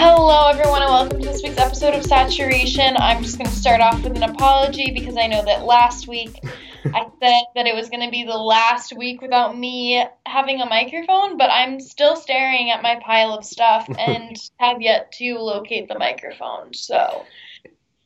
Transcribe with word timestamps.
Hello, 0.00 0.48
everyone, 0.48 0.82
and 0.82 0.92
welcome 0.92 1.20
to 1.20 1.26
this 1.26 1.42
week's 1.42 1.58
episode 1.58 1.92
of 1.92 2.04
Saturation. 2.04 2.96
I'm 2.98 3.20
just 3.20 3.36
going 3.36 3.50
to 3.50 3.56
start 3.56 3.80
off 3.80 4.00
with 4.04 4.14
an 4.14 4.22
apology 4.22 4.92
because 4.92 5.16
I 5.16 5.26
know 5.26 5.44
that 5.44 5.64
last 5.64 6.06
week 6.06 6.38
I 6.84 7.10
said 7.20 7.42
that 7.56 7.66
it 7.66 7.74
was 7.74 7.88
going 7.88 8.04
to 8.04 8.10
be 8.10 8.22
the 8.22 8.38
last 8.38 8.96
week 8.96 9.20
without 9.20 9.58
me 9.58 10.06
having 10.24 10.60
a 10.60 10.66
microphone, 10.66 11.36
but 11.36 11.50
I'm 11.50 11.80
still 11.80 12.14
staring 12.14 12.70
at 12.70 12.80
my 12.80 13.00
pile 13.04 13.32
of 13.32 13.44
stuff 13.44 13.88
and 13.98 14.36
have 14.60 14.80
yet 14.80 15.10
to 15.14 15.34
locate 15.38 15.88
the 15.88 15.98
microphone. 15.98 16.74
So 16.74 17.26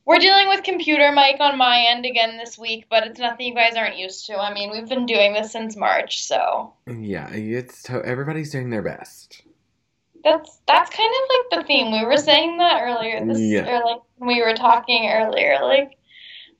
we're 0.03 0.17
dealing 0.17 0.47
with 0.47 0.63
computer 0.63 1.11
mic 1.11 1.39
on 1.41 1.59
my 1.59 1.85
end 1.89 2.07
again 2.07 2.37
this 2.37 2.57
week, 2.57 2.87
but 2.89 3.05
it's 3.05 3.19
nothing 3.19 3.45
you 3.45 3.53
guys 3.53 3.75
aren't 3.75 3.99
used 3.99 4.25
to. 4.25 4.37
I 4.39 4.51
mean, 4.51 4.71
we've 4.71 4.89
been 4.89 5.05
doing 5.05 5.33
this 5.33 5.51
since 5.51 5.75
March, 5.75 6.23
so 6.23 6.73
Yeah, 6.87 7.29
it's 7.31 7.87
everybody's 7.87 8.49
doing 8.49 8.71
their 8.71 8.81
best. 8.81 9.42
That's 10.23 10.59
that's 10.67 10.89
kind 10.89 11.11
of 11.13 11.29
like 11.29 11.61
the 11.61 11.67
theme. 11.67 11.91
We 11.91 12.05
were 12.05 12.17
saying 12.17 12.57
that 12.57 12.81
earlier 12.81 13.25
this 13.25 13.39
Yeah. 13.39 13.67
or 13.69 13.85
like 13.85 14.01
we 14.19 14.41
were 14.41 14.53
talking 14.55 15.09
earlier, 15.09 15.59
like 15.61 15.97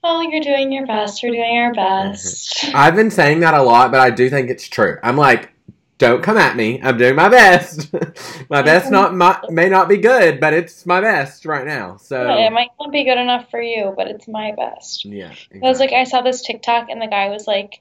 Oh, 0.06 0.20
you're 0.20 0.42
doing 0.44 0.74
your 0.74 0.86
best, 0.86 1.24
we're 1.24 1.32
doing 1.32 1.58
our 1.60 1.74
best. 1.74 2.58
Mm-hmm. 2.58 2.76
I've 2.76 2.96
been 2.96 3.10
saying 3.10 3.40
that 3.40 3.54
a 3.54 3.62
lot, 3.62 3.90
but 3.90 4.02
I 4.02 4.10
do 4.10 4.30
think 4.30 4.50
it's 4.50 4.68
true. 4.68 4.98
I'm 5.02 5.16
like, 5.16 5.54
don't 5.98 6.22
come 6.22 6.36
at 6.38 6.58
me. 6.58 6.82
I'm 6.84 6.98
doing 6.98 7.16
my 7.16 7.30
best. 7.30 7.90
my 8.50 8.62
best 8.62 8.92
not 8.92 9.16
my, 9.16 9.40
may 9.50 9.70
not 9.70 9.88
be 9.88 9.96
good, 9.96 10.42
but 10.42 10.54
it's 10.54 10.86
my 10.86 11.00
best 11.00 11.46
right 11.46 11.66
now. 11.66 11.96
So 11.96 12.22
yeah, 12.22 12.48
It 12.48 12.52
might 12.52 12.72
not 12.82 12.92
be 12.92 13.06
good 13.06 13.18
enough 13.18 13.50
for 13.50 13.62
you, 13.62 13.94
but 13.96 14.08
it's 14.10 14.28
my 14.28 14.52
best. 14.52 15.06
yeah, 15.06 15.34
I 15.54 15.60
was 15.60 15.80
like, 15.80 15.94
I 15.94 16.04
saw 16.04 16.22
this 16.22 16.42
TikTok, 16.42 16.90
and 16.90 17.02
the 17.02 17.08
guy 17.08 17.30
was 17.30 17.48
like, 17.48 17.80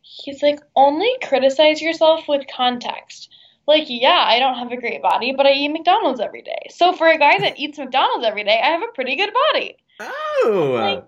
he's 0.00 0.42
like, 0.42 0.60
only 0.74 1.10
criticize 1.22 1.82
yourself 1.82 2.26
with 2.26 2.46
context. 2.56 3.28
Like, 3.66 3.84
yeah, 3.88 4.24
I 4.26 4.38
don't 4.38 4.56
have 4.58 4.70
a 4.70 4.76
great 4.80 5.02
body, 5.02 5.32
but 5.36 5.46
I 5.46 5.52
eat 5.52 5.68
McDonald's 5.70 6.20
every 6.20 6.42
day. 6.42 6.66
So 6.70 6.92
for 6.92 7.08
a 7.08 7.18
guy 7.18 7.38
that 7.40 7.58
eats 7.58 7.78
McDonald's 7.78 8.24
every 8.26 8.44
day, 8.44 8.60
I 8.62 8.68
have 8.68 8.82
a 8.82 8.92
pretty 8.94 9.16
good 9.16 9.32
body. 9.52 9.76
oh, 10.00 10.70
Like- 10.74 11.04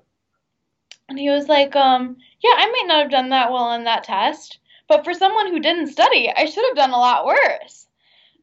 And 1.08 1.18
he 1.18 1.30
was 1.30 1.48
like, 1.48 1.74
um, 1.76 2.16
yeah, 2.42 2.54
I 2.56 2.66
might 2.66 2.84
not 2.88 3.02
have 3.02 3.10
done 3.10 3.28
that 3.30 3.50
well 3.50 3.62
on 3.64 3.84
that 3.84 4.04
test, 4.04 4.58
but 4.88 5.04
for 5.04 5.14
someone 5.14 5.48
who 5.52 5.60
didn't 5.60 5.86
study, 5.88 6.30
I 6.36 6.46
should 6.46 6.64
have 6.66 6.76
done 6.76 6.90
a 6.90 6.96
lot 6.98 7.24
worse. 7.26 7.86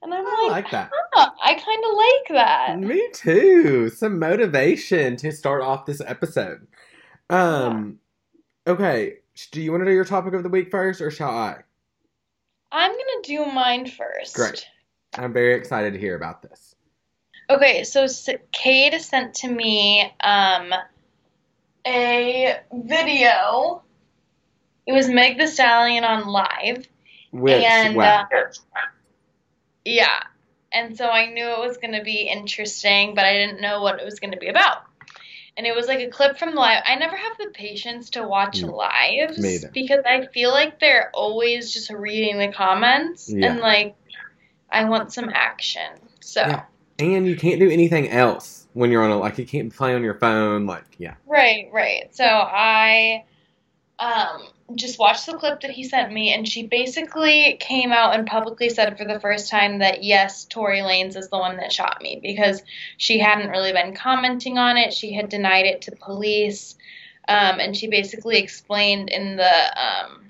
And 0.01 0.13
I'm 0.13 0.25
I 0.25 0.41
like, 0.43 0.51
like 0.63 0.71
that. 0.71 0.91
huh, 1.13 1.31
I 1.43 1.53
kind 1.55 1.83
of 1.83 1.91
like 1.97 2.37
that. 2.37 2.79
Me 2.79 3.09
too. 3.13 3.89
Some 3.89 4.19
motivation 4.19 5.15
to 5.17 5.31
start 5.31 5.61
off 5.61 5.85
this 5.85 6.01
episode. 6.05 6.67
Um, 7.29 7.99
okay. 8.67 9.15
Do 9.51 9.61
you 9.61 9.71
want 9.71 9.81
to 9.81 9.85
do 9.85 9.93
your 9.93 10.05
topic 10.05 10.33
of 10.35 10.43
the 10.43 10.49
week 10.49 10.69
first, 10.71 11.01
or 11.01 11.09
shall 11.11 11.31
I? 11.35 11.57
I'm 12.75 12.91
gonna 12.91 13.23
do 13.23 13.45
mine 13.45 13.87
first. 13.87 14.35
Great. 14.35 14.65
I'm 15.17 15.31
very 15.31 15.55
excited 15.55 15.93
to 15.93 15.99
hear 15.99 16.15
about 16.15 16.41
this. 16.41 16.75
Okay, 17.49 17.85
so 17.85 18.05
Cade 18.51 18.99
sent 19.01 19.35
to 19.35 19.47
me 19.47 20.11
um, 20.19 20.73
a 21.87 22.59
video. 22.73 23.81
It 24.85 24.91
was 24.91 25.07
Meg 25.07 25.37
the 25.37 25.47
Stallion 25.47 26.03
on 26.03 26.27
live. 26.27 26.85
Which, 27.31 27.63
and 27.63 27.95
wow. 27.95 28.27
uh, 28.33 28.45
yeah, 29.85 30.23
and 30.73 30.97
so 30.97 31.07
I 31.07 31.31
knew 31.31 31.45
it 31.45 31.59
was 31.59 31.77
going 31.77 31.93
to 31.93 32.03
be 32.03 32.29
interesting, 32.29 33.15
but 33.15 33.23
I 33.23 33.33
didn't 33.33 33.61
know 33.61 33.81
what 33.81 34.01
it 34.01 34.05
was 34.05 34.19
going 34.19 34.31
to 34.31 34.37
be 34.37 34.47
about. 34.47 34.83
And 35.57 35.65
it 35.65 35.73
was 35.75 35.87
like 35.87 35.99
a 35.99 36.09
clip 36.09 36.37
from 36.37 36.49
the 36.51 36.59
live. 36.59 36.83
I 36.85 36.95
never 36.95 37.15
have 37.15 37.37
the 37.37 37.49
patience 37.53 38.09
to 38.11 38.27
watch 38.27 38.61
Mm. 38.61 38.73
lives 38.75 39.65
because 39.73 40.03
I 40.05 40.25
feel 40.27 40.51
like 40.51 40.79
they're 40.79 41.09
always 41.13 41.73
just 41.73 41.89
reading 41.89 42.37
the 42.37 42.49
comments 42.51 43.31
Yeah. 43.31 43.51
and 43.51 43.59
like 43.61 43.95
I 44.69 44.83
want 44.85 45.13
some 45.13 45.29
action. 45.33 45.91
So. 46.19 46.41
Yeah. 46.41 46.63
and 46.99 47.27
you 47.27 47.35
can't 47.35 47.59
do 47.59 47.69
anything 47.69 48.09
else 48.09 48.67
when 48.73 48.89
you're 48.91 49.03
on 49.03 49.11
a 49.11 49.17
like 49.17 49.37
you 49.37 49.45
can't 49.45 49.73
play 49.73 49.95
on 49.95 50.03
your 50.03 50.15
phone. 50.15 50.65
Like, 50.65 50.83
yeah. 50.97 51.15
Right, 51.25 51.69
right. 51.71 52.13
So 52.15 52.25
I 52.25 53.23
um 53.99 54.47
just 54.73 54.97
watched 54.97 55.27
the 55.27 55.37
clip 55.37 55.61
that 55.61 55.69
he 55.69 55.83
sent 55.83 56.11
me 56.11 56.33
and 56.33 56.47
she 56.47 56.65
basically 56.65 57.57
came 57.59 57.91
out 57.91 58.15
and 58.15 58.25
publicly 58.25 58.69
said 58.69 58.97
for 58.97 59.05
the 59.05 59.19
first 59.19 59.51
time 59.51 59.79
that 59.79 60.03
yes, 60.03 60.45
Tory 60.45 60.79
Lanez 60.79 61.15
is 61.15 61.29
the 61.29 61.37
one 61.37 61.57
that 61.57 61.71
shot 61.71 62.01
me 62.01 62.19
because 62.21 62.63
she 62.97 63.19
hadn't 63.19 63.51
really 63.51 63.71
been 63.71 63.93
commenting 63.93 64.57
on 64.57 64.77
it. 64.77 64.91
She 64.93 65.13
had 65.13 65.29
denied 65.29 65.65
it 65.65 65.83
to 65.83 65.95
police. 65.95 66.75
Um, 67.27 67.59
and 67.59 67.75
she 67.75 67.87
basically 67.87 68.37
explained 68.37 69.09
in 69.09 69.35
the 69.35 69.79
um, 69.79 70.25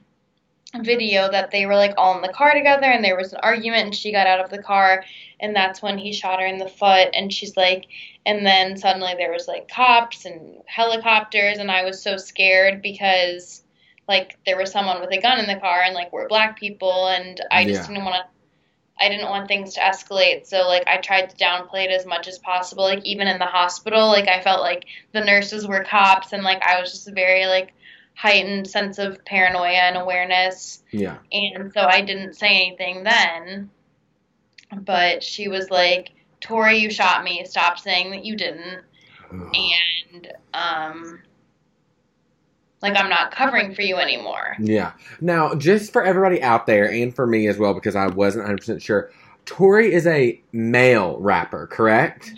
video 0.84 1.29
that 1.31 1.52
they 1.52 1.66
were 1.66 1.75
like 1.75 1.94
all 1.97 2.16
in 2.16 2.22
the 2.22 2.34
car 2.34 2.53
together 2.53 2.88
and 2.88 3.03
there 3.03 3.17
was 3.17 3.34
an 3.34 3.40
argument 3.41 3.85
and 3.85 3.96
she 3.96 4.12
got 4.12 4.28
out 4.28 4.40
of 4.40 4.50
the 4.50 4.62
car 4.62 5.03
and 5.40 5.56
that's 5.56 5.81
when 5.81 5.97
he 5.97 6.12
shot 6.13 6.40
her 6.40 6.46
in 6.46 6.57
the 6.57 6.67
foot 6.67 7.09
and 7.13 7.31
she's 7.31 7.56
like 7.56 7.85
and 8.25 8.46
then 8.46 8.75
suddenly 8.78 9.13
there 9.17 9.31
was 9.31 9.47
like 9.47 9.67
cops 9.67 10.25
and 10.25 10.62
helicopters 10.66 11.57
and 11.57 11.72
I 11.72 11.84
was 11.84 12.02
so 12.02 12.17
scared 12.17 12.81
because 12.81 13.63
like 14.08 14.38
there 14.46 14.58
was 14.58 14.72
someone 14.72 15.02
with 15.02 15.12
a 15.12 15.22
gun 15.22 15.40
in 15.40 15.48
the 15.48 15.60
car 15.60 15.82
and 15.84 15.96
like 15.96 16.12
we're 16.14 16.28
black 16.28 16.60
people 16.60 17.08
and 17.08 17.40
I 17.52 17.66
just 17.66 17.82
Yeah. 17.82 17.88
didn't 17.96 18.06
want 18.06 18.16
to 18.16 18.30
I 18.98 19.10
didn't 19.10 19.30
want 19.30 19.48
things 19.50 19.74
to 19.74 19.82
escalate 19.82 20.46
so 20.46 20.68
like 20.68 20.88
I 20.88 20.98
tried 20.98 21.30
to 21.30 21.36
downplay 21.36 21.86
it 21.86 21.92
as 21.92 22.06
much 22.06 22.28
as 22.28 22.40
possible 22.40 22.84
like 22.84 23.04
even 23.06 23.28
in 23.28 23.40
the 23.40 23.46
hospital 23.46 24.08
like 24.08 24.28
I 24.30 24.42
felt 24.42 24.62
like 24.62 24.86
the 25.12 25.22
nurses 25.22 25.68
were 25.68 25.84
cops 25.84 26.32
and 26.34 26.44
like 26.44 26.64
I 26.64 26.80
was 26.80 26.92
just 26.92 27.08
a 27.08 27.12
very 27.12 27.46
like 27.46 27.74
heightened 28.14 28.68
sense 28.68 28.98
of 28.98 29.24
paranoia 29.26 29.72
and 29.90 29.98
awareness 29.98 30.82
Yeah. 30.92 31.18
and 31.34 31.74
so 31.74 31.82
I 31.82 32.02
didn't 32.02 32.36
say 32.36 32.48
anything 32.48 33.04
then. 33.04 33.70
But 34.76 35.22
she 35.24 35.48
was 35.48 35.70
like, 35.70 36.12
Tory, 36.42 36.78
you 36.78 36.90
shot 36.90 37.24
me. 37.24 37.44
Stop 37.46 37.78
saying 37.80 38.12
that 38.12 38.26
you 38.26 38.36
didn't. 38.36 38.84
And, 39.32 40.32
um, 40.54 41.22
like, 42.85 42.97
I'm 43.01 43.09
not 43.09 43.31
covering 43.31 43.73
for 43.73 43.81
you 43.81 43.97
anymore. 43.97 44.56
Yeah. 44.59 44.94
Now, 45.22 45.56
just 45.56 45.91
for 45.94 46.03
everybody 46.03 46.41
out 46.41 46.66
there 46.66 46.90
and 46.91 47.16
for 47.16 47.25
me 47.28 47.47
as 47.47 47.57
well, 47.57 47.73
because 47.73 47.96
I 47.96 48.07
wasn't 48.07 48.47
100% 48.47 48.81
sure, 48.81 49.12
Tory 49.46 49.94
is 49.94 50.07
a 50.07 50.41
male 50.51 51.18
rapper, 51.19 51.68
correct? 51.68 52.34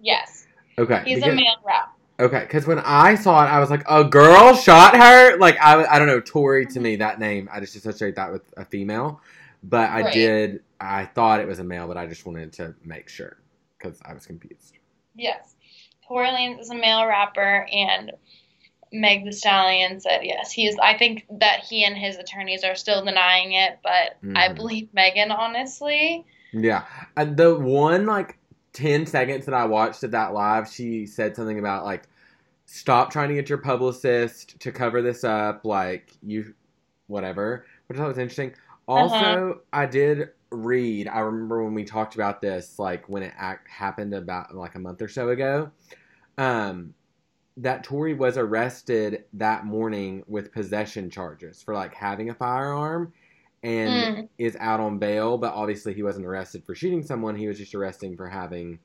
Yes. 0.00 0.46
Okay. 0.78 1.02
He's 1.04 1.22
a 1.22 1.32
male 1.32 1.56
rapper. 1.66 1.92
Okay, 2.20 2.40
because 2.40 2.66
when 2.66 2.80
I 2.80 3.14
saw 3.14 3.44
it, 3.44 3.48
I 3.48 3.60
was 3.60 3.70
like, 3.70 3.84
a 3.88 4.02
girl 4.02 4.54
shot 4.54 4.96
her? 4.96 5.36
Like, 5.38 5.56
I, 5.60 5.84
I 5.84 5.98
don't 6.00 6.08
know, 6.08 6.20
Tory 6.20 6.66
to 6.66 6.80
me, 6.80 6.96
that 6.96 7.20
name, 7.20 7.48
I 7.52 7.60
just 7.60 7.76
associate 7.76 8.16
that 8.16 8.32
with 8.32 8.42
a 8.56 8.64
female. 8.64 9.20
But 9.62 9.90
I 9.90 10.02
Right. 10.02 10.12
did, 10.14 10.62
I 10.80 11.04
thought 11.04 11.40
it 11.40 11.46
was 11.46 11.60
a 11.60 11.64
male, 11.64 11.86
but 11.86 11.96
I 11.96 12.06
just 12.06 12.26
wanted 12.26 12.52
to 12.54 12.74
make 12.84 13.08
sure 13.08 13.38
because 13.78 14.00
I 14.04 14.14
was 14.14 14.26
confused. 14.26 14.78
Yes. 15.14 15.54
Tory 16.06 16.28
Lanez 16.28 16.60
is 16.60 16.70
a 16.70 16.74
male 16.74 17.06
rapper, 17.06 17.66
and 17.72 18.12
Meg 18.92 19.24
the 19.24 19.32
Stallion 19.32 20.00
said 20.00 20.20
yes. 20.22 20.52
He 20.52 20.66
is. 20.66 20.76
I 20.82 20.96
think 20.96 21.26
that 21.40 21.60
he 21.60 21.84
and 21.84 21.96
his 21.96 22.16
attorneys 22.16 22.64
are 22.64 22.74
still 22.74 23.04
denying 23.04 23.52
it, 23.52 23.78
but 23.82 24.18
I 24.34 24.48
Mhm. 24.48 24.56
believe 24.56 24.92
Megan, 24.94 25.30
honestly. 25.30 26.24
Yeah. 26.52 26.84
Uh, 27.16 27.24
the 27.26 27.54
one, 27.54 28.06
like, 28.06 28.38
10 28.72 29.06
seconds 29.06 29.44
that 29.46 29.54
I 29.54 29.64
watched 29.66 30.02
of 30.02 30.12
that 30.12 30.32
live, 30.32 30.68
she 30.68 31.06
said 31.06 31.36
something 31.36 31.58
about, 31.58 31.84
like, 31.84 32.08
stop 32.66 33.10
trying 33.12 33.28
to 33.30 33.34
get 33.34 33.48
your 33.48 33.58
publicist 33.58 34.58
to 34.60 34.72
cover 34.72 35.02
this 35.02 35.24
up, 35.24 35.64
like, 35.64 36.12
you, 36.22 36.54
whatever, 37.08 37.66
which 37.86 37.98
I 37.98 38.02
thought 38.02 38.08
was 38.08 38.18
interesting. 38.18 38.54
Also, 38.88 39.24
Uh-huh. 39.24 39.60
I 39.72 39.86
did 39.86 40.30
read, 40.50 41.08
I 41.08 41.20
remember 41.20 41.64
when 41.64 41.74
we 41.74 41.84
talked 41.84 42.14
about 42.14 42.40
this, 42.40 42.78
like, 42.78 43.08
when 43.08 43.22
it 43.22 43.34
act, 43.38 43.68
happened 43.70 44.14
about, 44.14 44.54
like, 44.54 44.74
a 44.76 44.78
month 44.80 45.02
or 45.02 45.08
so 45.08 45.28
ago, 45.30 45.70
um, 46.38 46.94
that 47.58 47.84
Tory 47.84 48.14
was 48.14 48.38
arrested 48.38 49.24
that 49.34 49.66
morning 49.66 50.22
with 50.26 50.52
possession 50.52 51.10
charges 51.10 51.62
for, 51.62 51.74
like, 51.74 51.94
having 51.94 52.30
a 52.30 52.34
firearm 52.34 53.12
and 53.64 53.92
Mm. 53.94 54.28
is 54.38 54.56
out 54.60 54.78
on 54.78 54.98
bail, 54.98 55.36
but 55.36 55.52
obviously 55.52 55.92
he 55.92 56.02
wasn't 56.02 56.24
arrested 56.24 56.64
for 56.64 56.74
shooting 56.74 57.02
someone. 57.02 57.34
He 57.34 57.48
was 57.48 57.58
just 57.58 57.74
arresting 57.74 58.16
for 58.16 58.28
having 58.28 58.78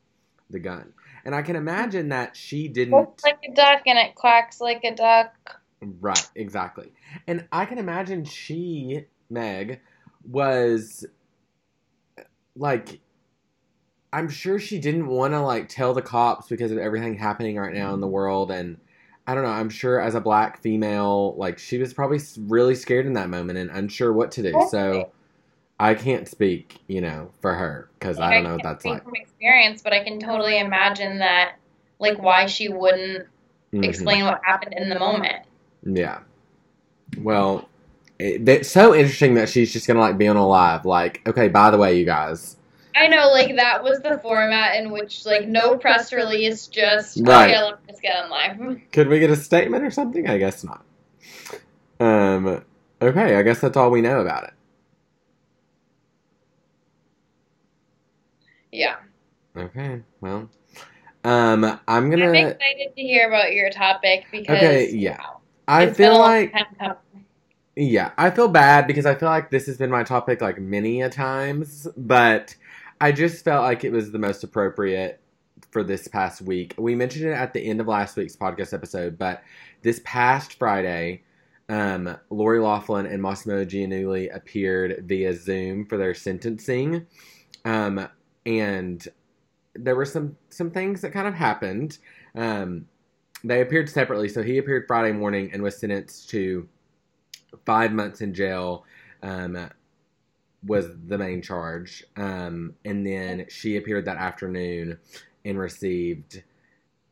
the 0.50 0.60
gun. 0.60 0.94
And 1.24 1.36
I 1.36 1.44
can 1.44 1.56
imagine 1.56 2.10
that 2.10 2.36
she 2.36 2.68
didn't. 2.68 2.96
Looks 2.96 3.24
like 3.24 3.40
a 3.48 3.54
duck 3.54 3.84
and 3.86 4.00
it 4.00 4.16
quacks 4.16 4.60
like 4.60 4.84
a 4.84 4.96
duck. 4.96 5.34
Right, 5.82 6.30
exactly. 6.36 6.92
And 7.28 7.48
I 7.52 7.66
can 7.66 7.78
imagine 7.78 8.26
she, 8.26 9.06
Meg, 9.30 9.82
was 10.28 11.06
like, 12.56 13.00
I'm 14.14 14.30
sure 14.30 14.60
she 14.60 14.80
didn't 14.80 15.08
want 15.08 15.34
to 15.34 15.42
like 15.42 15.68
tell 15.68 15.94
the 15.94 16.02
cops 16.02 16.48
because 16.48 16.72
of 16.72 16.78
everything 16.78 17.18
happening 17.18 17.58
right 17.58 17.74
now 17.74 17.94
in 17.96 18.00
the 18.00 18.08
world. 18.08 18.52
And 18.52 18.78
I 19.26 19.34
don't 19.34 19.44
know, 19.44 19.50
I'm 19.50 19.70
sure 19.70 20.00
as 20.00 20.16
a 20.16 20.22
black 20.22 20.62
female, 20.62 21.34
like, 21.36 21.58
she 21.58 21.80
was 21.80 21.94
probably 21.94 22.20
really 22.38 22.76
scared 22.76 23.08
in 23.08 23.14
that 23.14 23.30
moment 23.30 23.58
and 23.58 23.72
unsure 23.72 24.14
what 24.14 24.32
to 24.34 24.44
do. 24.44 24.62
So 24.70 25.10
I 25.80 25.96
can't 25.96 26.28
speak, 26.28 26.80
you 26.88 27.02
know, 27.02 27.32
for 27.42 27.54
her 27.56 27.90
because 27.98 28.20
I 28.20 28.36
don't 28.36 28.44
know 28.44 28.52
what 28.54 28.62
can't 28.62 28.70
that's 28.76 28.84
speak 28.84 28.94
like. 28.94 29.04
from 29.04 29.16
experience, 29.16 29.82
but 29.82 29.94
I 29.94 30.04
can 30.04 30.20
totally 30.20 30.60
imagine 30.60 31.20
that, 31.20 31.56
like, 32.00 32.22
why 32.22 32.46
she 32.46 32.70
wouldn't 32.70 33.28
Mhm. 33.74 33.84
explain 33.84 34.26
what 34.26 34.40
happened 34.46 34.76
in 34.78 34.90
the 34.90 35.00
moment. 35.00 35.46
Yeah. 35.84 36.20
Well, 37.18 37.68
it, 38.20 38.48
it's 38.48 38.70
so 38.70 38.94
interesting 38.94 39.34
that 39.36 39.50
she's 39.50 39.74
just 39.74 39.88
gonna 39.88 40.00
like 40.00 40.18
be 40.18 40.28
on 40.28 40.36
a 40.36 40.48
live. 40.48 40.86
Like, 40.86 41.22
okay, 41.28 41.48
by 41.48 41.72
the 41.72 41.78
way, 41.78 41.98
you 41.98 42.06
guys, 42.06 42.58
I 42.96 43.08
know, 43.08 43.30
like 43.32 43.56
that 43.58 43.84
was 43.84 44.02
the 44.02 44.20
format 44.22 44.76
in 44.78 44.92
which 44.92 45.26
like 45.26 45.48
no 45.48 45.78
press 45.78 46.14
release, 46.14 46.68
just 46.68 47.22
Right. 47.22 47.50
okay, 47.50 47.62
let 47.64 47.74
me 47.82 47.88
just 47.90 48.02
get 48.02 48.16
on 48.24 48.30
live. 48.30 48.82
Could 48.92 49.08
we 49.08 49.20
get 49.20 49.30
a 49.30 49.36
statement 49.36 49.84
or 49.84 49.92
something? 49.92 50.28
I 50.30 50.38
guess 50.38 50.64
not. 50.64 50.86
Um. 52.00 52.64
Okay, 53.02 53.36
I 53.36 53.42
guess 53.44 53.60
that's 53.62 53.78
all 53.78 53.92
we 53.92 54.02
know 54.02 54.22
about 54.22 54.46
it. 54.46 54.54
Yeah, 58.72 58.96
Okay, 59.56 60.02
well, 60.22 60.50
um, 61.24 61.64
I'm 61.64 61.80
I'm 61.88 62.10
gonna. 62.10 62.32
excited 62.34 62.96
to 62.96 63.02
hear 63.02 63.28
about 63.28 63.54
your 63.54 63.70
topic 63.70 64.26
because 64.32 64.58
Okay, 64.58 64.90
yeah. 64.92 65.18
wow, 65.20 65.42
I 65.68 65.88
it's 65.88 65.98
been 65.98 66.08
a 66.08 66.14
feel 66.14 66.20
like. 66.20 66.54
Yeah, 67.76 68.12
I 68.18 68.30
feel 68.30 68.48
bad 68.50 68.86
because 68.88 69.06
I 69.06 69.16
feel 69.16 69.30
like 69.30 69.50
this 69.50 69.66
has 69.66 69.78
been 69.78 69.90
my 69.90 70.04
topic 70.04 70.42
like 70.42 70.60
many 70.60 71.02
a 71.02 71.10
times, 71.10 71.88
but 71.98 72.56
I 73.04 73.12
just 73.12 73.44
felt 73.44 73.64
like 73.64 73.84
it 73.84 73.92
was 73.92 74.12
the 74.12 74.18
most 74.18 74.46
appropriate 74.46 75.20
for 75.72 75.84
this 75.84 76.08
past 76.08 76.42
week. 76.42 76.74
We 76.78 76.96
mentioned 76.96 77.26
it 77.26 77.34
at 77.34 77.52
the 77.52 77.60
end 77.60 77.82
of 77.82 77.88
last 77.90 78.16
week's 78.16 78.38
podcast 78.38 78.74
episode, 78.74 79.18
but 79.18 79.44
this 79.82 80.00
past 80.06 80.58
Friday, 80.58 81.24
um, 81.68 82.16
Lori 82.30 82.62
Loughlin 82.62 83.06
and 83.06 83.22
Massimo 83.22 83.66
Giannulli 83.66 84.34
appeared 84.34 85.04
via 85.06 85.34
Zoom 85.36 85.86
for 85.86 85.98
their 85.98 86.14
sentencing, 86.14 87.06
um, 87.66 88.08
and 88.46 89.06
there 89.76 89.98
were 89.98 90.06
some 90.06 90.38
some 90.48 90.72
things 90.72 91.02
that 91.02 91.12
kind 91.12 91.28
of 91.28 91.34
happened. 91.34 91.98
Um, 92.36 92.88
they 93.44 93.60
appeared 93.60 93.90
separately, 93.90 94.30
so 94.30 94.42
he 94.42 94.60
appeared 94.60 94.86
Friday 94.88 95.12
morning 95.12 95.50
and 95.52 95.62
was 95.62 95.78
sentenced 95.78 96.30
to 96.30 96.70
five 97.66 97.92
months 97.92 98.22
in 98.22 98.34
jail 98.34 98.86
um, 99.24 99.70
was 100.66 100.88
the 101.08 101.18
main 101.18 101.42
charge. 101.42 102.04
Um, 102.16 102.76
and 102.86 103.06
then 103.06 103.46
she 103.50 103.78
appeared 103.78 104.06
that 104.06 104.18
afternoon 104.18 104.98
and 105.46 105.60
received 105.60 106.44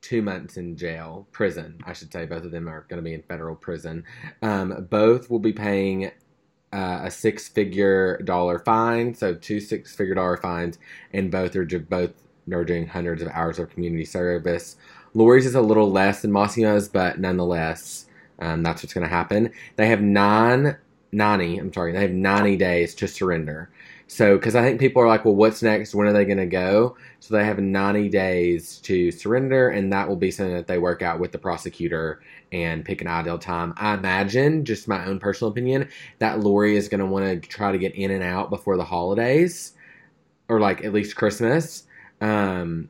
two 0.02 0.22
months 0.22 0.58
in 0.58 0.76
jail, 0.76 1.28
prison, 1.32 1.80
I 1.86 1.94
should 1.94 2.12
say. 2.12 2.26
Both 2.26 2.44
of 2.44 2.52
them 2.52 2.68
are 2.68 2.86
going 2.90 2.98
to 2.98 3.04
be 3.04 3.14
in 3.14 3.22
federal 3.24 3.56
prison. 3.56 4.04
Um, 4.42 4.88
both 4.90 5.30
will 5.30 5.40
be 5.40 5.54
paying 5.54 6.12
uh, 6.74 7.02
a 7.04 7.12
six 7.12 7.48
figure 7.48 8.18
dollar 8.24 8.60
fine, 8.60 9.14
so 9.14 9.36
two 9.36 9.60
six 9.60 9.96
figure 9.96 10.16
dollar 10.16 10.38
fines, 10.38 10.80
and 11.14 11.30
both 11.32 11.56
are 11.56 11.66
both 11.66 12.14
are 12.52 12.66
doing 12.66 12.88
hundreds 12.88 13.22
of 13.22 13.28
hours 13.30 13.60
of 13.60 13.70
community 13.70 14.06
service. 14.06 14.76
Lori's 15.14 15.46
is 15.46 15.56
a 15.56 15.62
little 15.62 15.92
less 15.92 16.22
than 16.22 16.32
Massimo's, 16.32 16.88
but 16.88 17.20
nonetheless, 17.20 18.06
um, 18.40 18.64
that's 18.64 18.82
what's 18.82 18.94
going 18.94 19.08
to 19.08 19.14
happen. 19.14 19.52
They 19.76 19.88
have 19.88 20.02
nine, 20.02 20.78
90, 21.12 21.58
I'm 21.58 21.74
sorry, 21.74 21.92
they 21.92 22.02
have 22.02 22.12
90 22.12 22.58
days 22.58 22.96
to 22.96 23.08
surrender. 23.08 23.70
So, 24.08 24.36
because 24.36 24.56
I 24.56 24.62
think 24.62 24.80
people 24.80 25.02
are 25.02 25.08
like, 25.08 25.24
well, 25.24 25.36
what's 25.36 25.64
next? 25.64 25.96
When 25.96 26.06
are 26.06 26.12
they 26.12 26.26
going 26.26 26.38
to 26.38 26.46
go? 26.46 26.98
So 27.22 27.34
they 27.34 27.46
have 27.46 27.60
90 27.60 28.10
days 28.10 28.78
to 28.80 29.10
surrender, 29.10 29.70
and 29.70 29.94
that 29.94 30.10
will 30.10 30.18
be 30.18 30.32
something 30.32 30.54
that 30.54 30.68
they 30.68 30.78
work 30.78 31.02
out 31.02 31.20
with 31.20 31.32
the 31.32 31.38
prosecutor 31.38 32.22
and 32.52 32.84
pick 32.84 33.00
an 33.00 33.08
ideal 33.08 33.40
time. 33.40 33.74
I 33.78 33.94
imagine, 33.94 34.66
just 34.66 34.90
my 34.90 35.06
own 35.06 35.20
personal 35.20 35.52
opinion, 35.52 35.88
that 36.20 36.42
Lori 36.42 36.76
is 36.76 36.90
going 36.90 37.00
to 37.00 37.06
want 37.06 37.42
to 37.42 37.50
try 37.50 37.72
to 37.72 37.78
get 37.78 37.96
in 37.96 38.12
and 38.12 38.22
out 38.22 38.50
before 38.50 38.76
the 38.76 38.84
holidays, 38.84 39.74
or 40.50 40.60
like 40.60 40.84
at 40.84 40.92
least 40.92 41.16
Christmas. 41.16 41.84
Um, 42.20 42.90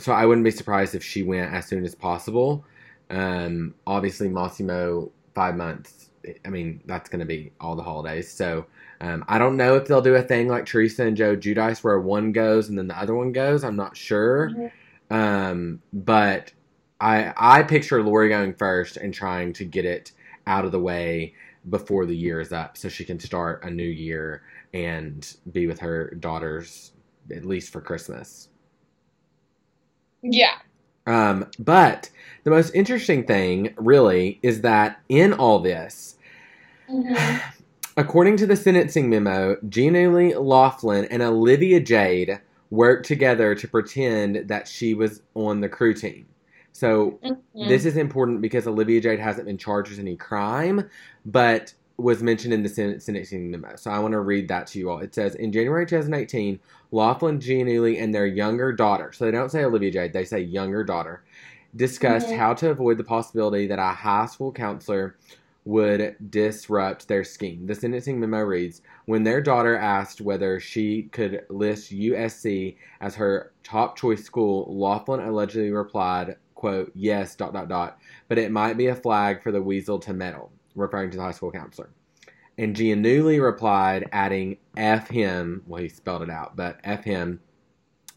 so 0.00 0.12
I 0.12 0.26
wouldn't 0.26 0.44
be 0.44 0.50
surprised 0.50 0.96
if 0.96 1.04
she 1.04 1.22
went 1.22 1.52
as 1.54 1.66
soon 1.66 1.84
as 1.84 1.94
possible. 1.94 2.64
Um, 3.08 3.74
obviously, 3.86 4.28
Massimo, 4.28 5.12
five 5.32 5.56
months. 5.56 6.10
I 6.44 6.48
mean, 6.48 6.82
that's 6.86 7.08
going 7.08 7.20
to 7.20 7.26
be 7.26 7.52
all 7.60 7.76
the 7.76 7.82
holidays. 7.82 8.30
So 8.30 8.66
um, 9.00 9.24
I 9.28 9.38
don't 9.38 9.56
know 9.56 9.76
if 9.76 9.86
they'll 9.86 10.02
do 10.02 10.14
a 10.14 10.22
thing 10.22 10.48
like 10.48 10.66
Teresa 10.66 11.04
and 11.04 11.16
Joe 11.16 11.36
Giudice 11.36 11.84
where 11.84 12.00
one 12.00 12.32
goes 12.32 12.68
and 12.68 12.78
then 12.78 12.88
the 12.88 12.98
other 12.98 13.14
one 13.14 13.32
goes. 13.32 13.64
I'm 13.64 13.76
not 13.76 13.96
sure. 13.96 14.50
Mhm. 14.50 14.72
Um, 15.10 15.82
but 15.92 16.52
I 17.00 17.32
I 17.36 17.62
picture 17.62 18.02
Lori 18.02 18.28
going 18.28 18.54
first 18.54 18.96
and 18.96 19.12
trying 19.12 19.52
to 19.54 19.64
get 19.64 19.84
it 19.84 20.12
out 20.46 20.64
of 20.64 20.72
the 20.72 20.80
way 20.80 21.34
before 21.68 22.06
the 22.06 22.16
year 22.16 22.40
is 22.40 22.52
up, 22.52 22.76
so 22.76 22.88
she 22.88 23.04
can 23.04 23.18
start 23.18 23.64
a 23.64 23.70
new 23.70 23.82
year 23.82 24.42
and 24.72 25.36
be 25.52 25.66
with 25.66 25.80
her 25.80 26.10
daughters 26.20 26.92
at 27.34 27.44
least 27.44 27.72
for 27.72 27.80
Christmas. 27.80 28.48
Yeah. 30.22 30.54
Um, 31.06 31.46
but 31.58 32.10
the 32.44 32.50
most 32.50 32.74
interesting 32.74 33.24
thing, 33.24 33.74
really, 33.76 34.38
is 34.42 34.62
that 34.62 35.00
in 35.08 35.32
all 35.32 35.60
this, 35.60 36.15
Mhm. 36.90 37.40
according 37.96 38.36
to 38.36 38.46
the 38.46 38.56
sentencing 38.56 39.08
memo, 39.08 39.56
Giannulli 39.68 40.34
Loughlin 40.38 41.06
and 41.06 41.22
Olivia 41.22 41.80
Jade 41.80 42.40
worked 42.70 43.06
together 43.06 43.54
to 43.54 43.68
pretend 43.68 44.48
that 44.48 44.68
she 44.68 44.94
was 44.94 45.22
on 45.34 45.60
the 45.60 45.68
crew 45.68 45.94
team. 45.94 46.26
So 46.72 47.18
Mhm. 47.24 47.68
this 47.68 47.86
is 47.86 47.96
important 47.96 48.42
because 48.42 48.66
Olivia 48.66 49.00
Jade 49.00 49.18
hasn't 49.20 49.46
been 49.46 49.56
charged 49.56 49.90
with 49.90 49.98
any 49.98 50.16
crime, 50.16 50.88
but 51.24 51.72
was 51.96 52.22
mentioned 52.22 52.52
in 52.52 52.62
the 52.62 52.68
sen- 52.68 53.00
sentencing 53.00 53.50
memo. 53.50 53.74
So 53.76 53.90
I 53.90 53.98
want 53.98 54.12
to 54.12 54.20
read 54.20 54.48
that 54.48 54.66
to 54.68 54.78
you 54.78 54.90
all. 54.90 54.98
It 54.98 55.14
says 55.14 55.34
in 55.34 55.50
January 55.50 55.86
2018, 55.86 56.58
Loughlin 56.92 57.38
Giannulli 57.38 57.98
and 57.98 58.14
their 58.14 58.26
younger 58.26 58.72
daughter, 58.72 59.12
so 59.12 59.24
they 59.24 59.30
don't 59.30 59.50
say 59.50 59.64
Olivia 59.64 59.90
Jade, 59.90 60.12
they 60.12 60.24
say 60.26 60.40
younger 60.40 60.84
daughter, 60.84 61.22
discussed 61.74 62.28
Mhm. 62.28 62.36
how 62.36 62.52
to 62.54 62.70
avoid 62.70 62.98
the 62.98 63.04
possibility 63.04 63.66
that 63.68 63.78
a 63.78 63.88
high 63.88 64.26
school 64.26 64.52
counselor 64.52 65.16
would 65.66 66.16
disrupt 66.30 67.08
their 67.08 67.24
scheme. 67.24 67.66
The 67.66 67.74
sentencing 67.74 68.20
memo 68.20 68.40
reads 68.42 68.82
When 69.04 69.24
their 69.24 69.42
daughter 69.42 69.76
asked 69.76 70.20
whether 70.20 70.58
she 70.60 71.02
could 71.12 71.44
list 71.50 71.92
USC 71.92 72.76
as 73.00 73.16
her 73.16 73.52
top 73.64 73.98
choice 73.98 74.24
school, 74.24 74.72
Loughlin 74.72 75.20
allegedly 75.20 75.72
replied, 75.72 76.36
quote, 76.54 76.92
yes, 76.94 77.34
dot, 77.34 77.52
dot, 77.52 77.68
dot, 77.68 77.98
but 78.28 78.38
it 78.38 78.52
might 78.52 78.76
be 78.76 78.86
a 78.86 78.94
flag 78.94 79.42
for 79.42 79.50
the 79.50 79.60
weasel 79.60 79.98
to 79.98 80.14
meddle, 80.14 80.52
referring 80.76 81.10
to 81.10 81.16
the 81.16 81.22
high 81.22 81.32
school 81.32 81.50
counselor. 81.50 81.90
And 82.56 82.74
Giannulli 82.74 83.42
replied, 83.42 84.08
adding 84.12 84.58
F 84.76 85.08
him, 85.08 85.64
well, 85.66 85.82
he 85.82 85.88
spelled 85.88 86.22
it 86.22 86.30
out, 86.30 86.54
but 86.54 86.80
F 86.84 87.02
him, 87.02 87.40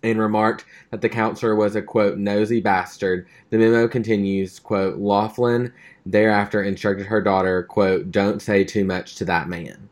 and 0.04 0.20
remarked 0.20 0.66
that 0.92 1.02
the 1.02 1.10
counselor 1.10 1.56
was 1.56 1.76
a, 1.76 1.82
quote, 1.82 2.18
nosy 2.18 2.62
bastard. 2.62 3.28
The 3.50 3.58
memo 3.58 3.88
continues, 3.88 4.60
quote, 4.60 4.98
Loughlin 4.98 5.74
thereafter 6.06 6.64
instructed 6.64 7.08
her 7.08 7.22
daughter, 7.22 7.64
quote, 7.64 8.12
don't 8.12 8.42
say 8.42 8.64
too 8.64 8.86
much 8.86 9.16
to 9.16 9.26
that 9.26 9.50
man. 9.50 9.90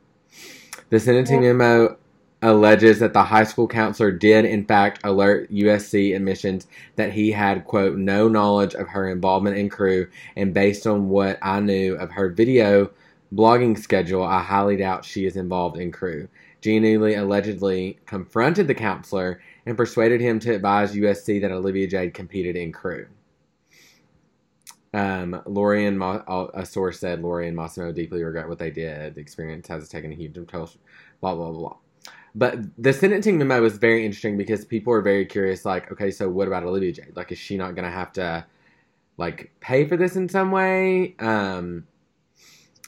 The 0.89 0.99
sentencing 0.99 1.41
memo 1.41 1.97
alleges 2.41 2.99
that 2.99 3.13
the 3.13 3.23
high 3.23 3.43
school 3.43 3.67
counselor 3.67 4.11
did, 4.11 4.45
in 4.45 4.63
fact, 4.65 4.99
alert 5.03 5.51
USC 5.51 6.15
admissions 6.15 6.67
that 6.95 7.11
he 7.11 7.31
had, 7.31 7.65
quote, 7.65 7.97
no 7.97 8.27
knowledge 8.27 8.73
of 8.75 8.87
her 8.89 9.09
involvement 9.09 9.57
in 9.57 9.69
crew, 9.69 10.07
and 10.35 10.53
based 10.53 10.85
on 10.87 11.09
what 11.09 11.39
I 11.41 11.59
knew 11.59 11.95
of 11.95 12.11
her 12.11 12.29
video 12.29 12.91
blogging 13.33 13.77
schedule, 13.77 14.23
I 14.23 14.41
highly 14.41 14.77
doubt 14.77 15.05
she 15.05 15.25
is 15.25 15.35
involved 15.35 15.77
in 15.77 15.91
crew. 15.91 16.27
Giannulli 16.61 17.17
allegedly 17.19 17.99
confronted 18.05 18.67
the 18.67 18.73
counselor 18.73 19.41
and 19.65 19.77
persuaded 19.77 20.21
him 20.21 20.39
to 20.39 20.55
advise 20.55 20.95
USC 20.95 21.41
that 21.41 21.51
Olivia 21.51 21.87
Jade 21.87 22.13
competed 22.13 22.55
in 22.55 22.71
crew. 22.71 23.07
Um, 24.93 25.41
Lori 25.45 25.85
and 25.85 25.99
Mo- 25.99 26.51
a 26.53 26.65
source 26.65 26.99
said 26.99 27.21
Lori 27.21 27.47
and 27.47 27.55
Massimo 27.55 27.91
deeply 27.91 28.23
regret 28.23 28.47
what 28.47 28.57
they 28.57 28.71
did. 28.71 29.15
The 29.15 29.21
experience 29.21 29.67
has 29.67 29.87
taken 29.89 30.11
a 30.11 30.15
huge 30.15 30.35
toll. 30.47 30.69
Blah 31.21 31.35
blah 31.35 31.51
blah. 31.51 31.59
blah. 31.59 31.77
But 32.35 32.59
the 32.77 32.93
sentencing 32.93 33.37
memo 33.39 33.61
was 33.61 33.77
very 33.77 34.05
interesting 34.05 34.37
because 34.37 34.63
people 34.63 34.93
are 34.93 35.01
very 35.01 35.25
curious. 35.25 35.65
Like, 35.65 35.91
okay, 35.91 36.11
so 36.11 36.29
what 36.29 36.47
about 36.47 36.63
Olivia 36.63 36.91
Jade? 36.91 37.15
Like, 37.15 37.31
is 37.31 37.37
she 37.39 37.57
not 37.57 37.73
going 37.75 37.85
to 37.85 37.91
have 37.91 38.11
to 38.13 38.45
like 39.17 39.51
pay 39.59 39.85
for 39.85 39.97
this 39.97 40.15
in 40.15 40.29
some 40.29 40.51
way? 40.51 41.15
Um, 41.19 41.87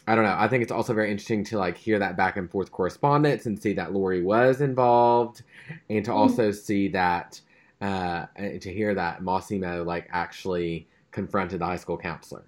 I 0.10 0.16
don't 0.16 0.24
know. 0.24 0.36
I 0.36 0.48
think 0.48 0.64
it's 0.64 0.72
also 0.72 0.96
very 0.96 1.12
interesting 1.12 1.44
to 1.46 1.60
like 1.60 1.78
hear 1.78 2.00
that 2.00 2.18
back 2.18 2.36
and 2.36 2.50
forth 2.50 2.72
correspondence 2.72 3.46
and 3.46 3.62
see 3.62 3.74
that 3.74 3.94
Lori 3.94 4.24
was 4.24 4.60
involved, 4.60 5.44
and 5.88 6.04
to 6.04 6.12
also 6.12 6.50
see 6.50 6.88
that 6.88 7.40
uh, 7.80 8.26
to 8.36 8.74
hear 8.74 8.96
that 8.96 9.22
Massimo 9.22 9.84
like 9.84 10.08
actually 10.12 10.88
confronted 11.12 11.60
the 11.60 11.66
high 11.66 11.76
school 11.76 11.96
counselor. 11.96 12.44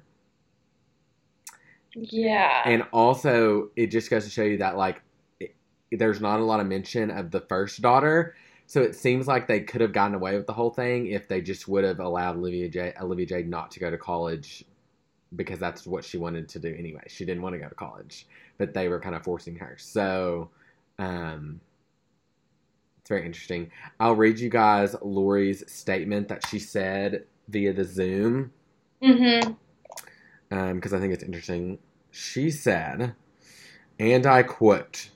Yeah. 1.94 2.64
And 2.66 2.84
also, 2.92 3.70
it 3.76 3.88
just 3.88 4.10
goes 4.10 4.24
to 4.24 4.32
show 4.32 4.44
you 4.44 4.58
that 4.58 4.76
like 4.76 5.04
it, 5.40 5.54
there's 5.92 6.20
not 6.20 6.40
a 6.40 6.44
lot 6.44 6.62
of 6.62 6.66
mention 6.66 7.12
of 7.12 7.30
the 7.30 7.42
first 7.42 7.80
daughter. 7.80 8.34
So 8.66 8.82
it 8.82 8.96
seems 8.96 9.28
like 9.28 9.46
they 9.46 9.60
could 9.60 9.82
have 9.82 9.94
gotten 9.94 10.16
away 10.16 10.36
with 10.36 10.48
the 10.48 10.54
whole 10.54 10.72
thing 10.72 11.08
if 11.08 11.28
they 11.28 11.42
just 11.42 11.68
would 11.68 11.84
have 11.84 12.00
allowed 12.00 12.38
Olivia 12.38 12.70
Jade, 12.70 12.96
Olivia 13.00 13.28
Jade 13.28 13.48
not 13.48 13.70
to 13.72 13.80
go 13.80 13.92
to 13.92 14.00
college 14.00 14.66
because 15.36 15.60
that's 15.60 15.86
what 15.88 16.04
she 16.04 16.18
wanted 16.18 16.50
to 16.50 16.60
do 16.60 16.76
anyway. 16.78 17.04
She 17.08 17.26
didn't 17.26 17.42
want 17.42 17.54
to 17.54 17.60
go 17.60 17.70
to 17.70 17.76
college, 17.76 18.28
but 18.58 18.74
they 18.74 18.88
were 18.90 19.00
kind 19.00 19.16
of 19.16 19.24
forcing 19.24 19.56
her. 19.56 19.78
So 19.80 20.50
um, 21.00 21.62
it's 23.00 23.10
very 23.10 23.26
interesting. 23.26 23.72
I'll 24.00 24.16
read 24.16 24.40
you 24.40 24.50
guys 24.50 24.96
Lori's 25.02 25.72
statement 25.72 26.28
that 26.28 26.46
she 26.48 26.60
said 26.60 27.26
via 27.48 27.74
the 27.74 27.86
Zoom 27.86 28.52
Mhm. 29.02 29.58
because 30.50 30.94
I 30.94 31.00
think 31.00 31.14
it's 31.14 31.24
interesting. 31.24 31.80
She 32.12 32.52
said, 32.52 33.16
and 34.00 34.26
I 34.26 34.44
quote, 34.44 35.10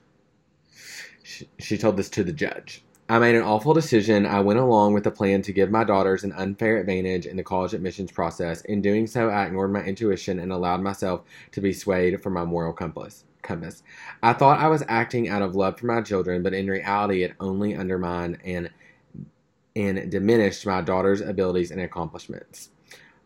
she, 1.23 1.49
she 1.59 1.77
told 1.77 1.97
this 1.97 2.09
to 2.11 2.23
the 2.23 2.31
judge 2.31 2.84
I 3.07 3.19
made 3.19 3.35
an 3.35 3.43
awful 3.43 3.75
decision. 3.75 4.25
I 4.25 4.39
went 4.39 4.57
along 4.57 4.93
with 4.93 5.03
the 5.03 5.11
plan 5.11 5.43
to 5.43 5.53
give 5.53 5.69
my 5.69 5.83
daughters 5.83 6.23
an 6.23 6.31
unfair 6.31 6.77
advantage 6.77 7.27
in 7.27 7.37
the 7.37 7.43
college 7.43 7.75
admissions 7.75 8.11
process. 8.11 8.61
In 8.61 8.81
doing 8.81 9.05
so, 9.05 9.29
I 9.29 9.45
ignored 9.45 9.71
my 9.71 9.83
intuition 9.83 10.39
and 10.39 10.51
allowed 10.51 10.81
myself 10.81 11.21
to 11.51 11.61
be 11.61 11.71
swayed 11.71 12.23
from 12.23 12.33
my 12.33 12.45
moral 12.45 12.73
compass. 12.73 13.25
Compass. 13.43 13.83
I 14.23 14.33
thought 14.33 14.59
I 14.59 14.69
was 14.69 14.83
acting 14.87 15.29
out 15.29 15.43
of 15.43 15.55
love 15.55 15.77
for 15.77 15.85
my 15.85 16.01
children, 16.01 16.41
but 16.41 16.55
in 16.55 16.67
reality, 16.67 17.21
it 17.21 17.33
only 17.39 17.75
undermined 17.75 18.39
and 18.43 18.71
and 19.75 20.09
diminished 20.09 20.65
my 20.65 20.81
daughter's 20.81 21.21
abilities 21.21 21.69
and 21.69 21.81
accomplishments. 21.81 22.69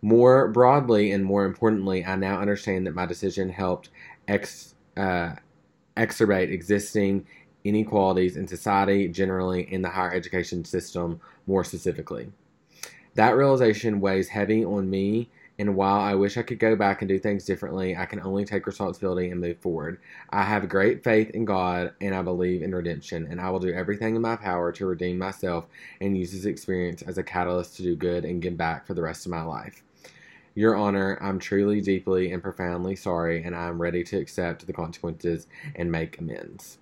More 0.02 0.50
broadly 0.50 1.12
and 1.12 1.24
more 1.24 1.46
importantly, 1.46 2.04
I 2.04 2.16
now 2.16 2.40
understand 2.40 2.88
that 2.88 2.96
my 2.96 3.06
decision 3.06 3.50
helped 3.50 3.90
ex, 4.28 4.74
uh, 4.98 5.36
exacerbate 5.96 6.52
existing 6.52 7.28
inequalities 7.64 8.38
in 8.38 8.48
society 8.48 9.08
generally 9.08 9.72
in 9.72 9.82
the 9.82 9.90
higher 9.90 10.14
education 10.14 10.64
system 10.66 11.20
more 11.48 11.64
specifically. 11.64 12.32
That 13.16 13.36
realization 13.36 14.00
weighs 14.00 14.30
heavy 14.30 14.64
on 14.64 14.90
me, 14.90 15.30
and 15.58 15.76
while 15.76 16.00
I 16.00 16.16
wish 16.16 16.38
I 16.38 16.42
could 16.42 16.60
go 16.60 16.78
back 16.78 17.02
and 17.02 17.10
do 17.10 17.20
things 17.20 17.44
differently, 17.44 17.98
I 17.98 18.06
can 18.06 18.22
only 18.22 18.46
take 18.46 18.66
responsibility 18.66 19.30
and 19.30 19.42
move 19.42 19.58
forward. 19.58 20.00
I 20.30 20.44
have 20.44 20.70
great 20.70 21.04
faith 21.04 21.32
in 21.32 21.44
God 21.44 21.92
and 22.00 22.16
I 22.16 22.22
believe 22.22 22.62
in 22.62 22.74
redemption, 22.74 23.28
and 23.30 23.42
I 23.42 23.50
will 23.50 23.60
do 23.60 23.74
everything 23.74 24.16
in 24.16 24.22
my 24.22 24.38
power 24.38 24.72
to 24.72 24.86
redeem 24.86 25.18
myself 25.18 25.66
and 26.00 26.18
use 26.18 26.32
this 26.32 26.46
experience 26.46 27.02
as 27.02 27.18
a 27.18 27.24
catalyst 27.24 27.76
to 27.76 27.84
do 27.84 27.96
good 27.96 28.24
and 28.24 28.42
give 28.42 28.56
back 28.56 28.88
for 28.88 28.94
the 28.94 29.02
rest 29.02 29.26
of 29.26 29.32
my 29.32 29.44
life. 29.44 29.84
Your 30.56 30.76
Honor, 30.76 31.18
I'm 31.22 31.40
truly, 31.40 31.82
deeply, 31.82 32.32
and 32.32 32.42
profoundly 32.42 32.96
sorry, 32.96 33.44
and 33.44 33.56
I 33.56 33.68
am 33.68 33.82
ready 33.82 34.04
to 34.06 34.18
accept 34.18 34.66
the 34.66 34.74
consequences 34.74 35.48
and 35.76 35.92
make 35.92 36.20
amends. 36.20 36.78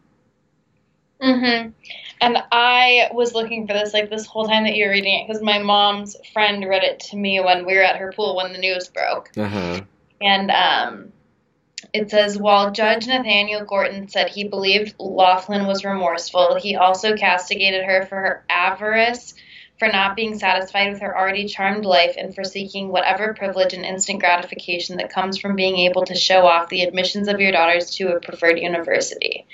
Mhm. 1.22 1.74
And 2.22 2.38
I 2.52 3.10
was 3.14 3.34
looking 3.34 3.68
for 3.68 3.74
this 3.74 3.94
like 3.94 4.10
this 4.10 4.26
whole 4.26 4.48
time 4.48 4.64
that 4.64 4.76
you 4.76 4.86
were 4.86 4.92
reading 4.92 5.20
it 5.20 5.28
because 5.28 5.42
my 5.42 5.60
mom's 5.60 6.16
friend 6.34 6.68
read 6.68 6.84
it 6.84 7.00
to 7.12 7.18
me 7.18 7.40
when 7.40 7.66
we 7.66 7.76
were 7.76 7.84
at 7.84 7.98
her 7.98 8.12
pool 8.12 8.36
when 8.36 8.54
the 8.54 8.60
news 8.60 8.88
broke. 8.90 9.32
Uh 9.38 9.48
huh. 9.48 9.82
And 10.22 10.52
um, 10.52 11.12
it 11.94 12.10
says 12.10 12.38
while 12.38 12.72
Judge 12.72 13.08
Nathaniel 13.08 13.66
Gorton 13.66 14.08
said 14.08 14.30
he 14.30 14.48
believed 14.48 14.96
Loughlin 15.00 15.68
was 15.68 15.86
remorseful, 15.86 16.56
he 16.56 16.76
also 16.76 17.16
castigated 17.16 17.84
her 17.84 18.06
for 18.06 18.16
her 18.16 18.46
avarice, 18.50 19.36
for 19.78 19.88
not 19.88 20.16
being 20.16 20.40
satisfied 20.40 20.92
with 20.92 21.02
her 21.02 21.16
already 21.16 21.46
charmed 21.46 21.86
life, 21.86 22.16
and 22.18 22.34
for 22.34 22.44
seeking 22.44 22.90
whatever 22.90 23.36
privilege 23.36 23.74
and 23.74 23.86
instant 23.86 24.20
gratification 24.20 24.98
that 24.98 25.12
comes 25.12 25.38
from 25.38 25.56
being 25.56 25.78
able 25.78 26.04
to 26.06 26.16
show 26.16 26.48
off 26.48 26.70
the 26.70 26.82
admissions 26.82 27.28
of 27.28 27.40
your 27.40 27.52
daughters 27.52 27.92
to 27.92 28.10
a 28.10 28.20
preferred 28.20 28.60
university. 28.60 29.46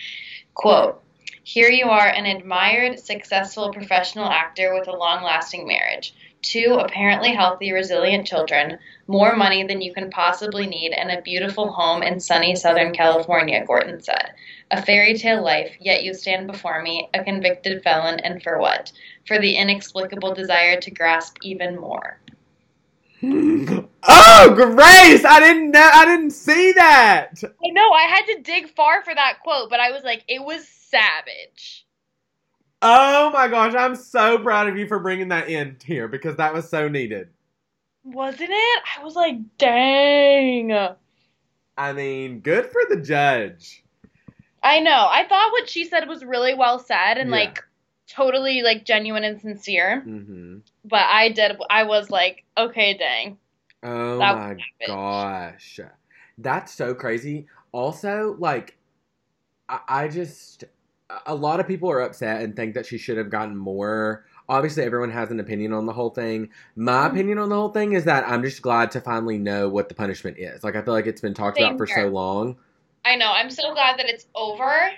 Quote. 0.53 1.02
Here 1.45 1.69
you 1.69 1.89
are, 1.89 2.07
an 2.07 2.25
admired, 2.25 2.99
successful 2.99 3.73
professional 3.73 4.29
actor 4.29 4.73
with 4.73 4.87
a 4.87 4.95
long 4.95 5.23
lasting 5.23 5.67
marriage, 5.67 6.15
two 6.41 6.77
apparently 6.79 7.33
healthy, 7.33 7.73
resilient 7.73 8.25
children, 8.25 8.79
more 9.07 9.35
money 9.35 9.65
than 9.65 9.81
you 9.81 9.93
can 9.93 10.09
possibly 10.09 10.65
need, 10.67 10.93
and 10.93 11.11
a 11.11 11.21
beautiful 11.21 11.69
home 11.69 12.01
in 12.01 12.21
sunny 12.21 12.55
Southern 12.55 12.93
California, 12.93 13.65
Gorton 13.65 14.01
said. 14.01 14.31
A 14.71 14.81
fairy 14.85 15.17
tale 15.17 15.43
life, 15.43 15.75
yet 15.81 16.05
you 16.05 16.13
stand 16.13 16.47
before 16.47 16.81
me, 16.81 17.09
a 17.13 17.21
convicted 17.25 17.83
felon, 17.83 18.21
and 18.21 18.41
for 18.41 18.57
what? 18.57 18.93
For 19.27 19.37
the 19.37 19.57
inexplicable 19.57 20.33
desire 20.33 20.79
to 20.79 20.91
grasp 20.91 21.37
even 21.41 21.75
more. 21.77 22.19
Oh, 24.05 24.53
Grace! 24.53 25.23
I 25.23 25.39
didn't 25.39 25.71
know. 25.71 25.89
I 25.93 26.03
didn't 26.03 26.31
see 26.31 26.73
that. 26.73 27.35
I 27.41 27.69
know, 27.69 27.89
I 27.91 28.01
had 28.01 28.25
to 28.25 28.41
dig 28.41 28.67
far 28.67 29.01
for 29.01 29.15
that 29.15 29.39
quote, 29.41 29.69
but 29.69 29.79
I 29.79 29.91
was 29.91 30.03
like, 30.03 30.25
it 30.27 30.43
was 30.43 30.67
savage. 30.93 31.87
Oh 32.83 33.31
my 33.31 33.47
gosh! 33.47 33.73
I'm 33.75 33.95
so 33.95 34.37
proud 34.39 34.67
of 34.67 34.77
you 34.77 34.87
for 34.87 34.99
bringing 34.99 35.29
that 35.29 35.49
in 35.49 35.77
here 35.83 36.07
because 36.07 36.35
that 36.37 36.53
was 36.53 36.69
so 36.69 36.87
needed. 36.87 37.29
Wasn't 38.05 38.49
it? 38.49 38.83
I 38.97 39.03
was 39.03 39.15
like, 39.15 39.57
dang. 39.57 40.71
I 41.77 41.93
mean, 41.93 42.39
good 42.41 42.67
for 42.71 42.81
the 42.89 42.97
judge. 42.97 43.83
I 44.63 44.79
know. 44.79 45.07
I 45.09 45.25
thought 45.27 45.51
what 45.51 45.69
she 45.69 45.85
said 45.85 46.07
was 46.07 46.23
really 46.23 46.53
well 46.53 46.79
said 46.79 47.17
and 47.17 47.29
Yeah. 47.29 47.39
like 47.39 47.63
totally 48.07 48.61
like 48.61 48.85
genuine 48.85 49.23
and 49.23 49.39
sincere. 49.41 50.01
hmm 50.01 50.59
But 50.85 51.05
I 51.09 51.29
did. 51.29 51.57
I 51.69 51.83
was 51.83 52.09
like, 52.09 52.43
okay, 52.57 52.97
dang. 52.97 53.37
Oh 53.83 54.19
That 54.19 54.35
my 54.45 54.57
gosh, 54.87 55.79
that's 56.37 56.73
so 56.73 56.93
crazy. 56.95 57.47
Also, 57.71 58.35
like, 58.39 58.77
I, 59.69 59.79
I 59.87 60.07
just 60.07 60.65
a 61.25 61.35
lot 61.35 61.59
of 61.59 61.67
people 61.67 61.89
are 61.89 62.01
upset 62.01 62.41
and 62.41 62.55
think 62.55 62.73
that 62.75 62.85
she 62.85 62.97
should 62.97 63.17
have 63.17 63.29
gotten 63.29 63.55
more. 63.55 64.25
Obviously, 64.49 64.83
everyone 64.83 65.11
has 65.11 65.31
an 65.31 65.39
opinion 65.39 65.71
on 65.73 65.85
the 65.85 65.93
whole 65.93 66.09
thing. 66.09 66.49
My 66.75 67.07
Mhm. 67.07 67.11
opinion 67.11 67.37
on 67.39 67.49
the 67.49 67.55
whole 67.55 67.69
thing 67.69 67.93
is 67.93 68.03
that 68.05 68.27
I'm 68.27 68.43
just 68.43 68.61
glad 68.61 68.91
to 68.91 69.01
finally 69.01 69.37
know 69.37 69.69
what 69.69 69.87
the 69.89 69.95
punishment 69.95 70.37
is. 70.37 70.63
Like, 70.63 70.75
I 70.75 70.81
feel 70.81 70.93
like 70.93 71.07
it's 71.07 71.21
been 71.21 71.33
talked 71.33 71.57
Same 71.57 71.67
about 71.67 71.77
for 71.77 71.85
here. 71.85 71.95
so 71.95 72.07
long. 72.07 72.57
I 73.05 73.15
know. 73.15 73.31
I'm 73.31 73.49
so 73.49 73.73
glad 73.73 73.99
that 73.99 74.07
it's 74.09 74.27
over. 74.35 74.91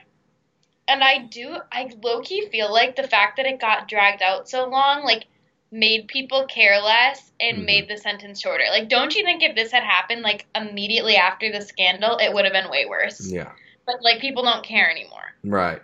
And 0.88 1.04
I 1.04 1.20
do. 1.20 1.58
I 1.72 1.90
low 2.04 2.22
key 2.22 2.48
feel 2.50 2.72
like 2.72 2.96
the 2.96 3.08
fact 3.08 3.38
that 3.38 3.46
it 3.46 3.60
got 3.60 3.88
dragged 3.88 4.22
out 4.22 4.48
so 4.50 4.68
long, 4.68 5.04
like, 5.04 5.26
made 5.72 6.08
people 6.08 6.46
care 6.46 6.80
less 6.80 7.32
and 7.40 7.58
Mhm. 7.60 7.66
made 7.66 7.88
the 7.90 7.98
sentence 7.98 8.40
shorter. 8.40 8.66
Like, 8.70 8.88
don't 8.88 9.16
you 9.16 9.24
think 9.24 9.44
if 9.44 9.56
this 9.56 9.72
had 9.72 9.84
happened 9.84 10.22
like 10.22 10.46
immediately 10.56 11.16
after 11.18 11.52
the 11.52 11.62
scandal, 11.62 12.18
it 12.18 12.32
would 12.34 12.46
have 12.46 12.54
been 12.54 12.70
way 12.70 12.86
worse? 12.86 13.30
Yeah. 13.32 13.52
But 13.86 14.02
like, 14.02 14.20
people 14.22 14.44
don't 14.44 14.64
care 14.64 14.90
anymore. 14.90 15.34
Right. 15.44 15.82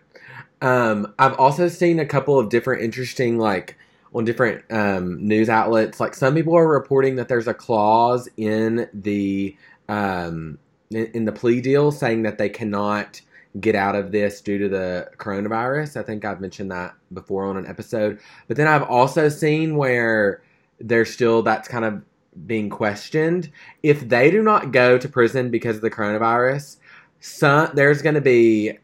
Um, 0.61 1.13
I've 1.17 1.33
also 1.39 1.67
seen 1.67 1.99
a 1.99 2.05
couple 2.05 2.39
of 2.39 2.49
different 2.49 2.83
interesting, 2.83 3.37
like, 3.37 3.77
on 4.13 4.25
different 4.25 4.63
um, 4.71 5.25
news 5.25 5.49
outlets. 5.49 5.99
Like, 5.99 6.13
some 6.13 6.35
people 6.35 6.55
are 6.55 6.67
reporting 6.67 7.15
that 7.15 7.27
there's 7.27 7.47
a 7.47 7.53
clause 7.53 8.29
in 8.37 8.87
the 8.93 9.55
um, 9.89 10.59
in, 10.91 11.05
in 11.13 11.25
the 11.25 11.31
plea 11.31 11.61
deal 11.61 11.91
saying 11.91 12.23
that 12.23 12.37
they 12.37 12.49
cannot 12.49 13.21
get 13.59 13.75
out 13.75 13.95
of 13.95 14.11
this 14.11 14.39
due 14.41 14.57
to 14.57 14.69
the 14.69 15.09
coronavirus. 15.17 15.97
I 15.97 16.03
think 16.03 16.23
I've 16.23 16.39
mentioned 16.39 16.71
that 16.71 16.93
before 17.13 17.45
on 17.45 17.57
an 17.57 17.67
episode. 17.67 18.19
But 18.47 18.57
then 18.57 18.67
I've 18.67 18.83
also 18.83 19.27
seen 19.29 19.75
where 19.75 20.41
there's 20.79 21.11
still 21.11 21.41
that's 21.41 21.67
kind 21.67 21.85
of 21.85 22.01
being 22.47 22.69
questioned. 22.69 23.51
If 23.83 24.07
they 24.07 24.31
do 24.31 24.41
not 24.41 24.71
go 24.71 24.97
to 24.97 25.09
prison 25.09 25.51
because 25.51 25.75
of 25.75 25.81
the 25.81 25.91
coronavirus, 25.91 26.77
some 27.19 27.69
there's 27.73 28.01
going 28.01 28.15
to 28.15 28.21
be 28.21 28.77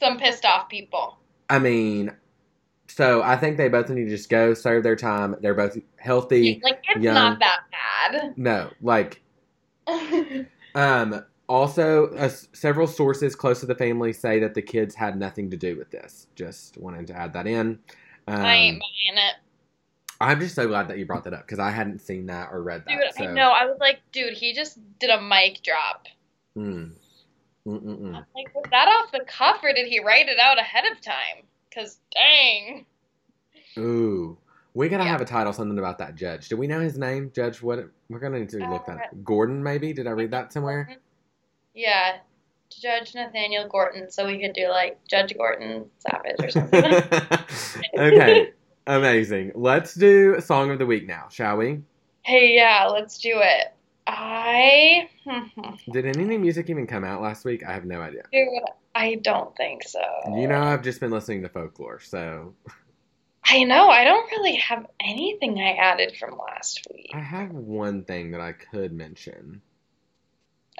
Some 0.00 0.18
pissed 0.18 0.44
off 0.44 0.68
people. 0.68 1.18
I 1.48 1.58
mean, 1.58 2.12
so 2.88 3.22
I 3.22 3.36
think 3.36 3.56
they 3.56 3.68
both 3.68 3.88
need 3.90 4.04
to 4.04 4.10
just 4.10 4.28
go 4.28 4.54
serve 4.54 4.82
their 4.82 4.96
time. 4.96 5.36
They're 5.40 5.54
both 5.54 5.78
healthy. 5.96 6.60
Like, 6.62 6.82
it's 6.88 7.02
young. 7.02 7.14
not 7.14 7.40
that 7.40 7.60
bad. 7.70 8.38
No, 8.38 8.70
like, 8.80 9.22
um, 10.74 11.24
also, 11.48 12.08
uh, 12.14 12.28
several 12.28 12.86
sources 12.86 13.34
close 13.34 13.60
to 13.60 13.66
the 13.66 13.74
family 13.74 14.12
say 14.12 14.38
that 14.40 14.54
the 14.54 14.62
kids 14.62 14.94
had 14.94 15.18
nothing 15.18 15.50
to 15.50 15.56
do 15.56 15.76
with 15.76 15.90
this. 15.90 16.26
Just 16.34 16.78
wanted 16.78 17.06
to 17.08 17.14
add 17.14 17.32
that 17.34 17.46
in. 17.46 17.78
Um, 18.26 18.40
I 18.40 18.54
ain't 18.54 18.80
buying 18.80 19.18
it. 19.18 19.34
I'm 20.20 20.40
just 20.40 20.54
so 20.54 20.66
glad 20.66 20.88
that 20.88 20.98
you 20.98 21.04
brought 21.04 21.24
that 21.24 21.34
up 21.34 21.42
because 21.42 21.58
I 21.58 21.70
hadn't 21.70 22.00
seen 22.00 22.26
that 22.26 22.48
or 22.50 22.62
read 22.62 22.84
that. 22.86 22.98
Dude, 22.98 23.14
so. 23.16 23.24
I 23.24 23.32
know. 23.32 23.50
I 23.50 23.66
was 23.66 23.76
like, 23.80 24.00
dude, 24.12 24.32
he 24.32 24.54
just 24.54 24.78
did 24.98 25.10
a 25.10 25.20
mic 25.20 25.62
drop. 25.62 26.06
Mm. 26.56 26.92
Like, 27.66 28.54
was 28.54 28.64
that 28.70 28.88
off 28.88 29.10
the 29.12 29.24
cuff 29.26 29.60
or 29.62 29.72
did 29.72 29.86
he 29.86 30.00
write 30.00 30.28
it 30.28 30.38
out 30.38 30.58
ahead 30.58 30.84
of 30.90 31.00
time? 31.00 31.44
Because, 31.70 31.98
dang. 32.12 32.84
Ooh. 33.78 34.36
We 34.74 34.88
gotta 34.88 35.04
Yeah. 35.04 35.10
have 35.10 35.20
a 35.20 35.24
title, 35.24 35.52
something 35.52 35.78
about 35.78 35.98
that 35.98 36.14
judge. 36.16 36.48
Do 36.48 36.56
we 36.56 36.66
know 36.66 36.80
his 36.80 36.98
name? 36.98 37.30
Judge 37.34 37.62
what? 37.62 37.78
We're 38.10 38.18
gonna 38.18 38.40
need 38.40 38.48
to 38.50 38.58
look 38.68 38.86
that. 38.86 38.96
Uh, 38.96 39.02
up. 39.04 39.24
Gordon, 39.24 39.62
maybe? 39.62 39.92
Did 39.92 40.06
I 40.06 40.10
read 40.10 40.32
that 40.32 40.52
somewhere? 40.52 40.96
Yeah. 41.74 42.16
Judge 42.70 43.14
Nathaniel 43.14 43.68
Gorton, 43.68 44.10
so 44.10 44.26
we 44.26 44.40
could 44.40 44.52
do 44.52 44.68
like 44.68 44.98
Judge 45.08 45.32
Gorton 45.36 45.88
Savage 45.98 46.36
or 46.40 46.50
something. 46.50 46.84
okay, 47.98 48.52
amazing. 48.88 49.52
Let's 49.54 49.94
do 49.94 50.40
song 50.40 50.70
of 50.70 50.78
the 50.80 50.86
week 50.86 51.06
now, 51.06 51.28
shall 51.30 51.56
we? 51.56 51.80
hey, 52.22 52.54
yeah, 52.54 52.86
let's 52.86 53.18
do 53.18 53.34
it. 53.36 53.74
I. 54.06 55.08
Did 55.90 56.06
any 56.06 56.24
new 56.24 56.38
music 56.38 56.68
even 56.70 56.86
come 56.86 57.04
out 57.04 57.22
last 57.22 57.44
week? 57.44 57.64
I 57.66 57.72
have 57.72 57.84
no 57.84 58.00
idea. 58.00 58.22
Dude, 58.32 58.48
I 58.94 59.16
don't 59.16 59.56
think 59.56 59.82
so. 59.82 60.00
You 60.36 60.46
know, 60.48 60.60
I've 60.60 60.82
just 60.82 61.00
been 61.00 61.10
listening 61.10 61.42
to 61.42 61.48
folklore, 61.48 62.00
so 62.00 62.54
I 63.46 63.64
know. 63.64 63.88
I 63.88 64.04
don't 64.04 64.30
really 64.32 64.56
have 64.56 64.86
anything 65.00 65.58
I 65.58 65.72
added 65.72 66.16
from 66.18 66.38
last 66.38 66.86
week. 66.92 67.10
I 67.14 67.20
have 67.20 67.50
one 67.52 68.04
thing 68.04 68.30
that 68.32 68.40
I 68.40 68.52
could 68.52 68.92
mention. 68.92 69.62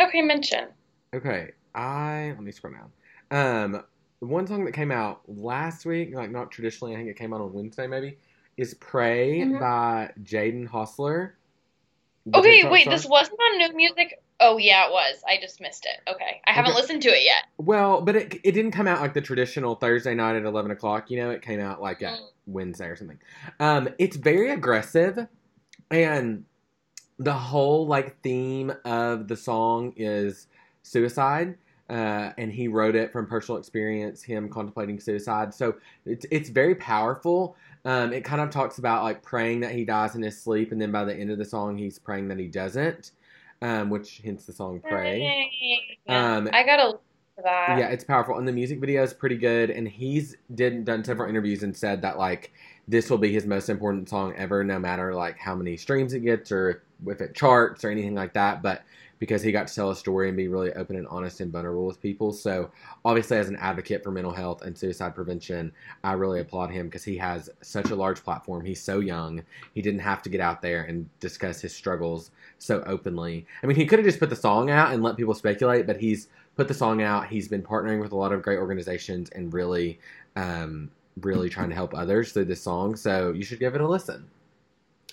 Okay, 0.00 0.20
mention. 0.22 0.68
Okay, 1.14 1.52
I 1.74 2.32
let 2.34 2.40
me 2.42 2.52
scroll 2.52 2.74
down. 2.74 2.92
Um, 3.30 3.82
one 4.20 4.46
song 4.46 4.64
that 4.64 4.72
came 4.72 4.90
out 4.90 5.22
last 5.28 5.86
week, 5.86 6.14
like 6.14 6.30
not 6.30 6.50
traditionally, 6.50 6.94
I 6.94 6.98
think 6.98 7.08
it 7.08 7.16
came 7.16 7.32
out 7.32 7.40
on 7.40 7.52
Wednesday 7.52 7.86
maybe, 7.86 8.18
is 8.56 8.74
"Pray" 8.74 9.40
Mhm. 9.40 9.60
by 9.60 10.12
Jaden 10.22 10.68
Hossler. 10.68 11.32
Okay, 12.32 12.68
wait, 12.70 12.82
star? 12.82 12.94
this 12.94 13.04
wasn't 13.06 13.38
on 13.38 13.58
new 13.58 13.76
music. 13.76 14.18
Oh 14.40 14.56
yeah, 14.56 14.86
it 14.86 14.92
was. 14.92 15.22
I 15.28 15.38
just 15.40 15.60
missed 15.60 15.86
it. 15.86 16.10
Okay, 16.10 16.40
I 16.46 16.52
haven't 16.52 16.72
Okay. 16.72 16.80
listened 16.80 17.02
to 17.02 17.08
it 17.10 17.22
yet. 17.22 17.44
Well, 17.58 18.00
but 18.00 18.16
it 18.16 18.34
it 18.44 18.52
didn't 18.52 18.72
come 18.72 18.86
out 18.88 19.00
like 19.00 19.14
the 19.14 19.20
traditional 19.20 19.74
Thursday 19.74 20.14
night 20.14 20.36
at 20.36 20.44
eleven 20.44 20.70
o'clock. 20.70 21.10
You 21.10 21.18
know, 21.18 21.30
it 21.30 21.42
came 21.42 21.60
out 21.60 21.82
like 21.82 22.00
Mm. 22.00 22.18
Wednesday 22.46 22.86
or 22.86 22.96
something. 22.96 23.18
Um, 23.60 23.88
it's 23.98 24.16
very 24.16 24.50
aggressive, 24.50 25.26
and 25.90 26.44
the 27.18 27.32
whole 27.32 27.86
like 27.86 28.20
theme 28.22 28.72
of 28.84 29.28
the 29.28 29.36
song 29.36 29.92
is 29.96 30.48
suicide. 30.82 31.56
Uh, 31.90 32.32
and 32.38 32.50
he 32.50 32.66
wrote 32.66 32.94
it 32.96 33.12
from 33.12 33.26
personal 33.26 33.58
experience, 33.58 34.22
him 34.22 34.48
contemplating 34.48 34.98
suicide. 34.98 35.52
So 35.52 35.74
it's 36.06 36.24
it's 36.30 36.48
very 36.48 36.74
powerful. 36.74 37.56
Um, 37.84 38.12
it 38.12 38.24
kind 38.24 38.40
of 38.40 38.50
talks 38.50 38.78
about 38.78 39.02
like 39.02 39.22
praying 39.22 39.60
that 39.60 39.72
he 39.72 39.84
dies 39.84 40.14
in 40.14 40.22
his 40.22 40.40
sleep, 40.40 40.72
and 40.72 40.80
then 40.80 40.90
by 40.90 41.04
the 41.04 41.14
end 41.14 41.30
of 41.30 41.38
the 41.38 41.44
song, 41.44 41.76
he's 41.76 41.98
praying 41.98 42.28
that 42.28 42.38
he 42.38 42.46
doesn't. 42.46 43.12
Um, 43.62 43.88
which 43.88 44.20
hence 44.24 44.44
the 44.44 44.52
song 44.52 44.80
"Pray." 44.80 45.88
Um, 46.08 46.50
I 46.52 46.64
gotta 46.64 46.98
that. 47.42 47.78
yeah, 47.78 47.88
it's 47.88 48.04
powerful, 48.04 48.36
and 48.38 48.46
the 48.46 48.52
music 48.52 48.80
video 48.80 49.02
is 49.02 49.14
pretty 49.14 49.36
good. 49.36 49.70
And 49.70 49.88
he's 49.88 50.36
did 50.54 50.84
done 50.84 51.04
several 51.04 51.28
interviews 51.28 51.62
and 51.62 51.76
said 51.76 52.02
that 52.02 52.18
like 52.18 52.52
this 52.88 53.10
will 53.10 53.18
be 53.18 53.32
his 53.32 53.46
most 53.46 53.68
important 53.68 54.08
song 54.08 54.34
ever, 54.36 54.64
no 54.64 54.78
matter 54.78 55.14
like 55.14 55.38
how 55.38 55.54
many 55.54 55.76
streams 55.76 56.12
it 56.12 56.20
gets 56.20 56.52
or 56.52 56.82
if 57.06 57.20
it 57.20 57.34
charts 57.34 57.84
or 57.84 57.90
anything 57.90 58.14
like 58.14 58.34
that. 58.34 58.62
But 58.62 58.82
because 59.24 59.40
he 59.40 59.50
got 59.52 59.66
to 59.66 59.74
tell 59.74 59.90
a 59.90 59.96
story 59.96 60.28
and 60.28 60.36
be 60.36 60.48
really 60.48 60.70
open 60.74 60.96
and 60.96 61.06
honest 61.08 61.40
and 61.40 61.50
vulnerable 61.50 61.86
with 61.86 61.98
people, 61.98 62.30
so 62.30 62.70
obviously 63.06 63.38
as 63.38 63.48
an 63.48 63.56
advocate 63.56 64.04
for 64.04 64.10
mental 64.10 64.34
health 64.34 64.60
and 64.60 64.76
suicide 64.76 65.14
prevention, 65.14 65.72
I 66.02 66.12
really 66.12 66.40
applaud 66.40 66.70
him 66.70 66.88
because 66.88 67.04
he 67.04 67.16
has 67.16 67.48
such 67.62 67.88
a 67.88 67.96
large 67.96 68.22
platform. 68.22 68.66
He's 68.66 68.82
so 68.82 69.00
young; 69.00 69.42
he 69.72 69.80
didn't 69.80 70.00
have 70.00 70.20
to 70.24 70.28
get 70.28 70.42
out 70.42 70.60
there 70.60 70.82
and 70.82 71.08
discuss 71.20 71.62
his 71.62 71.74
struggles 71.74 72.32
so 72.58 72.82
openly. 72.84 73.46
I 73.62 73.66
mean, 73.66 73.76
he 73.76 73.86
could 73.86 73.98
have 73.98 74.04
just 74.04 74.20
put 74.20 74.28
the 74.28 74.36
song 74.36 74.68
out 74.68 74.92
and 74.92 75.02
let 75.02 75.16
people 75.16 75.32
speculate, 75.32 75.86
but 75.86 75.96
he's 75.96 76.28
put 76.54 76.68
the 76.68 76.74
song 76.74 77.00
out. 77.00 77.26
He's 77.28 77.48
been 77.48 77.62
partnering 77.62 78.02
with 78.02 78.12
a 78.12 78.16
lot 78.16 78.30
of 78.30 78.42
great 78.42 78.58
organizations 78.58 79.30
and 79.30 79.54
really, 79.54 80.00
um, 80.36 80.90
really 81.22 81.48
trying 81.48 81.70
to 81.70 81.74
help 81.74 81.94
others 81.94 82.32
through 82.32 82.44
this 82.44 82.60
song. 82.60 82.94
So 82.94 83.32
you 83.32 83.42
should 83.42 83.58
give 83.58 83.74
it 83.74 83.80
a 83.80 83.88
listen. 83.88 84.28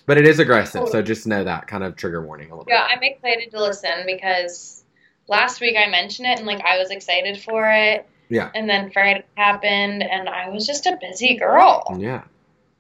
But 0.06 0.18
it 0.18 0.28
is 0.28 0.40
aggressive, 0.40 0.90
so 0.90 1.02
just 1.02 1.28
know 1.28 1.44
that 1.44 1.68
kind 1.68 1.84
of 1.84 1.96
trigger 1.96 2.26
warning 2.26 2.52
a 2.52 2.56
little 2.56 2.66
Yeah, 2.68 2.84
bit. 2.84 2.90
Yeah, 2.90 2.96
I'm 2.98 3.04
excited 3.04 3.52
to 3.52 3.62
listen 3.62 4.04
because 4.06 4.84
last 5.28 5.62
week 5.62 5.76
I 5.78 5.90
mentioned 5.90 6.28
it 6.28 6.38
and 6.40 6.48
like 6.48 6.62
I 6.66 6.78
was 6.78 6.90
excited 6.92 7.40
for 7.42 7.70
it. 7.72 8.08
Yeah. 8.30 8.50
And 8.56 8.70
then 8.70 8.92
Friday 8.92 9.24
happened 9.36 10.04
and 10.04 10.28
I 10.30 10.50
was 10.50 10.66
just 10.66 10.86
a 10.86 10.98
busy 11.02 11.38
girl. 11.38 11.84
Yeah, 12.00 12.24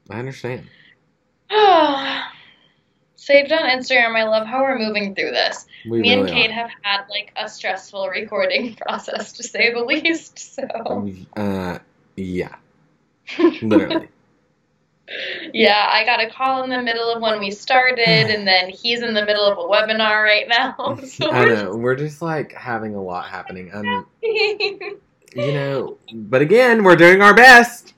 I 0.09 0.19
understand. 0.19 0.67
Saved 3.15 3.51
on 3.51 3.59
Instagram. 3.69 4.15
I 4.15 4.23
love 4.23 4.47
how 4.47 4.61
we're 4.63 4.79
moving 4.79 5.13
through 5.13 5.31
this. 5.31 5.65
We 5.85 6.01
Me 6.01 6.09
really 6.15 6.21
and 6.21 6.29
Kate 6.29 6.49
are. 6.49 6.53
have 6.53 6.71
had 6.81 7.01
like 7.09 7.31
a 7.35 7.47
stressful 7.47 8.07
recording 8.09 8.75
process 8.87 9.33
to 9.33 9.43
say 9.43 9.71
the 9.71 9.83
least. 9.83 10.55
So 10.55 11.07
Uh, 11.37 11.77
yeah, 12.15 12.55
literally. 13.61 14.09
Yeah, 15.53 15.87
I 15.89 16.05
got 16.05 16.21
a 16.21 16.29
call 16.29 16.63
in 16.63 16.69
the 16.69 16.81
middle 16.81 17.09
of 17.11 17.21
when 17.21 17.39
we 17.39 17.51
started, 17.51 18.29
and 18.29 18.47
then 18.47 18.69
he's 18.69 19.01
in 19.01 19.13
the 19.13 19.25
middle 19.25 19.45
of 19.45 19.57
a 19.57 19.61
webinar 19.61 20.23
right 20.23 20.47
now. 20.47 20.97
So 21.05 21.29
I 21.31 21.45
we're 21.45 21.55
know 21.55 21.75
we're 21.75 21.95
just 21.95 22.21
like 22.21 22.53
having 22.53 22.95
a 22.95 23.01
lot 23.01 23.25
happening. 23.29 23.71
Um, 23.73 24.05
you 24.21 25.01
know, 25.35 25.97
but 26.13 26.41
again, 26.41 26.83
we're 26.83 26.95
doing 26.95 27.21
our 27.21 27.33
best. 27.33 27.93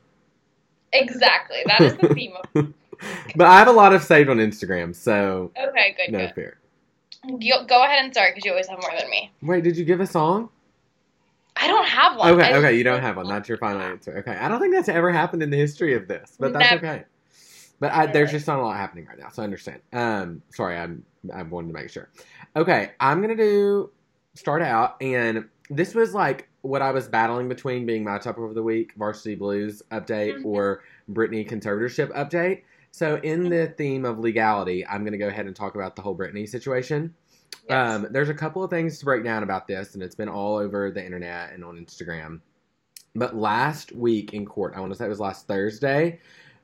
exactly. 0.91 1.58
That 1.65 1.82
is 1.82 1.96
the 1.98 2.13
theme 2.13 2.34
of. 2.55 2.74
But 3.36 3.48
I 3.48 3.60
have 3.60 3.67
a 3.67 3.72
lot 3.74 3.93
of 3.93 4.01
saved 4.03 4.29
on 4.29 4.38
Instagram, 4.38 4.96
so 4.96 5.51
Okay, 5.58 5.96
good, 5.98 6.12
no 6.13 6.20
good. 6.20 6.36
fear. 6.36 6.58
You, 7.39 7.55
go 7.67 7.84
ahead 7.84 8.03
and 8.05 8.13
start 8.13 8.32
because 8.34 8.45
you 8.45 8.52
always 8.52 8.67
have 8.67 8.80
more 8.82 8.91
than 8.97 9.10
me. 9.10 9.32
Wait, 9.41 9.63
did 9.63 9.76
you 9.78 9.86
give 9.86 9.99
a 10.02 10.08
song? 10.08 10.49
I 11.56 11.68
don't 11.68 11.86
have 11.88 12.18
one. 12.18 12.32
Okay, 12.34 12.52
I- 12.54 12.58
okay, 12.58 12.78
you 12.78 12.84
don't 12.84 13.02
have 13.02 13.18
one. 13.18 13.28
That's 13.28 13.48
your 13.48 13.58
final 13.58 13.82
answer. 13.82 14.18
Okay, 14.20 14.32
I 14.36 14.48
don't 14.50 14.60
think 14.60 14.74
that's 14.74 14.89
ever 14.89 15.12
happened 15.12 15.44
in 15.44 15.50
the 15.50 15.58
history 15.58 15.94
of 15.94 16.08
this, 16.08 16.36
but 16.39 16.54
that's 16.54 16.72
Never. 16.72 16.86
okay. 16.88 17.04
But 17.80 17.92
I, 17.92 18.06
there's 18.08 18.32
just 18.32 18.48
not 18.48 18.60
a 18.60 18.62
lot 18.62 18.78
happening 18.78 19.06
right 19.06 19.20
now, 19.20 19.30
so 19.30 19.42
I 19.42 19.46
understand. 19.46 19.82
Um, 19.92 20.42
sorry, 20.52 20.78
I'm 20.78 21.04
I 21.34 21.44
wanted 21.44 21.68
to 21.68 21.74
make 21.74 21.89
sure. 21.89 22.10
Okay, 22.56 22.92
I'm 23.00 23.22
gonna 23.22 23.36
do 23.36 23.92
start 24.36 24.62
out, 24.62 25.02
and 25.02 25.46
this 25.70 25.94
was 25.94 26.13
like 26.13 26.48
what 26.62 26.82
I 26.82 26.92
was 26.92 27.08
battling 27.08 27.50
between 27.50 27.86
being 27.86 28.04
my 28.04 28.18
topic 28.20 28.44
of 28.44 28.56
the 28.56 28.63
week, 28.63 28.94
Varsity 28.98 29.36
Blues 29.36 29.82
update, 29.92 30.38
Mhm. 30.38 30.46
or 30.46 30.82
Britney 31.12 31.48
conservatorship 31.48 32.10
update. 32.16 32.62
So, 32.92 33.16
in 33.18 33.50
the 33.50 33.68
theme 33.68 34.06
of 34.06 34.20
legality, 34.20 34.86
I'm 34.88 35.04
gonna 35.04 35.18
go 35.18 35.28
ahead 35.28 35.46
and 35.48 35.56
talk 35.56 35.76
about 35.76 35.96
the 35.96 36.02
whole 36.04 36.16
Britney 36.16 36.48
situation. 36.48 37.13
Yes. 37.70 37.96
Um, 37.96 38.08
there's 38.12 38.30
a 38.30 38.34
couple 38.34 38.63
of 38.63 38.70
things 38.70 39.00
to 39.00 39.06
break 39.06 39.24
down 39.24 39.44
about 39.44 39.68
this, 39.68 39.94
and 39.94 40.04
it's 40.04 40.16
been 40.16 40.30
all 40.30 40.58
over 40.58 40.92
the 40.92 41.04
internet 41.04 41.54
and 41.54 41.63
on 41.63 41.78
Instagram. 41.78 42.42
But 43.16 43.36
last 43.36 43.92
week 43.92 44.34
in 44.34 44.46
court, 44.46 44.74
I 44.76 44.80
want 44.80 44.92
to 44.92 44.98
say 44.98 45.06
it 45.06 45.10
was 45.10 45.20
last 45.20 45.48
Thursday, 45.48 46.20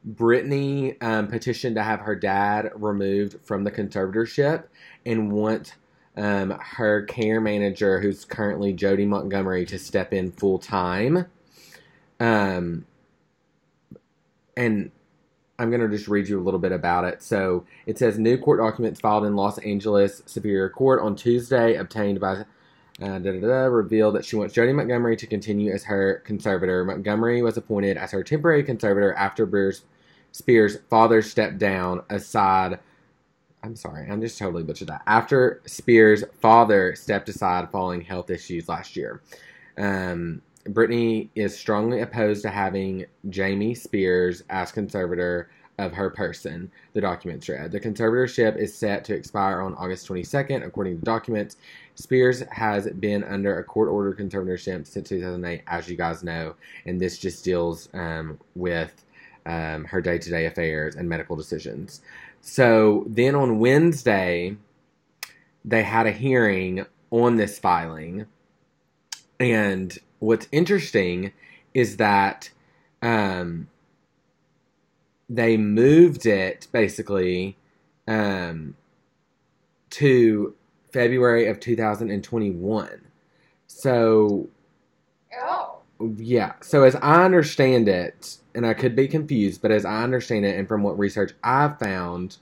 Britney 0.08 1.02
um, 1.04 1.28
petitioned 1.28 1.76
to 1.76 1.84
have 1.84 2.00
her 2.00 2.16
dad 2.16 2.72
removed 2.76 3.38
from 3.44 3.64
the 3.64 3.72
conservatorship 3.72 4.64
and 5.06 5.32
want 5.32 5.76
um, 6.18 6.52
her 6.60 7.04
care 7.04 7.40
manager, 7.40 8.00
who's 8.00 8.26
currently 8.26 8.74
Jodi 8.74 9.06
Montgomery, 9.06 9.66
to 9.68 9.78
step 9.78 10.14
in 10.14 10.32
full 10.32 10.60
time. 10.60 11.26
Um, 12.20 12.86
and 14.58 14.92
I'm 15.60 15.70
going 15.70 15.82
to 15.82 15.90
just 15.90 16.08
read 16.08 16.28
you 16.28 16.40
a 16.40 16.42
little 16.42 16.60
bit 16.60 16.72
about 16.72 17.04
it. 17.04 17.22
So 17.22 17.66
it 17.86 18.00
says 18.00 18.18
new 18.18 18.38
court 18.38 18.60
documents 18.60 19.02
filed 19.02 19.26
in 19.26 19.36
Los 19.36 19.58
Angeles 19.60 20.24
Superior 20.26 20.70
Court 20.70 21.02
on 21.02 21.16
Tuesday, 21.16 21.76
obtained 21.76 22.20
by 22.20 22.46
uh, 23.02 23.20
da, 23.20 23.32
da, 23.32 23.40
da, 23.40 23.66
reveal 23.66 24.12
that 24.14 24.26
she 24.26 24.36
wants 24.36 24.54
Jodi 24.54 24.74
Montgomery 24.74 25.16
to 25.18 25.28
continue 25.28 25.72
as 25.72 25.84
her 25.84 26.22
conservator. 26.26 26.84
Montgomery 26.84 27.42
was 27.42 27.58
appointed 27.58 27.98
as 27.98 28.12
her 28.12 28.24
temporary 28.24 28.64
conservator 28.64 29.14
after 29.14 29.46
Bruce 29.46 29.84
Spears' 30.32 30.78
father 30.90 31.22
stepped 31.22 31.58
down 31.58 32.04
aside. 32.10 32.80
I'm 33.64 33.76
sorry, 33.76 34.10
I'm 34.10 34.22
just 34.22 34.38
totally 34.38 34.64
butchered 34.64 34.90
that. 34.90 35.02
After 35.08 35.62
Spears' 35.66 36.24
father 36.42 36.96
stepped 36.96 37.30
aside 37.30 37.70
following 37.72 38.02
health 38.02 38.30
issues 38.30 38.70
last 38.70 38.96
year. 38.96 39.22
Um, 39.78 40.42
Britney 40.66 41.30
is 41.36 41.58
strongly 41.58 42.02
opposed 42.02 42.42
to 42.44 42.50
having 42.50 43.06
Jamie 43.30 43.76
Spears 43.76 44.44
as 44.50 44.72
conservator 44.72 45.50
of 45.80 45.94
her 45.94 46.10
person, 46.10 46.70
the 46.94 47.02
documents 47.02 47.48
read. 47.48 47.72
The 47.72 47.80
conservatorship 47.80 48.58
is 48.58 48.76
set 48.76 49.06
to 49.06 49.16
expire 49.16 49.62
on 49.62 49.74
August 49.76 50.08
22nd, 50.08 50.66
according 50.66 51.00
to 51.00 51.06
documents. 51.06 51.56
Spears 51.96 52.44
has 52.52 52.88
been 53.00 53.24
under 53.24 53.58
a 53.58 53.64
court 53.64 53.88
ordered 53.90 54.18
conservatorship 54.18 54.86
since 54.86 55.08
2008, 55.10 55.62
as 55.68 55.90
you 55.90 55.96
guys 55.96 56.24
know, 56.24 56.56
and 56.86 57.00
this 57.00 57.18
just 57.18 57.46
deals 57.46 57.88
um, 57.94 58.38
with 58.56 59.06
um, 59.46 59.86
her 59.86 60.02
day 60.02 60.18
to 60.18 60.30
day 60.30 60.46
affairs 60.46 60.96
and 60.96 61.08
medical 61.08 61.38
decisions. 61.38 62.02
So 62.42 63.06
then 63.08 63.34
on 63.36 63.60
Wednesday, 63.60 64.58
they 65.64 65.84
had 65.84 66.08
a 66.08 66.12
hearing 66.12 66.86
on 67.10 67.38
this 67.38 67.58
filing. 67.58 68.26
And 69.40 69.98
what's 70.20 70.48
interesting 70.52 71.32
is 71.74 71.98
that 71.98 72.50
um, 73.02 73.68
they 75.30 75.58
moved 75.58 76.26
it 76.26 76.68
basically 76.72 77.58
um, 78.08 78.76
to 79.92 80.54
February 80.92 81.48
of 81.48 81.60
2021. 81.60 83.02
So 83.68 84.50
oh. 85.40 85.78
yeah. 86.18 86.54
So 86.62 86.84
as 86.84 86.96
I 86.96 87.24
understand 87.24 87.88
it, 87.88 88.38
and 88.56 88.66
I 88.66 88.74
could 88.74 88.96
be 88.96 89.08
confused, 89.08 89.62
but 89.62 89.72
as 89.72 89.86
I 89.86 90.04
understand 90.04 90.46
it, 90.46 90.58
and 90.58 90.68
from 90.68 90.82
what 90.84 90.98
research 90.98 91.34
I've 91.44 91.78
found, 91.80 92.38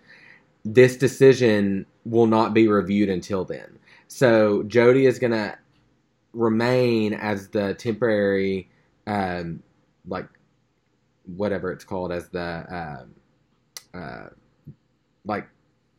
this 0.64 0.96
decision 0.98 1.86
will 2.06 2.28
not 2.28 2.54
be 2.54 2.68
reviewed 2.68 3.10
until 3.10 3.44
then. 3.44 3.78
So 4.08 4.64
Jodi 4.64 5.06
is 5.06 5.20
gonna 5.20 5.58
remain 6.34 7.14
as 7.14 7.50
the 7.50 7.74
temporary, 7.76 8.70
um, 9.06 9.62
like 10.08 10.28
whatever 11.26 11.72
it's 11.72 11.84
called, 11.84 12.12
as 12.12 12.30
the 12.30 13.06
um, 13.94 14.02
uh, 14.02 14.30
like 15.26 15.48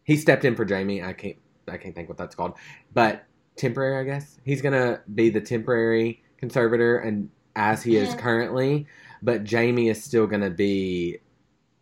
he 0.05 0.17
stepped 0.17 0.45
in 0.45 0.57
for 0.57 0.65
Jamie. 0.65 1.03
I 1.03 1.13
can't 1.13 1.37
I 1.69 1.77
can't 1.77 1.95
think 1.95 2.09
what 2.09 2.19
that's 2.19 2.35
called, 2.35 2.55
but 2.95 3.25
temporary, 3.57 3.99
I 4.01 4.05
guess. 4.05 4.39
He's 4.45 4.63
gonna 4.63 5.01
be 5.15 5.31
the 5.31 5.41
temporary 5.41 6.23
conservator, 6.39 6.99
and 6.99 7.31
as 7.57 7.83
he 7.83 7.97
is 7.97 8.11
Mhm. 8.11 8.19
currently, 8.19 8.87
but 9.23 9.45
Jamie 9.45 9.89
is 9.89 10.03
still 10.03 10.27
gonna 10.27 10.51
be 10.51 11.19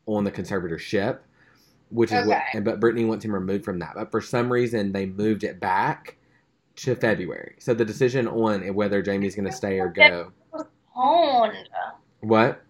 on 0.07 0.25
the 0.25 0.33
conservatorship, 0.33 1.19
which 1.91 2.11
is 2.13 2.27
what. 2.27 2.43
Okay. 2.49 2.61
But 2.61 2.81
Britney 2.81 3.07
wants 3.07 3.25
him 3.25 3.35
removed 3.35 3.65
from 3.65 3.79
that, 3.81 3.95
but 3.95 4.11
for 4.11 4.21
some 4.21 4.51
reason 4.51 4.93
they 4.93 5.07
moved 5.07 5.45
it 5.45 5.61
back 5.61 6.17
to 6.77 6.95
February. 6.95 7.57
So 7.59 7.75
the 7.75 7.85
decision 7.85 8.29
on 8.29 8.75
whether 8.75 9.03
Jamie's 9.03 9.35
gonna 9.35 9.53
stay 9.53 9.79
or 9.81 9.89
go. 9.89 10.33
Postponed. 10.53 11.69
What? 12.21 12.63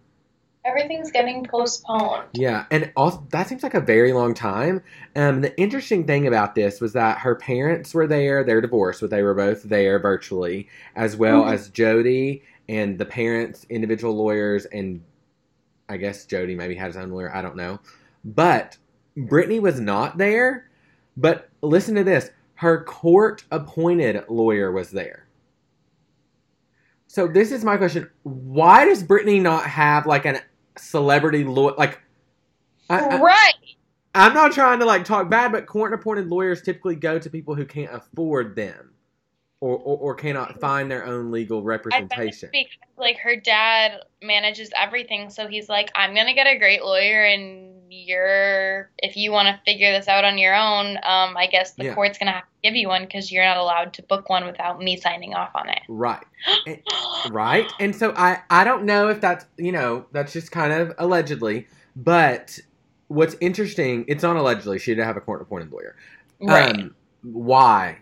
everything's 0.67 1.11
getting 1.11 1.45
postponed. 1.45 2.25
Yeah, 2.33 2.65
and 2.69 2.91
also 2.95 3.25
that 3.29 3.47
seems 3.47 3.63
like 3.63 3.73
a 3.73 3.79
very 3.79 4.11
long 4.11 4.33
time. 4.33 4.81
Um, 5.15 5.41
the 5.41 5.57
interesting 5.57 6.05
thing 6.05 6.27
about 6.27 6.55
this 6.55 6.81
was 6.81 6.93
that 6.93 7.19
her 7.19 7.35
parents 7.35 7.93
were 7.93 8.05
there; 8.05 8.43
they're 8.43 8.61
divorced, 8.61 9.01
but 9.01 9.09
they 9.09 9.23
were 9.23 9.33
both 9.33 9.63
there 9.63 9.97
virtually, 9.97 10.67
as 10.95 11.15
well 11.15 11.43
Mhm. 11.43 11.53
as 11.53 11.69
Jodi 11.69 12.43
and 12.67 12.97
the 12.99 13.05
parents, 13.05 13.65
individual 13.69 14.13
lawyers, 14.13 14.65
and 14.65 15.01
I 15.87 15.95
guess 15.97 16.25
Jodi 16.25 16.53
maybe 16.53 16.75
had 16.75 16.87
his 16.87 16.97
own 16.97 17.11
lawyer. 17.11 17.33
I 17.33 17.41
don't 17.41 17.55
know, 17.55 17.79
but 18.25 18.77
Britney 19.17 19.61
was 19.61 19.79
not 19.79 20.17
there. 20.17 20.65
But 21.15 21.49
listen 21.61 21.95
to 21.95 22.03
this: 22.03 22.29
her 22.57 22.83
court-appointed 22.83 24.25
lawyer 24.29 24.71
was 24.71 24.89
there. 24.89 25.27
So 27.05 27.27
this 27.27 27.51
is 27.51 27.63
my 27.63 27.77
question: 27.77 28.09
Why 28.23 28.85
does 28.85 29.03
Britney 29.03 29.41
not 29.41 29.65
have 29.65 30.05
like 30.05 30.25
an 30.25 30.39
celebrity 30.77 31.43
lawyer? 31.43 31.75
Like, 31.77 32.01
I, 32.89 32.99
I, 32.99 33.21
right. 33.21 33.53
I'm 34.15 34.33
not 34.33 34.53
trying 34.53 34.79
to 34.79 34.85
like 34.85 35.05
talk 35.05 35.29
bad, 35.29 35.51
but 35.51 35.67
court-appointed 35.67 36.27
lawyers 36.27 36.63
typically 36.63 36.95
go 36.95 37.19
to 37.19 37.29
people 37.29 37.53
who 37.53 37.65
can't 37.65 37.93
afford 37.93 38.55
them, 38.55 38.91
or 39.59 39.75
or, 39.77 39.97
or 39.97 40.15
cannot 40.15 40.59
find 40.59 40.89
their 40.91 41.05
own 41.05 41.31
legal 41.31 41.59
I 41.59 41.61
bet 41.61 41.85
it's 41.85 41.85
representation. 41.85 42.49
because 42.51 42.71
like 42.97 43.17
her 43.19 43.35
dad 43.35 44.01
manages 44.21 44.69
everything, 44.75 45.29
so 45.29 45.47
he's 45.47 45.69
like, 45.69 45.89
I'm 45.95 46.13
gonna 46.15 46.33
get 46.33 46.47
a 46.47 46.57
great 46.57 46.83
lawyer, 46.83 47.23
and 47.25 47.91
you're 47.91 48.91
if 48.99 49.15
you 49.17 49.31
want 49.31 49.47
to 49.47 49.61
figure 49.65 49.91
this 49.91 50.07
out 50.07 50.23
on 50.25 50.37
your 50.37 50.55
own, 50.55 50.97
um, 50.97 51.37
I 51.37 51.47
guess 51.51 51.73
the 51.73 51.85
Yeah. 51.85 51.95
court's 51.95 52.17
gonna 52.17 52.31
have 52.31 52.43
to 52.43 52.49
give 52.63 52.75
you 52.75 52.87
one 52.87 53.03
because 53.03 53.31
you're 53.31 53.45
not 53.45 53.57
allowed 53.57 53.93
to 53.93 54.03
book 54.03 54.29
one 54.29 54.45
without 54.45 54.79
me 54.79 54.97
signing 54.97 55.33
off 55.33 55.51
on 55.55 55.69
it. 55.69 55.79
Right. 55.87 56.23
And- 56.67 56.81
right 57.31 57.69
and 57.79 57.93
so 57.93 58.13
i 58.15 58.39
i 58.49 58.63
don't 58.63 58.83
know 58.85 59.09
if 59.09 59.19
that's 59.19 59.45
you 59.57 59.71
know 59.71 60.05
that's 60.13 60.31
just 60.31 60.49
kind 60.51 60.71
of 60.71 60.93
allegedly 60.97 61.67
but 61.95 62.57
what's 63.07 63.35
interesting 63.41 64.05
it's 64.07 64.23
not 64.23 64.37
allegedly 64.37 64.79
she 64.79 64.91
didn't 64.91 65.07
have 65.07 65.17
a 65.17 65.21
court 65.21 65.41
appointed 65.41 65.71
lawyer 65.71 65.95
right. 66.41 66.75
um 66.79 66.95
why 67.23 67.97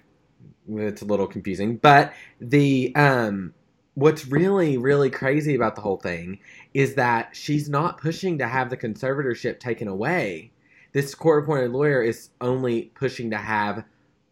it's 0.70 1.02
a 1.02 1.06
little 1.06 1.28
confusing 1.28 1.78
but 1.78 2.14
the 2.40 2.94
um 2.96 3.54
what's 3.94 4.28
really 4.28 4.78
really 4.78 5.10
crazy 5.10 5.56
about 5.56 5.76
the 5.76 5.82
whole 5.82 5.98
thing 5.98 6.40
is 6.74 6.96
that 6.96 7.30
she's 7.36 7.70
not 7.70 8.00
pushing 8.00 8.38
to 8.38 8.48
have 8.48 8.70
the 8.70 8.78
conservatorship 8.78 9.60
taken 9.60 9.88
away 9.88 10.52
this 10.94 11.14
court 11.16 11.44
appointed 11.44 11.72
lawyer 11.72 12.02
is 12.02 12.30
only 12.42 12.84
pushing 12.96 13.30
to 13.30 13.38
have 13.38 13.84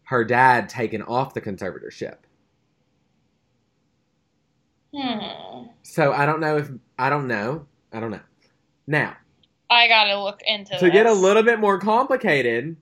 her 0.04 0.24
dad 0.24 0.68
taken 0.68 1.02
off 1.02 1.34
the 1.34 1.40
conservatorship 1.40 2.16
hmm. 4.94 5.44
So 5.84 6.12
I 6.12 6.26
don't 6.26 6.40
know 6.40 6.56
if 6.56 6.70
I 6.98 7.08
don't 7.08 7.28
know. 7.28 7.66
I 7.92 8.00
don't 8.00 8.10
know. 8.10 8.20
Now, 8.86 9.16
I 9.70 9.86
gotta 9.86 10.20
look 10.20 10.40
into 10.46 10.76
to 10.78 10.90
get 10.90 11.06
a 11.06 11.12
little 11.12 11.42
bit 11.42 11.60
more 11.60 11.78
complicated, 11.78 12.76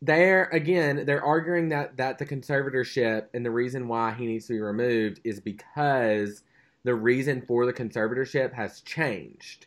they're 0.00 0.44
again 0.52 1.04
they're 1.06 1.24
arguing 1.24 1.70
that 1.70 1.96
that 1.96 2.18
the 2.18 2.26
conservatorship 2.26 3.26
and 3.34 3.44
the 3.44 3.50
reason 3.50 3.88
why 3.88 4.12
he 4.12 4.26
needs 4.26 4.46
to 4.46 4.52
be 4.52 4.60
removed 4.60 5.20
is 5.24 5.40
because 5.40 6.42
the 6.84 6.94
reason 6.94 7.42
for 7.42 7.66
the 7.66 7.72
conservatorship 7.72 8.52
has 8.52 8.80
changed. 8.80 9.66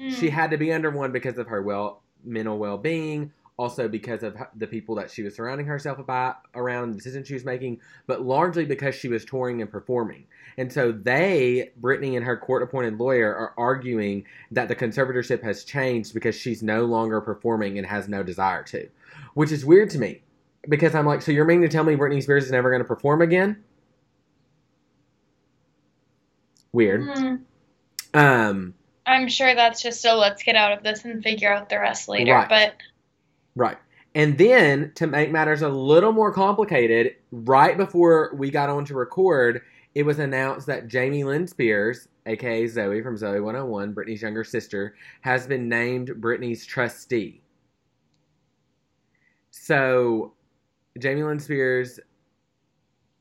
Mm. 0.00 0.12
She 0.12 0.30
had 0.30 0.50
to 0.50 0.56
be 0.56 0.72
under 0.72 0.90
one 0.90 1.12
because 1.12 1.38
of 1.38 1.46
her 1.48 1.62
well 1.62 2.02
mental 2.24 2.58
well 2.58 2.78
being, 2.78 3.32
also 3.56 3.88
because 3.88 4.22
of 4.22 4.36
the 4.56 4.66
people 4.66 4.94
that 4.94 5.10
she 5.10 5.22
was 5.22 5.36
surrounding 5.36 5.66
herself 5.66 5.98
about 5.98 6.38
around 6.54 6.90
the 6.90 6.96
decisions 6.96 7.28
she 7.28 7.34
was 7.34 7.44
making, 7.44 7.78
but 8.06 8.22
largely 8.22 8.64
because 8.64 8.94
she 8.94 9.08
was 9.08 9.24
touring 9.24 9.60
and 9.60 9.70
performing. 9.70 10.24
And 10.56 10.72
so 10.72 10.92
they, 10.92 11.70
Britney 11.80 12.16
and 12.16 12.24
her 12.24 12.36
court 12.36 12.62
appointed 12.62 12.98
lawyer, 12.98 13.34
are 13.34 13.54
arguing 13.58 14.24
that 14.50 14.68
the 14.68 14.76
conservatorship 14.76 15.42
has 15.42 15.64
changed 15.64 16.14
because 16.14 16.34
she's 16.34 16.62
no 16.62 16.86
longer 16.86 17.20
performing 17.20 17.76
and 17.76 17.86
has 17.86 18.08
no 18.08 18.22
desire 18.22 18.62
to. 18.64 18.88
Which 19.34 19.52
is 19.52 19.64
weird 19.64 19.90
to 19.90 19.98
me. 19.98 20.22
Because 20.68 20.94
I'm 20.94 21.06
like, 21.06 21.22
so 21.22 21.32
you're 21.32 21.44
meaning 21.44 21.62
to 21.62 21.68
tell 21.68 21.84
me 21.84 21.96
Britney 21.96 22.22
Spears 22.22 22.44
is 22.44 22.50
never 22.50 22.70
going 22.70 22.82
to 22.82 22.88
perform 22.88 23.22
again? 23.22 23.62
Weird. 26.72 27.02
Hmm. 27.02 27.34
Um, 28.12 28.74
I'm 29.06 29.28
sure 29.28 29.54
that's 29.54 29.82
just 29.82 30.04
a 30.04 30.14
let's 30.14 30.42
get 30.42 30.56
out 30.56 30.72
of 30.72 30.82
this 30.82 31.04
and 31.04 31.22
figure 31.22 31.52
out 31.52 31.68
the 31.68 31.78
rest 31.78 32.08
later. 32.08 32.34
Right. 32.34 32.48
But 32.48 32.74
Right. 33.54 33.78
And 34.14 34.36
then 34.38 34.92
to 34.96 35.06
make 35.06 35.30
matters 35.30 35.62
a 35.62 35.68
little 35.68 36.12
more 36.12 36.32
complicated, 36.32 37.16
right 37.30 37.76
before 37.76 38.32
we 38.34 38.50
got 38.50 38.68
on 38.68 38.84
to 38.86 38.94
record, 38.94 39.62
it 39.94 40.04
was 40.04 40.18
announced 40.18 40.66
that 40.66 40.88
Jamie 40.88 41.24
Lynn 41.24 41.46
Spears, 41.46 42.08
aka 42.26 42.64
Zoey 42.64 43.02
from 43.02 43.16
Zoey 43.16 43.42
101, 43.42 43.94
Britney's 43.94 44.22
younger 44.22 44.44
sister, 44.44 44.94
has 45.20 45.46
been 45.46 45.68
named 45.68 46.08
Britney's 46.20 46.64
trustee. 46.64 47.40
So, 49.50 50.32
Jamie 50.98 51.22
Lynn 51.22 51.40
Spears, 51.40 51.98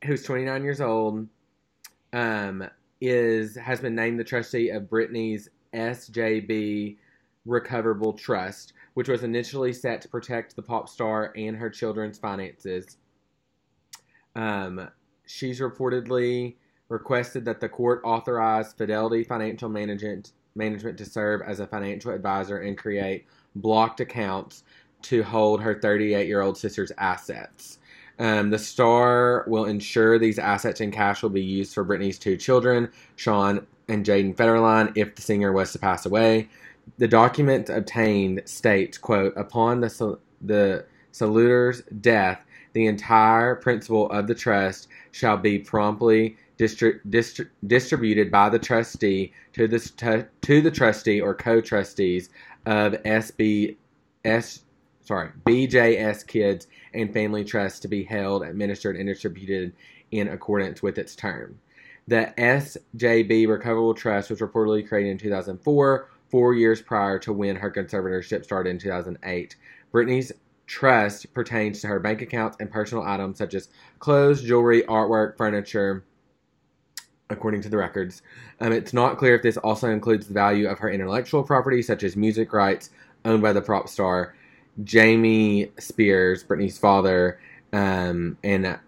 who's 0.05 0.23
29 0.23 0.63
years 0.63 0.81
old, 0.81 1.27
um, 2.13 2.67
is 3.01 3.55
has 3.55 3.79
been 3.79 3.95
named 3.95 4.19
the 4.19 4.23
trustee 4.23 4.69
of 4.69 4.83
Britney's 4.83 5.49
SJB 5.73 6.97
Recoverable 7.45 8.13
Trust, 8.13 8.73
which 8.93 9.07
was 9.07 9.23
initially 9.23 9.73
set 9.73 10.01
to 10.01 10.09
protect 10.09 10.55
the 10.55 10.61
pop 10.61 10.89
star 10.89 11.33
and 11.35 11.55
her 11.57 11.69
children's 11.69 12.17
finances. 12.17 12.97
Um, 14.35 14.89
she's 15.25 15.59
reportedly 15.59 16.55
requested 16.89 17.45
that 17.45 17.59
the 17.59 17.69
court 17.69 18.01
authorize 18.03 18.73
Fidelity 18.73 19.23
Financial 19.23 19.69
Management 19.69 20.33
management 20.55 20.97
to 20.97 21.05
serve 21.05 21.41
as 21.41 21.59
a 21.59 21.67
financial 21.67 22.11
advisor 22.11 22.57
and 22.57 22.77
create 22.77 23.25
blocked 23.55 23.99
accounts 23.99 24.63
to 25.03 25.23
hold 25.23 25.61
her 25.61 25.79
38 25.79 26.27
year 26.27 26.41
old 26.41 26.57
sister's 26.57 26.91
assets. 26.97 27.79
Um, 28.19 28.49
the 28.49 28.59
star 28.59 29.45
will 29.47 29.65
ensure 29.65 30.19
these 30.19 30.39
assets 30.39 30.81
and 30.81 30.91
cash 30.91 31.23
will 31.23 31.29
be 31.29 31.41
used 31.41 31.73
for 31.73 31.85
Britney's 31.85 32.19
two 32.19 32.35
children, 32.35 32.91
Sean 33.15 33.65
and 33.87 34.05
Jayden 34.05 34.35
Federline, 34.35 34.91
if 34.95 35.15
the 35.15 35.21
singer 35.21 35.53
was 35.53 35.71
to 35.71 35.79
pass 35.79 36.05
away. 36.05 36.49
The 36.97 37.07
document 37.07 37.69
obtained 37.69 38.41
states, 38.45 38.97
quote, 38.97 39.33
upon 39.37 39.79
the, 39.79 39.89
sol- 39.89 40.19
the 40.41 40.85
saluter's 41.11 41.81
death, 42.01 42.45
the 42.73 42.87
entire 42.87 43.55
principal 43.55 44.09
of 44.11 44.27
the 44.27 44.35
trust 44.35 44.89
shall 45.11 45.37
be 45.37 45.57
promptly 45.57 46.37
distri- 46.59 46.99
distri- 47.09 47.49
distributed 47.65 48.29
by 48.29 48.49
the 48.49 48.59
trustee 48.59 49.31
to 49.53 49.67
the, 49.67 50.27
to 50.41 50.61
the 50.61 50.71
trustee 50.71 51.21
or 51.21 51.33
co-trustees 51.33 52.29
of 52.65 52.93
SB, 53.03 53.77
S, 54.25 54.61
sorry, 55.09 55.31
BJS 55.43 56.27
Kids 56.27 56.67
and 56.93 57.11
Family 57.11 57.43
Trust 57.43 57.81
to 57.81 57.87
be 57.87 58.03
held, 58.03 58.43
administered, 58.43 58.95
and 58.95 59.07
distributed 59.07 59.73
in 60.11 60.27
accordance 60.27 60.83
with 60.83 60.99
its 60.99 61.15
term. 61.15 61.59
The 62.07 62.31
SJB 62.37 63.47
Recoverable 63.47 63.95
Trust 63.95 64.29
was 64.29 64.39
reportedly 64.39 64.87
created 64.87 65.09
in 65.09 65.17
2004, 65.17 66.09
four 66.29 66.53
years 66.53 66.83
prior 66.83 67.17
to 67.19 67.33
when 67.33 67.55
her 67.55 67.71
conservatorship 67.71 68.43
started 68.43 68.69
in 68.69 68.77
2008. 68.77 69.55
Britney's 69.91 70.31
trust 70.67 71.33
pertains 71.33 71.81
to 71.81 71.87
her 71.87 71.99
bank 71.99 72.21
accounts 72.21 72.57
and 72.59 72.69
personal 72.69 73.03
items 73.03 73.39
such 73.39 73.55
as 73.55 73.69
clothes, 73.97 74.43
jewelry, 74.43 74.83
artwork, 74.83 75.37
furniture, 75.37 76.05
according 77.31 77.61
to 77.61 77.69
the 77.69 77.77
records. 77.77 78.21
Um, 78.59 78.73
it's 78.73 78.93
not 78.93 79.17
clear 79.17 79.33
if 79.33 79.41
this 79.41 79.57
also 79.57 79.89
includes 79.89 80.27
the 80.27 80.35
value 80.35 80.67
of 80.67 80.77
her 80.77 80.91
intellectual 80.91 81.41
property, 81.41 81.81
such 81.81 82.03
as 82.03 82.15
music 82.15 82.53
rights 82.53 82.91
owned 83.25 83.41
by 83.41 83.53
the 83.53 83.61
prop 83.61 83.89
star 83.89 84.35
Jamie 84.83 85.71
Spears, 85.79 86.43
Britney's 86.43 86.77
father, 86.77 87.39
um, 87.73 88.37
and 88.43 88.79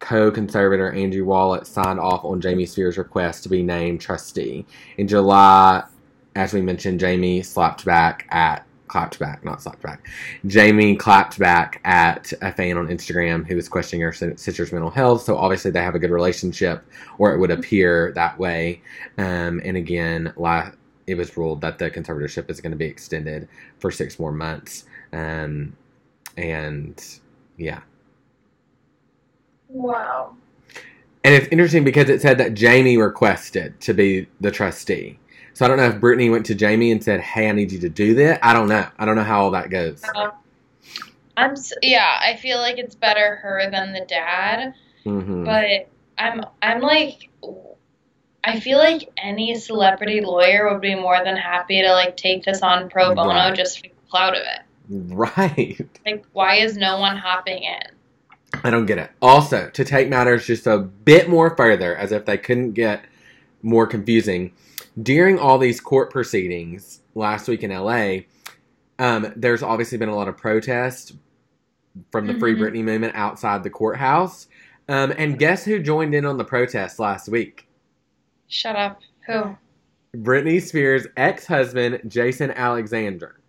co-conservator 0.00 0.92
Andrew 0.92 1.24
Wallet 1.24 1.66
signed 1.66 1.98
off 1.98 2.24
on 2.24 2.40
Jamie 2.40 2.66
Spears' 2.66 2.98
request 2.98 3.42
to 3.44 3.48
be 3.48 3.62
named 3.62 4.00
trustee. 4.00 4.66
In 4.98 5.08
July, 5.08 5.82
as 6.36 6.52
we 6.52 6.60
mentioned, 6.60 7.00
Jamie 7.00 7.42
slapped 7.42 7.84
back 7.84 8.26
at 8.30 8.66
clapped 8.86 9.18
back, 9.18 9.44
not 9.44 9.60
slapped 9.60 9.82
back. 9.82 10.06
Jamie 10.46 10.94
clapped 10.94 11.36
back 11.36 11.80
at 11.84 12.32
a 12.42 12.52
fan 12.52 12.78
on 12.78 12.86
Instagram 12.86 13.44
who 13.44 13.56
was 13.56 13.68
questioning 13.68 14.02
her 14.02 14.12
sister's 14.12 14.72
mental 14.72 14.90
health. 14.90 15.22
So 15.22 15.36
obviously 15.36 15.72
they 15.72 15.82
have 15.82 15.96
a 15.96 15.98
good 15.98 16.12
relationship, 16.12 16.84
or 17.18 17.34
it 17.34 17.38
would 17.38 17.50
appear 17.50 18.12
that 18.14 18.38
way. 18.38 18.82
Um, 19.18 19.60
and 19.64 19.76
again, 19.76 20.32
it 21.06 21.14
was 21.16 21.36
ruled 21.36 21.60
that 21.62 21.78
the 21.78 21.90
conservatorship 21.90 22.48
is 22.48 22.60
going 22.60 22.70
to 22.70 22.78
be 22.78 22.84
extended 22.84 23.48
for 23.80 23.90
six 23.90 24.20
more 24.20 24.30
months. 24.30 24.84
Um, 25.14 25.76
and 26.36 27.02
yeah. 27.58 27.82
wow. 29.68 30.36
And 31.24 31.34
it's 31.34 31.48
interesting 31.50 31.84
because 31.84 32.10
it 32.10 32.20
said 32.22 32.38
that 32.38 32.54
Jamie 32.54 32.96
requested 32.98 33.80
to 33.82 33.94
be 33.94 34.26
the 34.40 34.50
trustee. 34.50 35.18
So 35.54 35.64
I 35.64 35.68
don't 35.68 35.78
know 35.78 35.86
if 35.88 35.96
Britney 35.96 36.30
went 36.30 36.46
to 36.46 36.54
Jamie 36.54 36.92
and 36.92 37.02
said, 37.02 37.20
"Hey, 37.20 37.48
I 37.48 37.52
need 37.52 37.72
you 37.72 37.80
to 37.80 37.88
do 37.90 38.14
that." 38.16 38.40
I 38.44 38.52
don't 38.52 38.68
know. 38.68 38.86
I 38.98 39.04
don't 39.04 39.16
know 39.16 39.24
how 39.24 39.42
all 39.42 39.50
that 39.52 39.70
goes. 39.70 40.14
Um, 40.14 40.32
I'm 41.36 41.54
yeah. 41.82 42.18
I 42.22 42.36
feel 42.36 42.58
like 42.58 42.78
it's 42.78 42.94
better 42.94 43.36
her 43.36 43.70
than 43.70 43.92
the 43.92 44.04
dad, 44.08 44.74
hmm 45.04 45.44
but 45.44 45.90
I'm 46.18 46.42
I'm 46.62 46.80
like 46.80 47.30
I 48.44 48.60
feel 48.60 48.78
like 48.78 49.10
any 49.18 49.54
celebrity 49.56 50.20
lawyer 50.22 50.70
would 50.72 50.80
be 50.82 50.94
more 50.94 51.22
than 51.24 51.36
happy 51.36 51.82
to 51.82 51.92
like 51.92 52.16
take 52.16 52.44
this 52.44 52.62
on 52.62 52.90
pro 52.90 53.14
bono 53.14 53.50
Right. 53.50 53.54
just 53.54 53.78
for 53.80 53.88
the 53.88 54.10
clout 54.10 54.34
of 54.36 54.42
it. 54.42 54.63
Right. 54.90 55.80
Like, 56.04 56.24
why 56.32 56.56
is 56.56 56.76
no 56.76 56.98
one 56.98 57.16
hopping 57.16 57.62
in? 57.62 57.80
I 58.62 58.70
don't 58.70 58.86
get 58.86 58.98
it. 58.98 59.10
Also, 59.22 59.70
to 59.70 59.84
take 59.84 60.08
matters 60.08 60.46
just 60.46 60.66
a 60.66 60.78
bit 60.78 61.28
more 61.28 61.56
further, 61.56 61.96
as 61.96 62.12
if 62.12 62.24
they 62.26 62.36
couldn't 62.38 62.72
get 62.72 63.04
more 63.62 63.86
confusing, 63.86 64.52
during 65.02 65.38
all 65.38 65.58
these 65.58 65.80
court 65.80 66.10
proceedings 66.12 67.00
last 67.14 67.48
week 67.48 67.62
in 67.62 67.70
LA, 67.70 68.18
um, 68.98 69.32
there's 69.36 69.62
obviously 69.62 69.98
been 69.98 70.08
a 70.10 70.14
lot 70.14 70.28
of 70.28 70.36
protest 70.36 71.12
from 72.12 72.26
the 72.26 72.34
Free 72.34 72.54
Mhm. 72.54 72.60
Britney 72.60 72.84
movement 72.84 73.14
outside 73.16 73.62
the 73.62 73.70
courthouse. 73.70 74.46
Um, 74.88 75.12
and 75.16 75.38
guess 75.38 75.64
who 75.64 75.78
joined 75.80 76.14
in 76.14 76.26
on 76.26 76.36
the 76.36 76.44
protest 76.44 76.98
last 76.98 77.28
week? 77.28 77.66
Shut 78.48 78.76
up. 78.76 79.00
Who? 79.26 79.56
Britney 80.14 80.60
Spears' 80.62 81.06
ex 81.16 81.46
husband, 81.46 82.02
Jason 82.06 82.50
Alexander. 82.52 83.40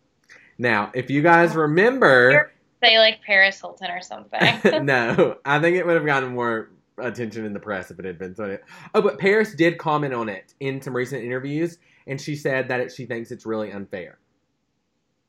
Now, 0.58 0.92
if 0.94 1.10
you 1.10 1.22
guys 1.22 1.56
remember. 1.56 2.52
Say 2.84 3.00
like 3.00 3.22
Paris 3.26 3.60
Hilton 3.60 3.90
or 3.90 4.02
something. 4.02 4.40
no, 4.86 5.38
I 5.46 5.60
think 5.60 5.78
it 5.78 5.86
would 5.86 5.96
have 5.96 6.06
gotten 6.06 6.34
more 6.34 6.70
attention 6.98 7.46
in 7.46 7.54
the 7.54 7.60
press 7.60 7.90
if 7.92 8.00
it 8.00 8.06
had 8.06 8.20
been 8.20 8.36
so. 8.36 8.58
Oh, 8.94 9.02
but 9.02 9.18
Paris 9.18 9.56
did 9.56 9.78
comment 9.78 10.14
on 10.14 10.30
it 10.30 10.54
in 10.60 10.82
some 10.82 10.96
recent 10.96 11.24
interviews, 11.24 11.78
and 12.08 12.20
she 12.20 12.36
said 12.36 12.68
that 12.68 12.80
it, 12.80 12.92
she 12.92 13.06
thinks 13.06 13.32
it's 13.32 13.46
really 13.46 13.72
unfair. 13.72 14.20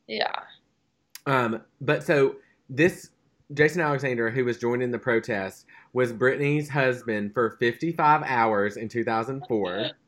yeah. 0.07 0.33
Um, 1.27 1.62
but 1.81 2.05
so 2.05 2.37
this 2.71 3.11
Jason 3.53 3.81
Alexander, 3.81 4.31
who 4.31 4.45
was 4.45 4.59
joining 4.59 4.91
the 4.91 4.99
protest, 4.99 5.67
was 5.93 6.12
Britney's 6.12 6.69
husband 6.69 7.33
for 7.35 7.57
55 7.59 8.23
hours 8.25 8.77
in 8.77 8.89
2004. 8.89 9.91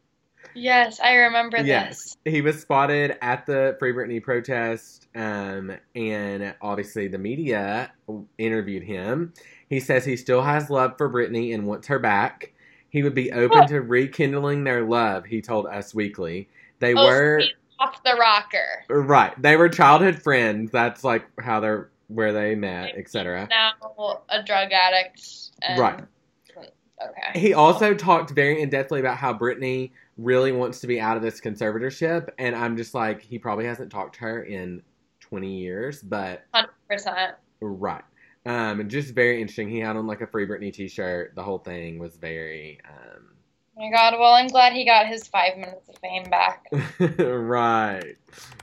Yes, 0.55 0.99
I 1.01 1.15
remember 1.15 1.59
Yes. 1.59 2.15
this. 2.25 2.35
He 2.35 2.41
was 2.41 2.61
spotted 2.61 3.17
at 3.23 3.47
the 3.47 3.77
Free 3.79 3.93
Britney 3.93 4.23
protest, 4.23 5.07
um, 5.15 5.73
and 5.95 6.55
obviously 6.61 7.09
the 7.09 7.19
media 7.19 7.93
interviewed 8.39 8.83
him. 8.83 9.33
He 9.69 9.81
says 9.81 10.05
he 10.05 10.17
still 10.17 10.43
has 10.43 10.71
love 10.71 10.97
for 10.99 11.09
Britney 11.11 11.55
and 11.55 11.67
wants 11.67 11.87
her 11.89 11.99
back. 11.99 12.53
He 12.91 13.03
would 13.03 13.15
be 13.15 13.31
open 13.33 13.67
to 13.69 13.81
rekindling 13.83 14.65
their 14.65 14.83
love, 14.83 15.27
he 15.27 15.43
told 15.43 15.67
Us 15.67 15.95
Weekly. 15.95 16.49
They 16.81 16.95
Oh, 16.95 17.05
were 17.05 17.43
off 17.79 18.03
the 18.03 18.15
rocker. 18.15 18.85
right. 18.89 19.41
They 19.41 19.57
were 19.57 19.69
childhood 19.69 20.23
friends. 20.23 20.71
That's 20.71 21.05
like 21.05 21.27
how 21.41 21.61
they're 21.61 21.91
where 22.09 22.33
they 22.33 22.55
met, 22.55 22.97
etc. 22.97 23.47
Now 23.51 23.73
a 24.31 24.43
drug 24.43 24.73
addict. 24.73 25.21
And, 25.63 25.79
Right. 25.79 26.01
Okay. 26.57 27.39
He 27.39 27.55
also 27.55 27.95
talked 27.95 28.31
very 28.31 28.61
in 28.61 28.71
depthly 28.71 28.99
about 28.99 29.19
how 29.19 29.33
Britney 29.33 29.91
really 30.19 30.53
wants 30.53 30.81
to 30.81 30.87
be 30.87 31.01
out 31.01 31.17
of 31.17 31.23
this 31.23 31.41
conservatorship, 31.41 32.29
and 32.39 32.55
I'm 32.55 32.77
just 32.77 32.93
like, 32.95 33.23
he 33.23 33.39
probably 33.39 33.65
hasn't 33.67 33.91
talked 33.91 34.17
to 34.17 34.21
her 34.23 34.43
in 34.43 34.83
20 35.21 35.53
years, 35.59 36.03
but 36.03 36.45
Hundred 36.53 36.71
percent. 36.89 37.37
right. 37.61 38.03
Um, 38.47 38.89
just 38.89 39.15
very 39.15 39.41
interesting. 39.41 39.69
He 39.69 39.79
had 39.81 39.97
on 39.97 40.07
like 40.07 40.21
a 40.21 40.27
Free 40.27 40.47
Britney 40.47 40.73
T-shirt. 40.73 41.35
The 41.35 41.43
whole 41.43 41.59
thing 41.59 41.99
was 41.99 42.17
very, 42.17 42.81
um, 42.89 43.25
Oh 43.77 43.81
my 43.83 43.91
God. 43.91 44.15
Well, 44.19 44.33
I'm 44.35 44.49
glad 44.49 44.73
he 44.73 44.85
got 44.85 45.07
his 45.07 45.29
five 45.29 45.57
minutes 45.57 45.89
of 45.89 45.97
fame 45.99 46.25
back. 46.25 46.67
right. 47.19 48.17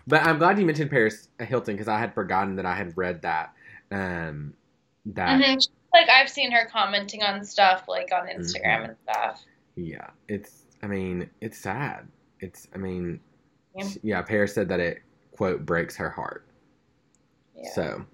But 0.08 0.24
I'm 0.24 0.38
glad 0.39 0.60
you 0.60 0.65
mentioned 0.65 0.89
Paris 0.89 1.30
Hilton 1.39 1.76
because 1.76 1.88
I 1.88 1.98
had 2.00 2.13
forgotten 2.13 2.56
that 2.58 2.65
I 2.65 2.76
had 2.76 2.98
read 2.98 3.22
that. 3.22 3.54
Um, 3.91 4.54
that 5.06 5.41
Mhm. 5.41 5.70
Like 5.94 6.10
I've 6.10 6.30
seen 6.30 6.52
her 6.52 6.65
commenting 6.70 7.24
on 7.24 7.46
stuff 7.46 7.86
like 7.88 8.10
on 8.12 8.28
Instagram 8.28 8.82
Mhm. 8.82 8.86
and 8.89 8.96
stuff. 9.10 9.44
yeah, 9.78 10.10
it's. 10.28 10.64
I 10.86 10.88
mean, 10.88 11.28
it's 11.41 11.58
sad. 11.58 12.08
It's. 12.41 12.67
I 12.76 12.78
mean, 12.78 13.19
Yeah. 13.76 13.89
yeah. 14.04 14.21
Paris 14.21 14.54
said 14.54 14.69
that 14.69 14.80
it 14.80 15.02
quote 15.32 15.65
breaks 15.65 15.95
her 15.95 16.12
heart. 16.12 16.45
Yeah. 17.56 17.71
So 17.74 18.06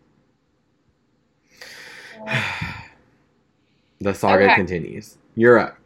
Yeah. 2.25 2.84
the 3.99 4.13
saga 4.13 4.45
Okay. 4.45 4.55
continues. 4.55 5.17
You're 5.36 5.60
up. 5.60 5.77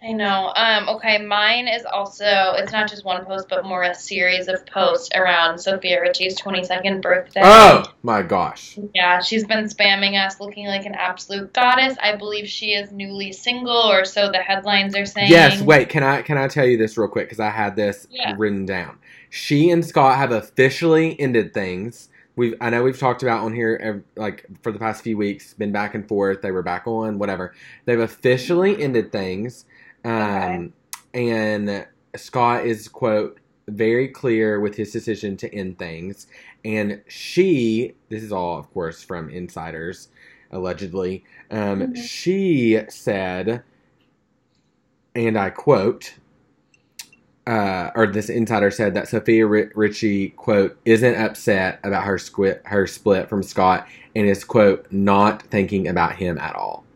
I 0.00 0.12
know. 0.12 0.52
Um, 0.54 0.88
okay, 0.90 1.18
mine 1.18 1.66
is 1.66 1.84
also 1.84 2.24
it's 2.56 2.70
not 2.70 2.88
just 2.88 3.04
one 3.04 3.24
post, 3.24 3.48
but 3.48 3.64
more 3.64 3.82
a 3.82 3.94
series 3.96 4.46
of 4.46 4.64
posts 4.66 5.08
around 5.12 5.58
Sofia 5.58 6.00
Richie's 6.00 6.36
twenty 6.36 6.62
second 6.62 7.00
birthday. 7.00 7.40
Oh 7.42 7.82
my 8.04 8.22
gosh. 8.22 8.78
Yeah, 8.94 9.20
she's 9.20 9.44
been 9.44 9.64
spamming 9.64 10.14
us 10.24 10.38
looking 10.38 10.66
like 10.68 10.86
an 10.86 10.94
absolute 10.94 11.52
goddess. 11.52 11.96
I 12.00 12.14
believe 12.14 12.46
she 12.46 12.74
is 12.74 12.92
newly 12.92 13.32
single, 13.32 13.72
or 13.90 14.04
so 14.04 14.30
the 14.30 14.38
headlines 14.38 14.94
are 14.94 15.04
saying. 15.04 15.30
Yes, 15.30 15.60
wait, 15.62 15.88
can 15.88 16.04
I 16.04 16.22
can 16.22 16.38
I 16.38 16.46
tell 16.46 16.64
you 16.64 16.76
this 16.78 16.96
real 16.96 17.08
quick 17.08 17.26
because 17.26 17.40
I 17.40 17.50
had 17.50 17.74
this 17.74 18.06
Yeah. 18.08 18.34
written 18.38 18.66
down. 18.66 18.98
She 19.30 19.68
and 19.70 19.84
Scott 19.84 20.16
have 20.16 20.30
officially 20.30 21.18
ended 21.18 21.52
things. 21.52 22.08
We've 22.36 22.54
I 22.60 22.70
know 22.70 22.84
we've 22.84 22.98
talked 22.98 23.24
about 23.24 23.42
on 23.42 23.52
here 23.52 24.04
like 24.14 24.46
for 24.62 24.70
the 24.70 24.78
past 24.78 25.02
few 25.02 25.16
weeks, 25.16 25.54
been 25.54 25.72
back 25.72 25.96
and 25.96 26.06
forth. 26.06 26.40
They 26.40 26.52
were 26.52 26.62
back 26.62 26.86
on 26.86 27.18
whatever. 27.18 27.52
They've 27.84 27.98
officially 27.98 28.80
ended 28.80 29.10
things, 29.10 29.64
um, 30.04 30.72
and 31.14 31.86
Scott 32.16 32.66
is 32.66 32.88
quote 32.88 33.38
very 33.68 34.08
clear 34.08 34.60
with 34.60 34.76
his 34.76 34.92
decision 34.92 35.36
to 35.38 35.54
end 35.54 35.78
things, 35.78 36.26
and 36.64 37.02
she 37.08 37.94
this 38.08 38.22
is 38.22 38.32
all 38.32 38.58
of 38.58 38.70
course 38.72 39.02
from 39.02 39.30
insiders 39.30 40.08
allegedly. 40.52 41.24
Um, 41.50 41.80
Mhm. 41.82 41.96
She 41.96 42.80
said 42.88 43.62
and 45.14 45.38
I 45.38 45.50
quote, 45.50 46.14
uh, 47.46 47.90
or 47.94 48.06
this 48.06 48.28
insider 48.30 48.70
said 48.70 48.94
that 48.94 49.08
Sofia 49.08 49.46
Ri- 49.46 49.70
Richie 49.74 50.30
quote 50.30 50.78
isn't 50.84 51.16
upset 51.16 51.80
about 51.84 52.04
her 52.04 52.18
squit 52.18 52.62
her 52.66 52.86
split 52.86 53.28
from 53.28 53.42
Scott 53.42 53.88
and 54.16 54.28
is 54.28 54.44
quote 54.44 54.86
not 54.92 55.42
thinking 55.44 55.88
about 55.88 56.16
him 56.16 56.38
at 56.38 56.54
all. 56.56 56.87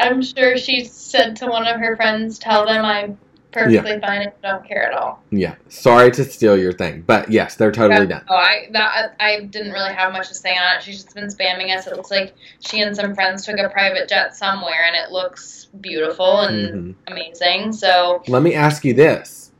I'm 0.00 0.22
sure 0.22 0.56
she 0.56 0.84
said 0.84 1.36
to 1.36 1.46
one 1.46 1.66
of 1.66 1.80
her 1.80 1.96
friends, 1.96 2.38
"Tell 2.38 2.66
them 2.66 2.84
I'm 2.84 3.18
perfectly 3.50 3.98
fine 4.00 4.22
and 4.22 4.32
don't 4.42 4.66
care 4.66 4.90
at 4.90 4.94
all." 4.94 5.22
Yeah, 5.30 5.54
sorry 5.68 6.10
to 6.12 6.24
steal 6.24 6.56
your 6.56 6.72
thing, 6.72 7.02
but 7.06 7.30
yes, 7.30 7.56
they're 7.56 7.72
totally 7.72 8.06
done. 8.06 8.22
Oh, 8.28 8.34
I 8.36 8.68
that 8.72 9.14
I 9.18 9.40
didn't 9.40 9.72
really 9.72 9.92
have 9.92 10.12
much 10.12 10.28
to 10.28 10.34
say 10.34 10.50
on 10.50 10.76
it. 10.76 10.82
She's 10.82 11.02
just 11.02 11.14
been 11.14 11.28
spamming 11.28 11.74
us. 11.76 11.86
It 11.86 11.96
looks 11.96 12.10
like 12.10 12.34
she 12.60 12.80
and 12.80 12.94
some 12.94 13.14
friends 13.14 13.44
took 13.46 13.58
a 13.58 13.68
private 13.68 14.08
jet 14.08 14.36
somewhere, 14.36 14.84
and 14.86 14.94
it 14.96 15.10
looks 15.10 15.68
beautiful 15.80 16.40
and 16.40 16.74
Mhm. 16.74 16.94
amazing. 17.12 17.72
So, 17.72 18.22
Let 18.28 18.42
me 18.42 18.54
ask 18.54 18.84
you 18.84 18.94
this: 18.94 19.50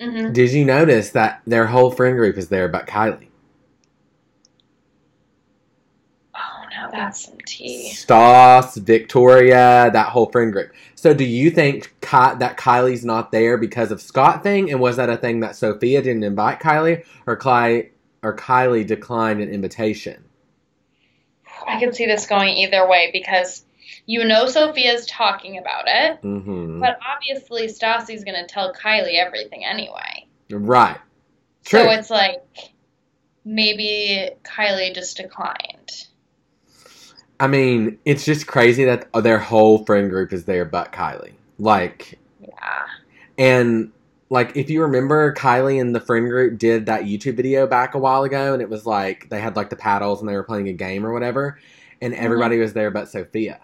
mhm. 0.00 0.32
Did 0.32 0.52
you 0.52 0.64
notice 0.64 1.10
that 1.10 1.40
their 1.46 1.66
whole 1.66 1.90
friend 1.90 2.16
group 2.16 2.36
is 2.36 2.48
there 2.48 2.68
but 2.68 2.86
Kylie? 2.86 3.28
Oh, 6.86 6.90
that's 6.92 7.24
some 7.26 7.38
tea. 7.46 7.90
Stas, 7.92 8.76
Victoria, 8.76 9.90
that 9.92 10.08
whole 10.08 10.26
friend 10.30 10.52
group. 10.52 10.72
So, 10.94 11.12
do 11.14 11.24
you 11.24 11.50
think 11.50 11.94
Ky- 12.00 12.36
that 12.38 12.56
Kylie's 12.56 13.04
not 13.04 13.32
there 13.32 13.56
because 13.58 13.90
of 13.90 14.00
Scott 14.00 14.42
thing, 14.42 14.70
and 14.70 14.80
was 14.80 14.96
that 14.96 15.08
a 15.10 15.16
thing 15.16 15.40
that 15.40 15.56
Sofia 15.56 16.02
didn't 16.02 16.24
invite 16.24 16.60
Kylie, 16.60 17.04
or 17.26 17.36
Kylie, 17.38 17.90
or 18.22 18.36
Kylie 18.36 18.86
declined 18.86 19.40
an 19.40 19.48
invitation? 19.50 20.24
I 21.66 21.78
can 21.80 21.92
see 21.92 22.06
this 22.06 22.26
going 22.26 22.56
either 22.56 22.88
way 22.88 23.10
because 23.12 23.64
you 24.06 24.24
know 24.24 24.46
Sofia's 24.46 25.06
talking 25.06 25.58
about 25.58 25.84
it, 25.86 26.22
Mm-hmm. 26.22 26.80
but 26.80 26.98
obviously 27.06 27.66
Stassi's 27.68 28.24
going 28.24 28.36
to 28.40 28.46
tell 28.46 28.72
Kylie 28.72 29.18
everything 29.18 29.64
anyway. 29.64 30.26
Right. 30.50 30.98
True. 31.64 31.80
So 31.80 31.90
it's 31.90 32.10
like 32.10 32.42
maybe 33.44 34.30
Kylie 34.44 34.94
just 34.94 35.16
declined. 35.16 36.06
I 37.38 37.46
mean, 37.46 37.98
it's 38.04 38.24
just 38.24 38.46
crazy 38.46 38.84
that 38.84 39.08
their 39.22 39.38
whole 39.38 39.84
friend 39.84 40.10
group 40.10 40.32
is 40.32 40.44
there 40.44 40.64
but 40.64 40.92
Kylie. 40.92 41.34
Like, 41.58 42.18
Yeah. 42.40 42.86
and 43.38 43.92
like 44.28 44.56
if 44.56 44.70
you 44.70 44.82
remember, 44.82 45.34
Kylie 45.34 45.80
and 45.80 45.94
the 45.94 46.00
friend 46.00 46.28
group 46.28 46.58
did 46.58 46.86
that 46.86 47.02
YouTube 47.02 47.36
video 47.36 47.66
back 47.66 47.94
a 47.94 47.98
while 47.98 48.24
ago, 48.24 48.52
and 48.52 48.62
it 48.62 48.68
was 48.68 48.86
like 48.86 49.28
they 49.28 49.40
had 49.40 49.56
like 49.56 49.70
the 49.70 49.76
paddles 49.76 50.20
and 50.20 50.28
they 50.28 50.34
were 50.34 50.42
playing 50.42 50.68
a 50.68 50.72
game 50.72 51.06
or 51.06 51.12
whatever, 51.12 51.58
and 52.00 52.12
mm-hmm. 52.12 52.24
everybody 52.24 52.58
was 52.58 52.72
there 52.72 52.90
but 52.90 53.08
Sofia. 53.08 53.60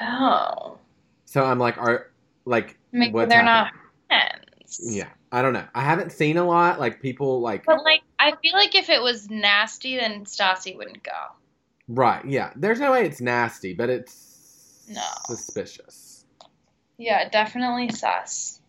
Oh. 0.00 0.78
So 1.26 1.44
I'm 1.44 1.58
like, 1.58 1.78
are 1.78 2.10
like 2.44 2.78
Maybe 2.90 3.12
what's 3.12 3.30
they're 3.30 3.42
happening? 3.42 3.80
not 4.08 4.30
friends. 4.40 4.80
Yeah, 4.82 5.08
I 5.30 5.42
don't 5.42 5.52
know. 5.52 5.66
I 5.74 5.82
haven't 5.82 6.12
seen 6.12 6.36
a 6.36 6.44
lot. 6.44 6.80
Like 6.80 7.00
people 7.00 7.40
like 7.40 7.64
But 7.64 7.84
like, 7.84 8.02
I 8.18 8.32
feel 8.42 8.54
like 8.54 8.74
if 8.74 8.88
it 8.88 9.02
was 9.02 9.30
nasty, 9.30 9.96
then 9.96 10.24
Stassi 10.24 10.76
wouldn't 10.76 11.02
go. 11.02 11.12
Right. 11.88 12.24
Yeah, 12.24 12.52
there's 12.56 12.80
no 12.80 12.92
way 12.92 13.04
it's 13.06 13.20
nasty, 13.20 13.74
but 13.74 13.90
it's 13.90 14.84
No. 14.88 15.02
suspicious. 15.26 16.24
Yeah, 16.98 17.28
definitely 17.28 17.90
sus. 17.90 18.60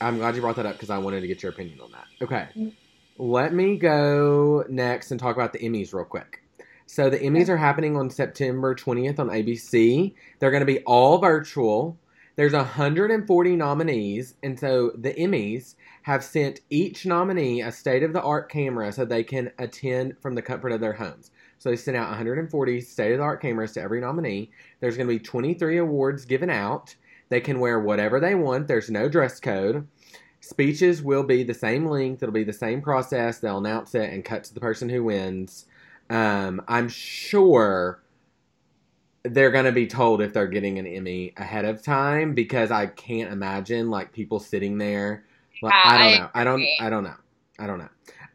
I'm 0.00 0.18
glad 0.18 0.34
you 0.34 0.40
brought 0.40 0.56
that 0.56 0.66
up 0.66 0.74
because 0.74 0.90
I 0.90 0.98
wanted 0.98 1.20
to 1.22 1.26
get 1.26 1.42
your 1.42 1.52
opinion 1.52 1.80
on 1.80 1.90
that. 1.92 2.04
Okay. 2.22 2.48
Mm. 2.56 2.72
Let 3.18 3.54
me 3.54 3.76
go 3.76 4.64
next 4.68 5.10
and 5.10 5.18
talk 5.18 5.36
about 5.36 5.52
the 5.52 5.58
Emmys 5.60 5.94
real 5.94 6.04
quick. 6.04 6.42
So 6.86 7.10
the 7.10 7.18
Emmys 7.18 7.48
are 7.48 7.56
happening 7.56 7.96
on 7.96 8.10
September 8.10 8.74
20th 8.74 9.18
on 9.18 9.28
ABC. 9.28 10.14
They're 10.38 10.50
going 10.50 10.60
to 10.60 10.66
be 10.66 10.80
all 10.80 11.18
virtual. 11.18 11.98
There's 12.36 12.52
140 12.52 13.56
nominees, 13.56 14.34
and 14.42 14.60
so 14.60 14.92
the 14.94 15.14
Emmys 15.14 15.74
have 16.02 16.22
sent 16.22 16.60
each 16.68 17.06
nominee 17.06 17.62
a 17.62 17.72
state 17.72 18.02
of 18.02 18.12
the 18.12 18.20
art 18.20 18.50
camera 18.50 18.92
so 18.92 19.04
they 19.06 19.24
can 19.24 19.50
attend 19.58 20.18
from 20.20 20.34
the 20.34 20.42
comfort 20.42 20.70
of 20.72 20.80
their 20.80 20.92
homes. 20.92 21.30
So 21.58 21.70
they 21.70 21.76
sent 21.76 21.96
out 21.96 22.08
140 22.08 22.80
state 22.80 23.12
of 23.12 23.18
the 23.18 23.24
art 23.24 23.40
cameras 23.40 23.72
to 23.72 23.82
every 23.82 24.00
nominee. 24.00 24.50
There's 24.80 24.96
going 24.96 25.08
to 25.08 25.14
be 25.14 25.18
23 25.18 25.78
awards 25.78 26.24
given 26.24 26.50
out. 26.50 26.94
They 27.28 27.40
can 27.40 27.60
wear 27.60 27.80
whatever 27.80 28.20
they 28.20 28.34
want. 28.34 28.68
There's 28.68 28.90
no 28.90 29.08
dress 29.08 29.40
code. 29.40 29.86
Speeches 30.40 31.02
will 31.02 31.24
be 31.24 31.42
the 31.42 31.54
same 31.54 31.86
length. 31.86 32.22
It'll 32.22 32.32
be 32.32 32.44
the 32.44 32.52
same 32.52 32.80
process. 32.80 33.38
They'll 33.38 33.58
announce 33.58 33.94
it 33.94 34.12
and 34.12 34.24
cut 34.24 34.44
to 34.44 34.54
the 34.54 34.60
person 34.60 34.88
who 34.88 35.02
wins. 35.02 35.66
Um, 36.08 36.62
I'm 36.68 36.88
sure 36.88 38.00
they're 39.24 39.50
going 39.50 39.64
to 39.64 39.72
be 39.72 39.86
told 39.86 40.20
if 40.20 40.32
they're 40.32 40.46
getting 40.46 40.78
an 40.78 40.86
Emmy 40.86 41.32
ahead 41.36 41.64
of 41.64 41.82
time 41.82 42.34
because 42.34 42.70
I 42.70 42.86
can't 42.86 43.32
imagine 43.32 43.90
like 43.90 44.12
people 44.12 44.38
sitting 44.38 44.78
there. 44.78 45.24
Like, 45.62 45.72
Yeah, 45.74 45.82
I 45.84 45.98
don't 45.98 46.18
know. 46.20 46.30
I 46.34 46.44
don't. 46.44 46.66
I 46.80 46.90
don't 46.90 47.04
know. 47.04 47.16
I 47.58 47.66
don't 47.66 47.78
know. 47.78 47.88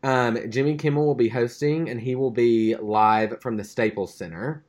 Um, 0.04 0.50
Jimmy 0.50 0.76
Kimmel 0.76 1.06
will 1.06 1.16
be 1.16 1.30
hosting, 1.30 1.90
and 1.90 2.00
he 2.02 2.16
will 2.16 2.32
be 2.32 2.76
live 2.76 3.42
from 3.42 3.58
the 3.58 3.64
Staples 3.64 4.14
Center. 4.14 4.64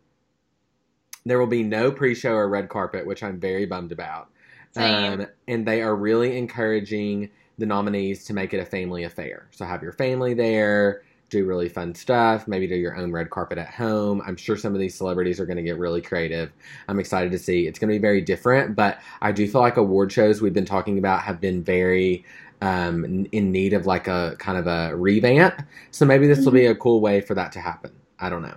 There 1.24 1.38
will 1.38 1.46
be 1.46 1.62
no 1.62 1.92
pre-show 1.92 2.32
or 2.32 2.48
red 2.48 2.68
carpet, 2.68 3.06
which 3.06 3.22
I'm 3.22 3.38
very 3.38 3.64
bummed 3.64 3.92
about. 3.92 4.28
Same. 4.72 5.20
Um, 5.20 5.26
and 5.48 5.66
they 5.66 5.82
are 5.82 5.94
really 5.94 6.36
encouraging 6.36 7.30
the 7.58 7.66
nominees 7.66 8.24
to 8.24 8.34
make 8.34 8.54
it 8.54 8.58
a 8.58 8.64
family 8.64 9.04
affair. 9.04 9.48
So 9.52 9.64
have 9.64 9.82
your 9.82 9.92
family 9.92 10.34
there, 10.34 11.02
do 11.28 11.44
really 11.44 11.68
fun 11.68 11.94
stuff, 11.94 12.48
maybe 12.48 12.66
do 12.66 12.74
your 12.74 12.96
own 12.96 13.12
red 13.12 13.30
carpet 13.30 13.58
at 13.58 13.68
home. 13.68 14.22
I'm 14.26 14.36
sure 14.36 14.56
some 14.56 14.74
of 14.74 14.80
these 14.80 14.94
celebrities 14.94 15.40
are 15.40 15.46
going 15.46 15.56
to 15.56 15.62
get 15.62 15.78
really 15.78 16.02
creative. 16.02 16.52
I'm 16.88 16.98
excited 16.98 17.32
to 17.32 17.38
see. 17.38 17.66
It's 17.66 17.78
going 17.78 17.88
to 17.88 17.94
be 17.94 18.00
very 18.00 18.20
different, 18.20 18.74
but 18.74 18.98
I 19.20 19.32
do 19.32 19.46
feel 19.48 19.60
like 19.60 19.76
award 19.76 20.12
shows 20.12 20.42
we've 20.42 20.52
been 20.52 20.64
talking 20.64 20.98
about 20.98 21.22
have 21.22 21.40
been 21.40 21.62
very 21.62 22.24
um, 22.62 23.26
in- 23.32 23.50
need 23.50 23.72
of 23.72 23.86
like 23.86 24.06
a 24.06 24.36
kind 24.38 24.56
of 24.56 24.66
a 24.68 24.96
revamp. 24.96 25.62
So 25.90 26.06
maybe 26.06 26.28
this 26.28 26.44
will 26.44 26.52
be 26.52 26.66
a 26.66 26.74
cool 26.74 27.00
way 27.00 27.20
for 27.20 27.34
that 27.34 27.52
to 27.52 27.60
happen. 27.60 27.92
I 28.18 28.30
don't 28.30 28.42
know. 28.42 28.54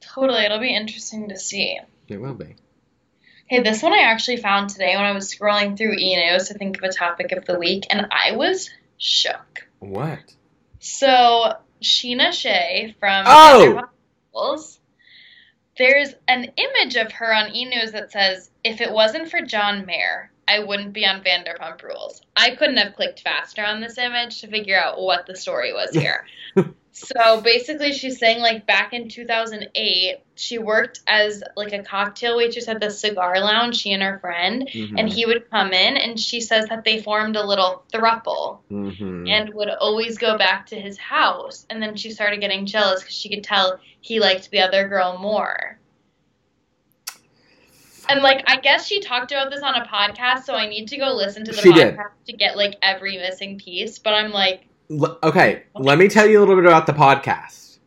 Totally. 0.00 0.44
It'll 0.44 0.60
be 0.60 0.74
interesting 0.74 1.28
to 1.28 1.38
see. 1.38 1.78
It 2.08 2.18
will 2.18 2.34
be. 2.34 2.54
Hey, 3.46 3.60
this 3.60 3.82
one 3.82 3.92
I 3.92 4.02
actually 4.02 4.36
found 4.36 4.70
today 4.70 4.94
when 4.94 5.04
I 5.04 5.12
was 5.12 5.34
scrolling 5.34 5.76
through 5.76 5.94
e 5.94 6.16
news 6.16 6.48
to 6.48 6.54
think 6.54 6.78
of 6.78 6.84
a 6.84 6.92
topic 6.92 7.32
of 7.32 7.44
the 7.44 7.58
week, 7.58 7.86
and 7.90 8.06
I 8.10 8.36
was 8.36 8.70
shook. 8.96 9.66
What? 9.80 10.20
So, 10.78 11.54
Scheana 11.82 12.32
Shay 12.32 12.94
from 12.98 13.24
Oh! 13.26 13.88
There's 15.76 16.14
an 16.28 16.52
image 16.56 16.96
of 16.96 17.12
her 17.12 17.34
on 17.34 17.54
e 17.54 17.64
news 17.64 17.92
that 17.92 18.12
says, 18.12 18.50
If 18.62 18.80
it 18.80 18.92
wasn't 18.92 19.30
for 19.30 19.42
John 19.42 19.84
Mayer, 19.84 20.31
I 20.48 20.60
wouldn't 20.60 20.92
be 20.92 21.06
on 21.06 21.22
Vanderpump 21.22 21.82
Rules. 21.82 22.20
I 22.36 22.54
couldn't 22.56 22.76
have 22.78 22.94
clicked 22.94 23.20
faster 23.20 23.64
on 23.64 23.80
this 23.80 23.96
image 23.98 24.40
to 24.40 24.48
figure 24.48 24.78
out 24.78 25.00
what 25.00 25.26
the 25.26 25.36
story 25.36 25.72
was 25.72 25.90
here. 25.94 26.26
so 26.92 27.40
basically, 27.40 27.92
she's 27.92 28.18
saying, 28.18 28.40
like, 28.40 28.66
back 28.66 28.92
in 28.92 29.08
2008, 29.08 30.16
she 30.34 30.58
worked 30.58 31.00
as, 31.06 31.42
like, 31.56 31.72
a 31.72 31.82
cocktail 31.82 32.36
waitress 32.36 32.68
at 32.68 32.80
the 32.80 32.90
cigar 32.90 33.40
lounge, 33.40 33.76
she 33.80 33.92
and 33.92 34.02
her 34.02 34.18
friend, 34.18 34.68
Mhm. 34.72 34.98
and 34.98 35.08
he 35.08 35.24
would 35.24 35.48
come 35.50 35.72
in, 35.72 35.96
and 35.96 36.18
she 36.20 36.40
says 36.40 36.66
that 36.68 36.84
they 36.84 37.00
formed 37.00 37.36
a 37.36 37.46
little 37.46 37.84
thruple 37.92 38.58
Mhm. 38.70 39.28
and 39.30 39.54
would 39.54 39.70
always 39.70 40.18
go 40.18 40.36
back 40.36 40.66
to 40.66 40.76
his 40.80 40.98
house. 40.98 41.66
And 41.70 41.82
then 41.82 41.96
she 41.96 42.10
started 42.10 42.40
getting 42.40 42.66
jealous 42.66 43.00
because 43.00 43.16
she 43.16 43.30
could 43.30 43.44
tell 43.44 43.78
he 44.00 44.20
liked 44.20 44.50
the 44.50 44.60
other 44.60 44.88
girl 44.88 45.16
more. 45.18 45.78
And 48.12 48.22
like, 48.22 48.44
I 48.46 48.56
guess 48.60 48.86
she 48.86 49.00
talked 49.00 49.32
about 49.32 49.50
this 49.50 49.62
on 49.62 49.74
a 49.74 49.86
podcast, 49.86 50.44
so 50.44 50.54
I 50.54 50.68
need 50.68 50.86
to 50.88 50.98
go 50.98 51.14
listen 51.14 51.44
to 51.46 51.50
the 51.52 51.62
She 51.62 51.70
podcast 51.70 52.12
did. 52.26 52.26
to 52.26 52.32
get 52.34 52.56
like 52.56 52.76
every 52.82 53.16
missing 53.16 53.58
piece. 53.58 53.98
But 53.98 54.12
I'm 54.14 54.30
like, 54.32 54.66
L- 54.90 55.18
okay, 55.22 55.62
let 55.78 55.98
me 55.98 56.08
tell 56.08 56.26
you 56.28 56.38
a 56.38 56.40
little 56.40 56.56
bit 56.56 56.66
about 56.66 56.86
the 56.86 56.92
podcast. 56.92 57.78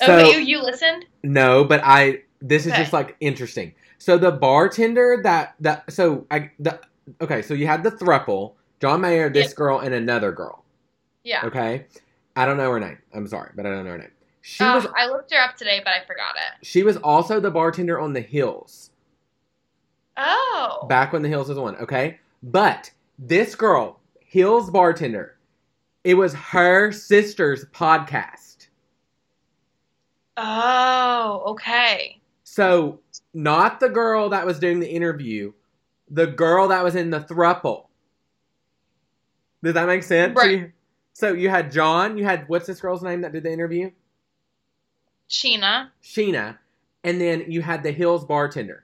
oh, 0.00 0.06
So 0.06 0.16
but 0.16 0.32
you 0.32 0.38
you 0.38 0.62
listened? 0.62 1.06
no, 1.24 1.64
but 1.64 1.80
I 1.82 2.22
this 2.40 2.66
is 2.66 2.72
just 2.74 2.92
like 2.92 3.16
interesting. 3.20 3.74
So 3.98 4.16
the 4.16 4.30
bartender 4.30 5.20
that 5.24 5.54
that 5.60 5.90
so 5.92 6.26
I 6.30 6.52
the 6.60 6.78
okay, 7.20 7.42
so 7.42 7.52
you 7.54 7.66
had 7.66 7.82
the 7.82 7.90
thruple, 7.90 8.52
John 8.80 9.00
Mayer, 9.00 9.28
this 9.28 9.50
Yeah. 9.50 9.54
girl, 9.56 9.78
and 9.80 9.92
another 9.92 10.30
girl. 10.30 10.64
Yeah. 11.24 11.46
Okay, 11.46 11.86
I 12.36 12.46
don't 12.46 12.58
know 12.58 12.70
her 12.70 12.78
name. 12.78 12.98
I'm 13.12 13.26
sorry, 13.26 13.50
but 13.56 13.66
I 13.66 13.70
don't 13.70 13.84
know 13.84 13.90
her 13.92 13.98
name. 13.98 14.10
She 14.42 14.62
Uh, 14.62 14.74
was 14.76 14.86
I 14.96 15.06
looked 15.06 15.32
her 15.32 15.40
up 15.40 15.56
today, 15.56 15.80
but 15.82 15.94
I 15.94 16.04
forgot 16.06 16.34
it. 16.36 16.64
she 16.64 16.82
was 16.84 16.96
also 16.98 17.40
the 17.40 17.50
bartender 17.50 17.98
on 17.98 18.12
the 18.12 18.20
Hills 18.20 18.90
Oh. 20.16 20.86
back 20.88 21.12
when 21.12 21.22
the 21.22 21.28
Hills 21.28 21.48
was 21.48 21.58
on. 21.58 21.76
Okay, 21.76 22.18
but 22.42 22.90
this 23.18 23.54
girl, 23.54 24.00
Hills 24.20 24.70
bartender, 24.70 25.36
it 26.04 26.14
was 26.14 26.34
her 26.34 26.92
sister's 26.92 27.64
podcast. 27.66 28.68
Oh. 30.36 31.42
Okay. 31.46 32.20
So, 32.44 33.00
not 33.32 33.80
the 33.80 33.88
girl 33.88 34.28
that 34.30 34.46
was 34.46 34.58
doing 34.58 34.80
the 34.80 34.88
interview, 34.88 35.52
the 36.10 36.26
girl 36.26 36.68
that 36.68 36.84
was 36.84 36.94
in 36.94 37.10
the 37.10 37.20
thruple. 37.20 37.86
Does 39.62 39.74
that 39.74 39.86
make 39.86 40.02
sense? 40.02 40.36
Right. 40.36 40.72
so 41.14 41.32
you 41.32 41.48
had 41.48 41.72
John, 41.72 42.18
you 42.18 42.24
had 42.24 42.48
what's 42.48 42.66
this 42.66 42.80
girl's 42.80 43.02
name 43.02 43.22
that 43.22 43.32
did 43.32 43.44
the 43.44 43.52
interview? 43.52 43.90
Scheana. 45.28 45.88
Scheana, 46.02 46.58
and 47.02 47.20
then 47.20 47.50
you 47.50 47.62
had 47.62 47.82
the 47.82 47.90
Hills 47.92 48.24
bartender. 48.24 48.83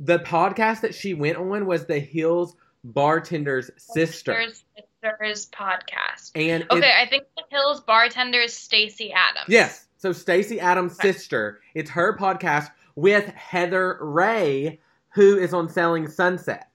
The 0.00 0.20
podcast 0.20 0.82
that 0.82 0.94
she 0.94 1.14
went 1.14 1.36
on 1.38 1.66
was 1.66 1.86
the 1.86 1.98
Hills 1.98 2.54
bartender's 2.84 3.70
sister. 3.76 4.40
Sister's, 4.40 4.64
sister's 5.02 5.46
podcast. 5.50 6.30
And 6.34 6.64
Okay, 6.70 6.92
I 6.96 7.06
think 7.06 7.24
the 7.36 7.42
Hills 7.50 7.80
bartender 7.80 8.40
is 8.40 8.54
Stacy 8.54 9.12
Adams. 9.12 9.46
Yes. 9.48 9.86
So 9.96 10.12
Stacy 10.12 10.60
Adams' 10.60 10.92
Okay. 10.98 11.12
sister. 11.12 11.60
It's 11.74 11.90
her 11.90 12.16
podcast 12.16 12.70
with 12.94 13.26
Heather 13.26 13.98
Rae, 14.00 14.80
who 15.10 15.36
is 15.38 15.52
on 15.52 15.68
Selling 15.68 16.06
Sunset. 16.08 16.68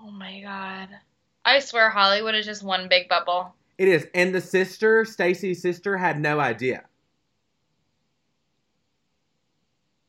Oh 0.00 0.10
my 0.10 0.40
god. 0.40 0.88
I 1.44 1.58
swear 1.58 1.90
Hollywood 1.90 2.36
is 2.36 2.46
just 2.46 2.62
one 2.62 2.88
big 2.88 3.08
bubble. 3.08 3.54
It 3.78 3.88
is. 3.88 4.06
And 4.14 4.32
the 4.32 4.40
sister, 4.40 5.04
Stacy's 5.04 5.60
sister, 5.60 5.96
had 5.96 6.20
no 6.20 6.38
idea. 6.38 6.84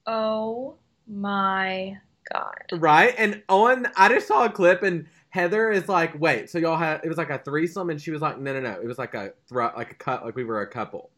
Oh 0.06 0.76
my 1.08 1.98
god. 2.32 2.64
Right? 2.74 3.14
And 3.18 3.44
on 3.50 3.88
I 3.96 4.10
just 4.10 4.28
saw 4.28 4.46
a 4.46 4.50
clip 4.50 4.84
and 4.84 5.08
Heather 5.30 5.72
is 5.72 5.90
like, 5.90 6.20
wait, 6.20 6.50
so 6.50 6.60
y'all 6.60 6.78
had 6.78 7.02
it 7.04 7.08
was 7.08 7.18
like 7.18 7.30
a 7.30 7.40
threesome 7.40 7.90
and 7.90 8.02
she 8.02 8.12
was 8.12 8.22
like, 8.22 8.40
no 8.40 8.54
no 8.54 8.62
no. 8.62 8.80
It 8.80 8.88
was 8.88 8.98
like 8.98 9.14
a 9.14 9.34
thru- 9.48 9.72
like 9.76 9.92
a 9.92 9.96
cut 9.96 10.26
like 10.26 10.36
we 10.36 10.44
were 10.44 10.62
a 10.62 10.68
couple. 10.68 11.10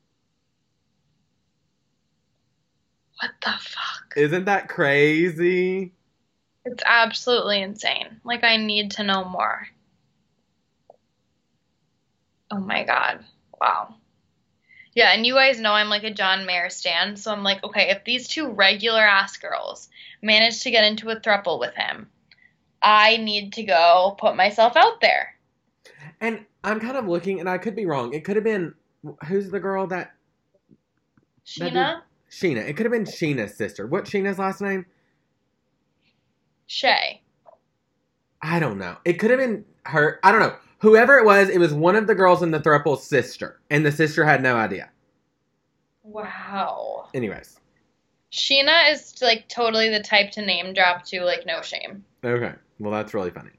What 3.22 3.32
the 3.42 3.54
fuck? 3.60 4.14
Isn't 4.16 4.46
that 4.46 4.68
crazy? 4.70 5.94
It's 6.66 6.84
absolutely 6.86 7.62
insane. 7.62 8.20
Like 8.24 8.44
I 8.44 8.58
need 8.58 8.92
to 8.92 9.04
know 9.04 9.24
more. 9.26 9.68
Oh 12.52 12.60
my 12.60 12.84
god. 12.84 13.24
Wow. 13.60 13.96
Yeah, 14.96 15.12
and 15.12 15.26
you 15.26 15.34
guys 15.36 15.60
know 15.60 15.74
I'm 15.74 15.90
like 15.90 16.06
a 16.06 16.14
John 16.14 16.46
Mayer 16.46 16.70
stan, 16.70 17.18
so 17.18 17.32
I'm 17.32 17.44
like, 17.44 17.64
okay, 17.66 17.90
if 17.90 18.06
these 18.06 18.30
two 18.30 18.50
regular 18.50 19.02
ass 19.02 19.36
girls 19.36 19.90
manage 20.22 20.62
to 20.62 20.72
get 20.72 20.86
into 20.86 21.10
a 21.10 21.20
throuple 21.20 21.60
with 21.60 21.76
him, 21.76 22.10
I 22.82 23.18
need 23.18 23.52
to 23.54 23.64
go 23.64 24.16
put 24.18 24.38
myself 24.38 24.78
out 24.78 25.02
there. 25.02 25.36
And 26.22 26.46
I'm 26.64 26.80
kind 26.80 26.96
of 26.96 27.08
looking 27.08 27.42
and 27.42 27.50
I 27.50 27.58
could 27.58 27.76
be 27.76 27.86
wrong. 27.86 28.14
It 28.14 28.24
could 28.24 28.38
have 28.38 28.46
been 28.46 28.74
who's 29.28 29.50
the 29.50 29.60
girl 29.60 29.86
that 29.88 30.14
That 31.58 31.74
Scheana? 31.74 32.02
Scheana. 32.32 32.68
It 32.68 32.78
could 32.78 32.86
have 32.86 32.94
been 32.94 33.06
Scheana's 33.06 33.56
sister. 33.56 33.88
What 33.88 34.06
Scheana's 34.06 34.40
last 34.40 34.62
name? 34.62 34.86
Shay. 36.68 37.22
I 38.42 38.60
don't 38.60 38.78
know. 38.78 38.98
It 39.06 39.14
could 39.14 39.30
have 39.30 39.40
been 39.40 39.66
her. 39.84 40.20
I 40.24 40.32
don't 40.32 40.42
know. 40.42 40.56
Whoever 40.86 41.18
it 41.18 41.26
was, 41.26 41.50
it 41.50 41.58
was 41.58 41.74
one 41.74 41.96
of 41.96 42.06
the 42.06 42.14
girls 42.14 42.44
in 42.44 42.52
the 42.52 42.60
thruple's 42.60 43.04
sister, 43.08 43.60
and 43.72 43.84
the 43.84 43.92
sister 43.92 44.24
had 44.24 44.44
no 44.44 44.56
idea. 44.56 44.92
Wow. 46.04 47.10
Anyways, 47.16 47.60
Scheana 48.32 48.92
is 48.92 49.20
like 49.20 49.50
totally 49.50 49.90
the 49.90 50.04
type 50.04 50.30
to 50.34 50.46
name 50.46 50.76
drop 50.76 51.04
to 51.06 51.22
like 51.24 51.44
no 51.48 51.64
shame. 51.64 52.06
okay. 52.24 52.54
Well, 52.78 52.92
that's 52.92 53.16
really 53.16 53.32
funny. 53.32 53.50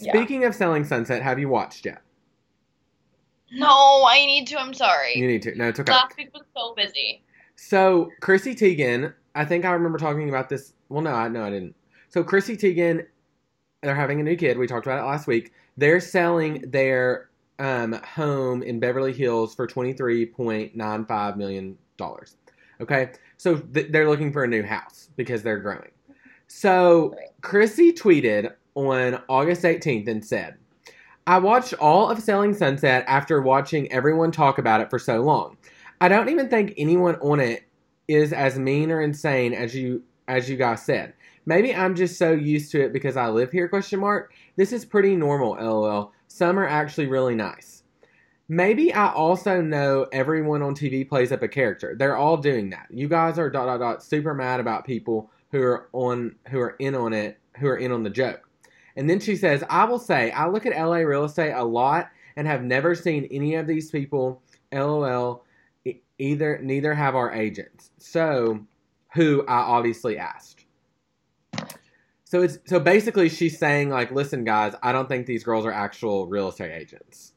Yeah. 0.00 0.12
Speaking 0.12 0.44
of 0.44 0.52
Selling 0.52 0.82
Sunset, 0.82 1.22
have 1.22 1.38
you 1.38 1.48
watched 1.48 1.86
yet? 1.86 2.02
No, 3.52 4.04
I 4.04 4.26
need 4.26 4.48
to. 4.48 4.58
I'm 4.58 4.74
sorry. 4.74 5.16
You 5.16 5.28
need 5.28 5.42
to. 5.42 5.54
No, 5.54 5.68
it's 5.68 5.78
okay. 5.78 5.92
Last 5.92 6.16
week 6.16 6.34
was 6.34 6.42
so 6.56 6.74
busy. 6.74 7.22
So 7.54 8.10
Chrissy 8.20 8.56
Teigen, 8.56 9.14
I 9.36 9.44
think 9.44 9.64
I 9.64 9.70
remember 9.70 9.98
talking 9.98 10.28
about 10.28 10.48
this. 10.48 10.72
Well, 10.88 11.02
no, 11.02 11.12
I 11.12 11.28
no, 11.28 11.44
I 11.44 11.50
didn't. 11.50 11.76
So 12.08 12.24
Chrissy 12.24 12.56
Teigen, 12.56 13.06
they're 13.80 13.94
having 13.94 14.18
a 14.18 14.24
new 14.24 14.34
kid. 14.34 14.58
We 14.58 14.66
talked 14.66 14.86
about 14.86 14.98
it 14.98 15.06
last 15.06 15.28
week. 15.28 15.52
They're 15.76 16.00
selling 16.00 16.70
their 16.70 17.30
um, 17.58 17.92
home 17.92 18.62
in 18.62 18.80
Beverly 18.80 19.12
Hills 19.12 19.54
for 19.54 19.66
twenty 19.66 19.92
three 19.92 20.26
point 20.26 20.76
nine 20.76 21.04
five 21.06 21.36
million 21.36 21.76
dollars. 21.96 22.36
Okay, 22.80 23.12
so 23.36 23.56
th- 23.56 23.88
they're 23.90 24.08
looking 24.08 24.32
for 24.32 24.44
a 24.44 24.48
new 24.48 24.62
house 24.62 25.10
because 25.16 25.42
they're 25.42 25.60
growing. 25.60 25.90
So. 26.46 27.14
Chrissy 27.42 27.92
tweeted 27.92 28.52
on 28.74 29.20
August 29.28 29.62
18th 29.62 30.08
and 30.08 30.24
said, 30.24 30.56
I 31.26 31.38
watched 31.38 31.74
all 31.74 32.08
of 32.08 32.22
Selling 32.22 32.54
Sunset 32.54 33.04
after 33.06 33.42
watching 33.42 33.90
everyone 33.92 34.32
talk 34.32 34.58
about 34.58 34.80
it 34.80 34.90
for 34.90 34.98
so 34.98 35.20
long. 35.20 35.56
I 36.00 36.08
don't 36.08 36.28
even 36.28 36.48
think 36.48 36.72
anyone 36.76 37.16
on 37.16 37.40
it 37.40 37.64
is 38.08 38.32
as 38.32 38.58
mean 38.58 38.90
or 38.90 39.00
insane 39.00 39.52
as 39.52 39.74
you 39.74 40.02
as 40.28 40.48
you 40.48 40.56
guys 40.56 40.82
said. 40.82 41.14
Maybe 41.46 41.74
I'm 41.74 41.94
just 41.94 42.16
so 42.16 42.32
used 42.32 42.70
to 42.72 42.84
it 42.84 42.92
because 42.92 43.16
I 43.16 43.28
live 43.28 43.50
here 43.50 43.68
question 43.68 44.00
mark. 44.00 44.32
This 44.56 44.72
is 44.72 44.84
pretty 44.84 45.16
normal, 45.16 45.56
lol. 45.58 46.12
Some 46.28 46.58
are 46.58 46.66
actually 46.66 47.06
really 47.06 47.34
nice. 47.34 47.82
Maybe 48.48 48.92
I 48.92 49.12
also 49.12 49.62
know 49.62 50.06
everyone 50.12 50.62
on 50.62 50.74
TV 50.74 51.08
plays 51.08 51.32
up 51.32 51.42
a 51.42 51.48
character. 51.48 51.94
They're 51.96 52.16
all 52.16 52.36
doing 52.36 52.70
that. 52.70 52.86
You 52.90 53.08
guys 53.08 53.38
are 53.38 53.48
dot 53.48 53.66
dot 53.66 53.80
dot 53.80 54.02
super 54.02 54.34
mad 54.34 54.60
about 54.60 54.84
people 54.84 55.30
who 55.50 55.62
are 55.62 55.88
on 55.92 56.34
who 56.48 56.58
are 56.60 56.76
in 56.78 56.94
on 56.94 57.12
it, 57.12 57.38
who 57.58 57.66
are 57.68 57.76
in 57.76 57.92
on 57.92 58.02
the 58.02 58.10
joke. 58.10 58.48
And 58.96 59.08
then 59.08 59.20
she 59.20 59.36
says, 59.36 59.64
I 59.70 59.84
will 59.84 59.98
say, 59.98 60.30
I 60.32 60.48
look 60.48 60.66
at 60.66 60.76
LA 60.76 60.96
real 60.96 61.24
estate 61.24 61.52
a 61.52 61.64
lot 61.64 62.10
and 62.36 62.46
have 62.46 62.62
never 62.62 62.94
seen 62.94 63.26
any 63.30 63.54
of 63.54 63.66
these 63.66 63.90
people. 63.90 64.42
LOL. 64.72 65.44
Either 66.18 66.60
neither 66.62 66.94
have 66.94 67.16
our 67.16 67.32
agents. 67.32 67.90
So, 67.98 68.60
who 69.14 69.44
I 69.46 69.56
obviously 69.56 70.18
asked. 70.18 70.61
So 72.32 72.40
it's 72.40 72.56
so 72.64 72.80
basically 72.80 73.28
she's 73.28 73.58
saying 73.58 73.90
like, 73.90 74.10
listen 74.10 74.42
guys, 74.42 74.74
I 74.82 74.90
don't 74.90 75.06
think 75.06 75.26
these 75.26 75.44
girls 75.44 75.66
are 75.66 75.70
actual 75.70 76.26
real 76.28 76.48
estate 76.48 76.72
agents. 76.72 77.34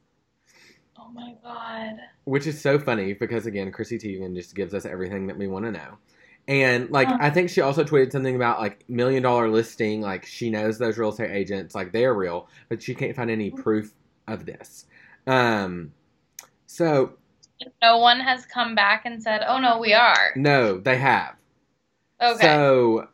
Oh 0.97 1.09
my 1.13 1.35
god. 1.43 1.97
Which 2.23 2.47
is 2.47 2.61
so 2.61 2.79
funny 2.79 3.11
because 3.11 3.45
again, 3.45 3.73
Chrissy 3.73 3.99
Teigen 3.99 4.33
just 4.33 4.55
gives 4.55 4.73
us 4.73 4.85
everything 4.85 5.27
that 5.27 5.37
we 5.37 5.47
want 5.47 5.65
to 5.65 5.71
know. 5.71 5.97
And 6.47 6.89
like. 6.91 7.09
I 7.09 7.29
think 7.29 7.49
she 7.49 7.59
also 7.59 7.83
tweeted 7.83 8.13
something 8.13 8.37
about 8.37 8.61
like 8.61 8.85
million 8.87 9.21
dollar 9.21 9.49
listing, 9.49 9.99
like 9.99 10.25
she 10.25 10.49
knows 10.49 10.77
those 10.77 10.97
real 10.97 11.09
estate 11.09 11.31
agents, 11.31 11.75
like 11.75 11.91
they're 11.91 12.13
real, 12.13 12.47
but 12.69 12.81
she 12.81 12.95
can't 12.95 13.17
find 13.17 13.29
any 13.29 13.51
proof 13.51 13.93
of 14.29 14.45
this. 14.45 14.85
Um 15.27 15.91
so 16.67 17.17
No 17.81 17.97
one 17.97 18.21
has 18.21 18.45
come 18.45 18.75
back 18.75 19.01
and 19.03 19.21
said, 19.21 19.41
"Oh 19.45 19.57
no, 19.59 19.77
we 19.77 19.93
are." 19.93 20.31
no, 20.37 20.77
they 20.77 20.95
have. 20.95 21.35
Okay. 22.21 22.39
So 22.39 23.09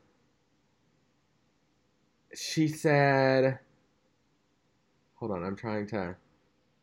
she 2.35 2.67
said, 2.67 3.59
"Hold 5.15 5.31
on, 5.31 5.43
I'm 5.43 5.55
trying 5.55 5.87
to." 5.87 6.15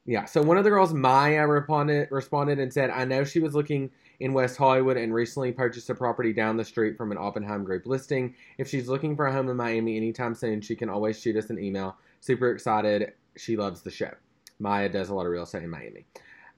Yeah. 0.05 0.25
So 0.25 0.43
one 0.43 0.57
of 0.57 0.65
the 0.65 0.71
girls, 0.71 0.95
Maya, 0.95 1.47
responded 1.47 2.09
responded 2.11 2.59
and 2.59 2.73
said, 2.73 2.91
"I 2.91 3.05
know 3.05 3.25
she 3.25 3.41
was 3.41 3.55
looking 3.55 3.91
in 4.21 4.33
West 4.33 4.57
Hollywood 4.57 4.97
and 4.97 5.15
recently 5.15 5.53
purchased 5.53 5.91
a 5.91 5.95
property 5.95 6.33
down 6.33 6.57
the 6.57 6.65
street 6.65 6.97
from 6.97 7.13
an 7.13 7.19
Oppenheim 7.19 7.65
Group 7.65 7.87
listing. 7.87 8.35
If 8.59 8.69
she's 8.69 8.89
looking 8.89 9.15
for 9.15 9.27
a 9.27 9.33
home 9.33 9.49
in 9.49 9.57
Miami 9.57 9.97
anytime 9.97 10.35
soon, 10.35 10.61
she 10.61 10.75
can 10.75 10.89
always 10.89 11.21
shoot 11.21 11.37
us 11.37 11.51
an 11.51 11.59
email. 11.59 11.97
Super 12.21 12.51
excited. 12.51 13.13
She 13.37 13.57
loves 13.57 13.83
the 13.83 13.91
show. 13.91 14.11
Maya 14.59 14.89
does 14.89 15.11
a 15.11 15.15
lot 15.15 15.27
of 15.27 15.33
real 15.33 15.45
estate 15.45 15.63
in 15.63 15.71
Miami. 15.71 16.05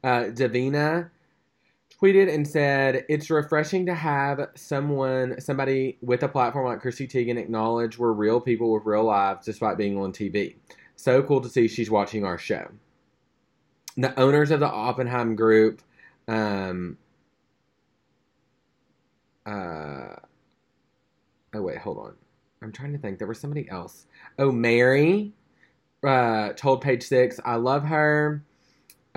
Uh, 0.03 0.24
Davina 0.30 1.11
tweeted 2.01 2.32
and 2.32 2.46
said, 2.46 3.05
"It's 3.09 3.30
refreshing 3.30 3.86
to 3.86 3.94
have 3.94 4.48
someone, 4.55 5.40
somebody 5.40 5.98
with 6.01 6.22
a 6.22 6.28
platform 6.28 6.66
like 6.66 6.80
Chrissy 6.80 7.07
Teigen 7.07 7.38
acknowledge 7.38 7.98
we're 7.98 8.12
real 8.12 8.40
people 8.40 8.72
with 8.72 8.84
real 8.86 9.05
lives 9.05 9.44
despite 9.44 9.76
being 9.76 9.98
on 9.98 10.12
TV. 10.12 10.57
So 10.96 11.22
cool 11.22 11.40
to 11.40 11.48
see 11.48 11.68
she's 11.68 11.90
watching 11.90 12.24
our 12.24 12.38
show." 12.38 12.70
The 13.96 14.18
owners 14.18 14.51
of 14.51 14.61
the 14.61 14.68
Oppenheim 14.68 15.36
Group, 15.36 15.82
um, 16.28 16.96
uh, 19.44 20.16
oh 21.55 21.62
wait, 21.62 21.78
hold 21.78 21.98
on, 21.98 22.14
I'm 22.62 22.72
trying 22.72 22.92
to 22.92 22.98
think. 22.98 23.18
There 23.18 23.28
was 23.28 23.40
somebody 23.40 23.68
else. 23.68 24.07
Oh, 24.38 24.53
Mary, 24.53 25.32
uh, 26.03 26.53
told 26.55 26.80
Page 26.80 27.03
Six, 27.03 27.40
"I 27.44 27.57
love 27.57 27.84
her." 27.84 28.42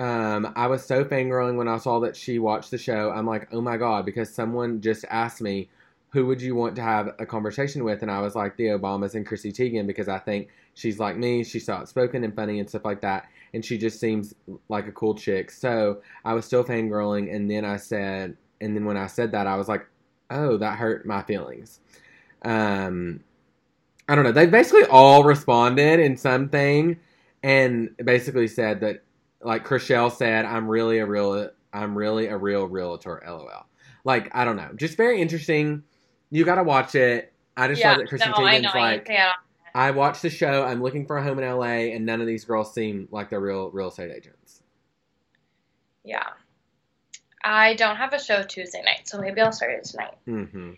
Um, 0.04 0.52
I 0.54 0.66
was 0.66 0.84
so 0.84 1.02
fangirling 1.02 1.56
when 1.56 1.66
I 1.66 1.78
saw 1.78 2.00
that 2.00 2.14
she 2.14 2.38
watched 2.38 2.70
the 2.70 2.76
show. 2.76 3.10
I'm 3.10 3.26
like, 3.26 3.48
oh 3.52 3.62
my 3.62 3.78
god, 3.78 4.04
because 4.04 4.32
someone 4.32 4.82
just 4.82 5.06
asked 5.08 5.40
me, 5.40 5.70
who 6.10 6.26
would 6.26 6.42
you 6.42 6.54
want 6.54 6.76
to 6.76 6.82
have 6.82 7.14
a 7.18 7.24
conversation 7.24 7.84
with? 7.84 8.02
And 8.02 8.10
I 8.10 8.20
was 8.20 8.34
like, 8.34 8.58
the 8.58 8.64
Obamas 8.64 9.14
and 9.14 9.26
Chrissy 9.26 9.50
Teigen, 9.50 9.86
because 9.86 10.06
I 10.06 10.18
think 10.18 10.48
she's 10.74 10.98
like 10.98 11.16
me. 11.16 11.42
She's 11.42 11.64
so 11.64 11.72
outspoken 11.72 12.22
and 12.22 12.36
funny 12.36 12.60
and 12.60 12.68
stuff 12.68 12.84
like 12.84 13.00
that. 13.00 13.28
And 13.54 13.64
she 13.64 13.78
just 13.78 13.98
seems 13.98 14.34
like 14.68 14.86
a 14.86 14.92
cool 14.92 15.14
chick. 15.14 15.50
So 15.50 16.02
I 16.22 16.34
was 16.34 16.44
still 16.44 16.64
fangirling. 16.64 17.34
And 17.34 17.50
then 17.50 17.64
I 17.64 17.78
said, 17.78 18.36
and 18.60 18.76
then 18.76 18.84
when 18.84 18.98
I 18.98 19.06
said 19.06 19.32
that, 19.32 19.46
I 19.46 19.56
was 19.56 19.68
like, 19.68 19.86
oh, 20.28 20.58
that 20.58 20.76
hurt 20.76 21.06
my 21.06 21.22
feelings. 21.22 21.80
Um, 22.42 23.24
I 24.06 24.14
don't 24.14 24.24
know. 24.24 24.32
They 24.32 24.46
basically 24.46 24.84
all 24.84 25.24
responded 25.24 25.98
in 25.98 26.18
something 26.18 26.98
and 27.42 27.96
basically 28.04 28.48
said 28.48 28.80
that 28.80 29.02
like 29.44 29.66
Chrishell 29.66 30.10
said, 30.12 30.44
I'm 30.44 30.68
really 30.68 30.98
a 30.98 31.06
real 31.06 31.50
I'm 31.72 31.96
really 31.96 32.26
a 32.26 32.36
real 32.36 32.66
realtor, 32.66 33.22
lol. 33.26 33.66
Like, 34.04 34.30
I 34.34 34.44
don't 34.44 34.56
know. 34.56 34.70
Just 34.76 34.96
very 34.96 35.20
interesting. 35.20 35.82
You 36.30 36.44
gotta 36.44 36.62
watch 36.62 36.94
it. 36.94 37.32
I 37.56 37.68
just 37.68 37.80
yeah. 37.80 37.90
love 37.90 37.98
that 37.98 38.08
Chrissy 38.08 38.28
no, 38.28 38.34
I 38.36 38.60
Teigen's 38.60 38.74
know. 38.74 38.80
like 38.80 39.08
yeah. 39.08 39.32
I 39.74 39.90
watched 39.90 40.22
the 40.22 40.30
show, 40.30 40.64
I'm 40.64 40.82
looking 40.82 41.04
for 41.06 41.16
a 41.16 41.22
home 41.22 41.38
in 41.38 41.48
LA, 41.48 41.92
and 41.94 42.06
none 42.06 42.20
of 42.20 42.26
these 42.26 42.44
girls 42.44 42.72
seem 42.72 43.08
like 43.10 43.28
they're 43.28 43.40
real 43.40 43.70
real 43.70 43.88
estate 43.88 44.12
agents. 44.12 44.62
Yeah. 46.04 46.28
I 47.42 47.74
don't 47.74 47.96
have 47.96 48.12
a 48.12 48.18
show 48.18 48.42
Tuesday 48.42 48.82
night, 48.82 49.06
so 49.06 49.20
maybe 49.20 49.40
I'll 49.40 49.52
start 49.52 49.72
it 49.72 49.84
tonight. 49.84 50.14
Mm-hmm. 50.26 50.72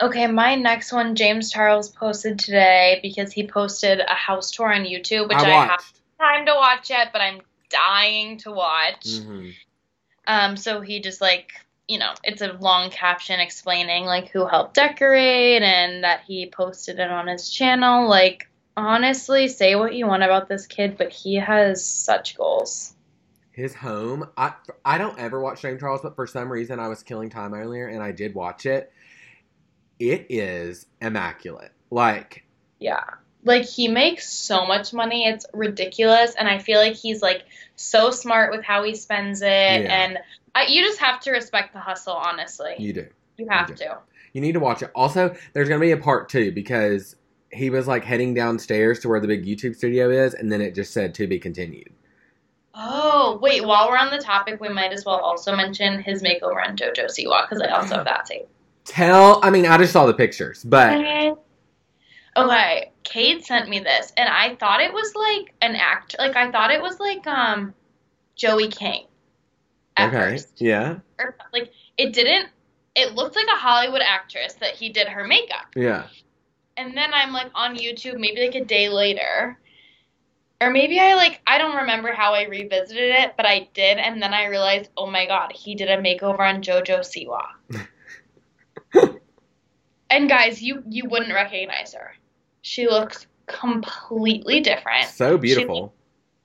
Okay, 0.00 0.26
my 0.26 0.54
next 0.54 0.92
one, 0.92 1.14
James 1.14 1.50
Charles 1.50 1.90
posted 1.90 2.38
today 2.38 3.00
because 3.02 3.32
he 3.32 3.46
posted 3.46 4.00
a 4.00 4.14
house 4.14 4.50
tour 4.50 4.72
on 4.72 4.82
YouTube, 4.82 5.28
which 5.28 5.38
I 5.38 5.50
I, 5.50 5.66
have. 5.66 5.92
Time 6.18 6.46
to 6.46 6.54
watch 6.54 6.90
yet, 6.90 7.10
but 7.12 7.20
I'm 7.20 7.40
dying 7.70 8.38
to 8.38 8.50
watch. 8.50 9.04
Mm-hmm. 9.04 9.50
Um, 10.26 10.56
so 10.56 10.80
he 10.80 11.00
just 11.00 11.20
like, 11.20 11.52
you 11.88 11.98
know, 11.98 12.14
it's 12.24 12.42
a 12.42 12.52
long 12.54 12.90
caption 12.90 13.38
explaining 13.38 14.04
like 14.04 14.28
who 14.30 14.46
helped 14.46 14.74
decorate 14.74 15.62
and 15.62 16.02
that 16.04 16.22
he 16.26 16.50
posted 16.50 16.98
it 16.98 17.10
on 17.10 17.28
his 17.28 17.48
channel. 17.50 18.08
Like, 18.08 18.48
honestly, 18.76 19.48
say 19.48 19.76
what 19.76 19.94
you 19.94 20.06
want 20.06 20.22
about 20.22 20.48
this 20.48 20.66
kid, 20.66 20.98
but 20.98 21.12
he 21.12 21.36
has 21.36 21.84
such 21.84 22.36
goals. 22.36 22.94
His 23.52 23.74
home. 23.74 24.28
I 24.36 24.52
I 24.84 24.98
don't 24.98 25.18
ever 25.18 25.40
watch 25.40 25.62
James 25.62 25.80
Charles, 25.80 26.02
but 26.02 26.14
for 26.14 26.26
some 26.26 26.52
reason 26.52 26.78
I 26.78 26.88
was 26.88 27.02
killing 27.02 27.30
time 27.30 27.54
earlier 27.54 27.86
and 27.86 28.02
I 28.02 28.12
did 28.12 28.34
watch 28.34 28.66
it. 28.66 28.92
It 29.98 30.26
is 30.28 30.86
immaculate. 31.00 31.72
Like 31.90 32.44
Yeah. 32.80 33.04
Like 33.46 33.64
he 33.64 33.88
makes 33.88 34.28
so 34.30 34.66
much 34.66 34.92
money, 34.92 35.26
it's 35.26 35.46
ridiculous, 35.54 36.34
and 36.34 36.48
I 36.48 36.58
feel 36.58 36.78
like 36.80 36.94
he's 36.94 37.22
like 37.22 37.44
so 37.76 38.10
smart 38.10 38.50
with 38.50 38.64
how 38.64 38.82
he 38.82 38.94
spends 38.94 39.40
it, 39.40 39.46
Yeah. 39.46 40.04
and 40.04 40.18
I, 40.54 40.66
you 40.66 40.82
just 40.84 40.98
have 40.98 41.20
to 41.20 41.30
respect 41.30 41.72
the 41.72 41.78
hustle. 41.80 42.14
Honestly, 42.14 42.74
you 42.78 42.92
do. 42.92 43.06
you 43.36 43.46
have 43.48 43.68
do. 43.68 43.74
to. 43.76 43.98
You 44.32 44.40
need 44.40 44.52
to 44.52 44.60
watch 44.60 44.82
it. 44.82 44.90
Also, 44.94 45.34
there's 45.52 45.68
gonna 45.68 45.80
be 45.80 45.92
a 45.92 45.96
part 45.96 46.28
two 46.28 46.50
because 46.52 47.16
he 47.52 47.70
was 47.70 47.86
like 47.86 48.04
heading 48.04 48.34
downstairs 48.34 48.98
to 49.00 49.08
where 49.08 49.20
the 49.20 49.28
big 49.28 49.46
YouTube 49.46 49.76
studio 49.76 50.10
is, 50.10 50.34
and 50.34 50.50
then 50.50 50.60
it 50.60 50.74
just 50.74 50.92
said 50.92 51.14
to 51.14 51.26
be 51.26 51.38
continued. 51.38 51.90
Oh 52.74 53.38
wait, 53.40 53.64
while 53.64 53.88
we're 53.88 53.96
on 53.96 54.10
the 54.10 54.18
topic, 54.22 54.60
we 54.60 54.68
might 54.68 54.92
as 54.92 55.04
well 55.04 55.16
also 55.18 55.54
mention 55.56 56.02
his 56.02 56.22
makeover 56.22 56.66
on 56.66 56.76
JoJo 56.76 57.06
Siwa 57.06 57.48
because 57.48 57.62
I 57.62 57.68
also 57.68 57.94
have 57.96 58.04
that 58.04 58.26
tape. 58.26 58.48
Tell, 58.84 59.40
I 59.42 59.50
mean, 59.50 59.66
I 59.66 59.78
just 59.78 59.92
saw 59.92 60.06
the 60.06 60.14
pictures, 60.14 60.62
but 60.64 61.36
Okay, 62.36 62.92
Cade 63.02 63.44
sent 63.44 63.68
me 63.68 63.78
this, 63.78 64.12
and 64.16 64.28
I 64.28 64.56
thought 64.56 64.82
it 64.82 64.92
was 64.92 65.14
like 65.14 65.54
an 65.62 65.74
act. 65.74 66.16
Like 66.18 66.36
I 66.36 66.50
thought 66.50 66.70
it 66.70 66.82
was 66.82 67.00
like 67.00 67.26
um, 67.26 67.74
Joey 68.34 68.68
King. 68.68 69.06
Okay, 69.98 70.10
first. 70.10 70.60
yeah, 70.60 70.98
or 71.18 71.36
like 71.52 71.72
it 71.96 72.12
didn't 72.12 72.50
it 72.96 73.14
looked 73.14 73.36
like 73.36 73.46
a 73.46 73.58
Hollywood 73.58 74.02
actress 74.02 74.54
that 74.54 74.74
he 74.74 74.88
did 74.88 75.06
her 75.06 75.24
makeup. 75.26 75.66
yeah. 75.76 76.06
And 76.78 76.94
then 76.94 77.14
I'm 77.14 77.32
like 77.32 77.50
on 77.54 77.76
YouTube 77.76 78.18
maybe 78.18 78.42
like 78.42 78.54
a 78.54 78.64
day 78.64 78.90
later. 78.90 79.58
Or 80.60 80.70
maybe 80.70 80.98
I 81.00 81.14
like 81.14 81.40
I 81.46 81.58
don't 81.58 81.76
remember 81.76 82.12
how 82.12 82.34
I 82.34 82.44
revisited 82.44 83.14
it, 83.14 83.34
but 83.36 83.46
I 83.46 83.68
did 83.72 83.98
and 83.98 84.22
then 84.22 84.34
I 84.34 84.46
realized, 84.46 84.90
"Oh 84.96 85.06
my 85.06 85.26
god, 85.26 85.52
he 85.52 85.74
did 85.74 85.88
a 85.88 85.98
makeover 85.98 86.40
on 86.40 86.62
JoJo 86.62 87.00
Siwa." 87.00 87.44
and 90.10 90.28
guys, 90.28 90.62
you 90.62 90.82
you 90.88 91.04
wouldn't 91.08 91.32
recognize 91.32 91.94
her. 91.94 92.14
She 92.68 92.88
looks 92.88 93.28
completely 93.46 94.60
different 94.60 95.06
So 95.06 95.38
beautiful. 95.38 95.94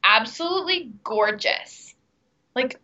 absolutely 0.04 0.92
gorgeous. 1.04 1.96
Like 2.56 2.80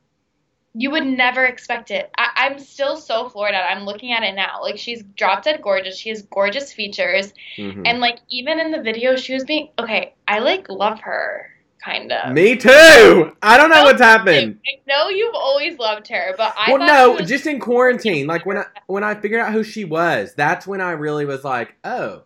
you 0.74 0.90
would 0.90 1.06
never 1.06 1.46
expect 1.46 1.92
it. 1.92 2.10
I, 2.18 2.30
I'm 2.36 2.58
still 2.58 2.98
so 2.98 3.30
floored 3.30 3.54
at. 3.54 3.64
it. 3.64 3.76
I'm 3.78 3.84
looking 3.86 4.12
at 4.12 4.24
it 4.24 4.34
now. 4.34 4.60
Like 4.64 4.80
she's 4.80 5.04
drop 5.16 5.44
dead 5.44 5.62
gorgeous. 5.62 5.98
She 6.00 6.10
has 6.10 6.24
gorgeous 6.24 6.74
features, 6.74 7.32
Mhm. 7.60 7.84
and 7.86 8.00
like 8.00 8.18
even 8.30 8.60
in 8.60 8.72
the 8.72 8.82
video, 8.82 9.16
she 9.16 9.36
was 9.36 9.44
being 9.44 9.70
okay. 9.78 10.16
I 10.28 10.40
like 10.40 10.68
love 10.70 11.00
her. 11.02 11.52
kind 11.86 12.12
of. 12.12 12.34
Me 12.34 12.56
too. 12.56 13.36
I 13.44 13.56
don't 13.56 13.70
know 13.70 13.84
what's 13.84 14.02
happened. 14.02 14.60
I 14.68 14.80
know 14.88 15.10
you've 15.10 15.36
always 15.36 15.78
loved 15.78 16.08
her, 16.08 16.34
but 16.36 16.54
I 16.58 16.72
well, 16.74 16.80
no, 16.86 17.20
just 17.24 17.46
in 17.46 17.60
quarantine. 17.60 18.26
Like 18.26 18.48
when 18.48 18.58
I 18.58 18.66
when 18.88 19.04
I 19.04 19.14
figured 19.14 19.42
out 19.42 19.54
who 19.54 19.64
she 19.64 19.86
was, 19.86 20.34
that's 20.34 20.66
when 20.66 20.82
I 20.82 20.92
really 20.94 21.26
was 21.26 21.44
like, 21.44 21.76
oh, 21.84 22.24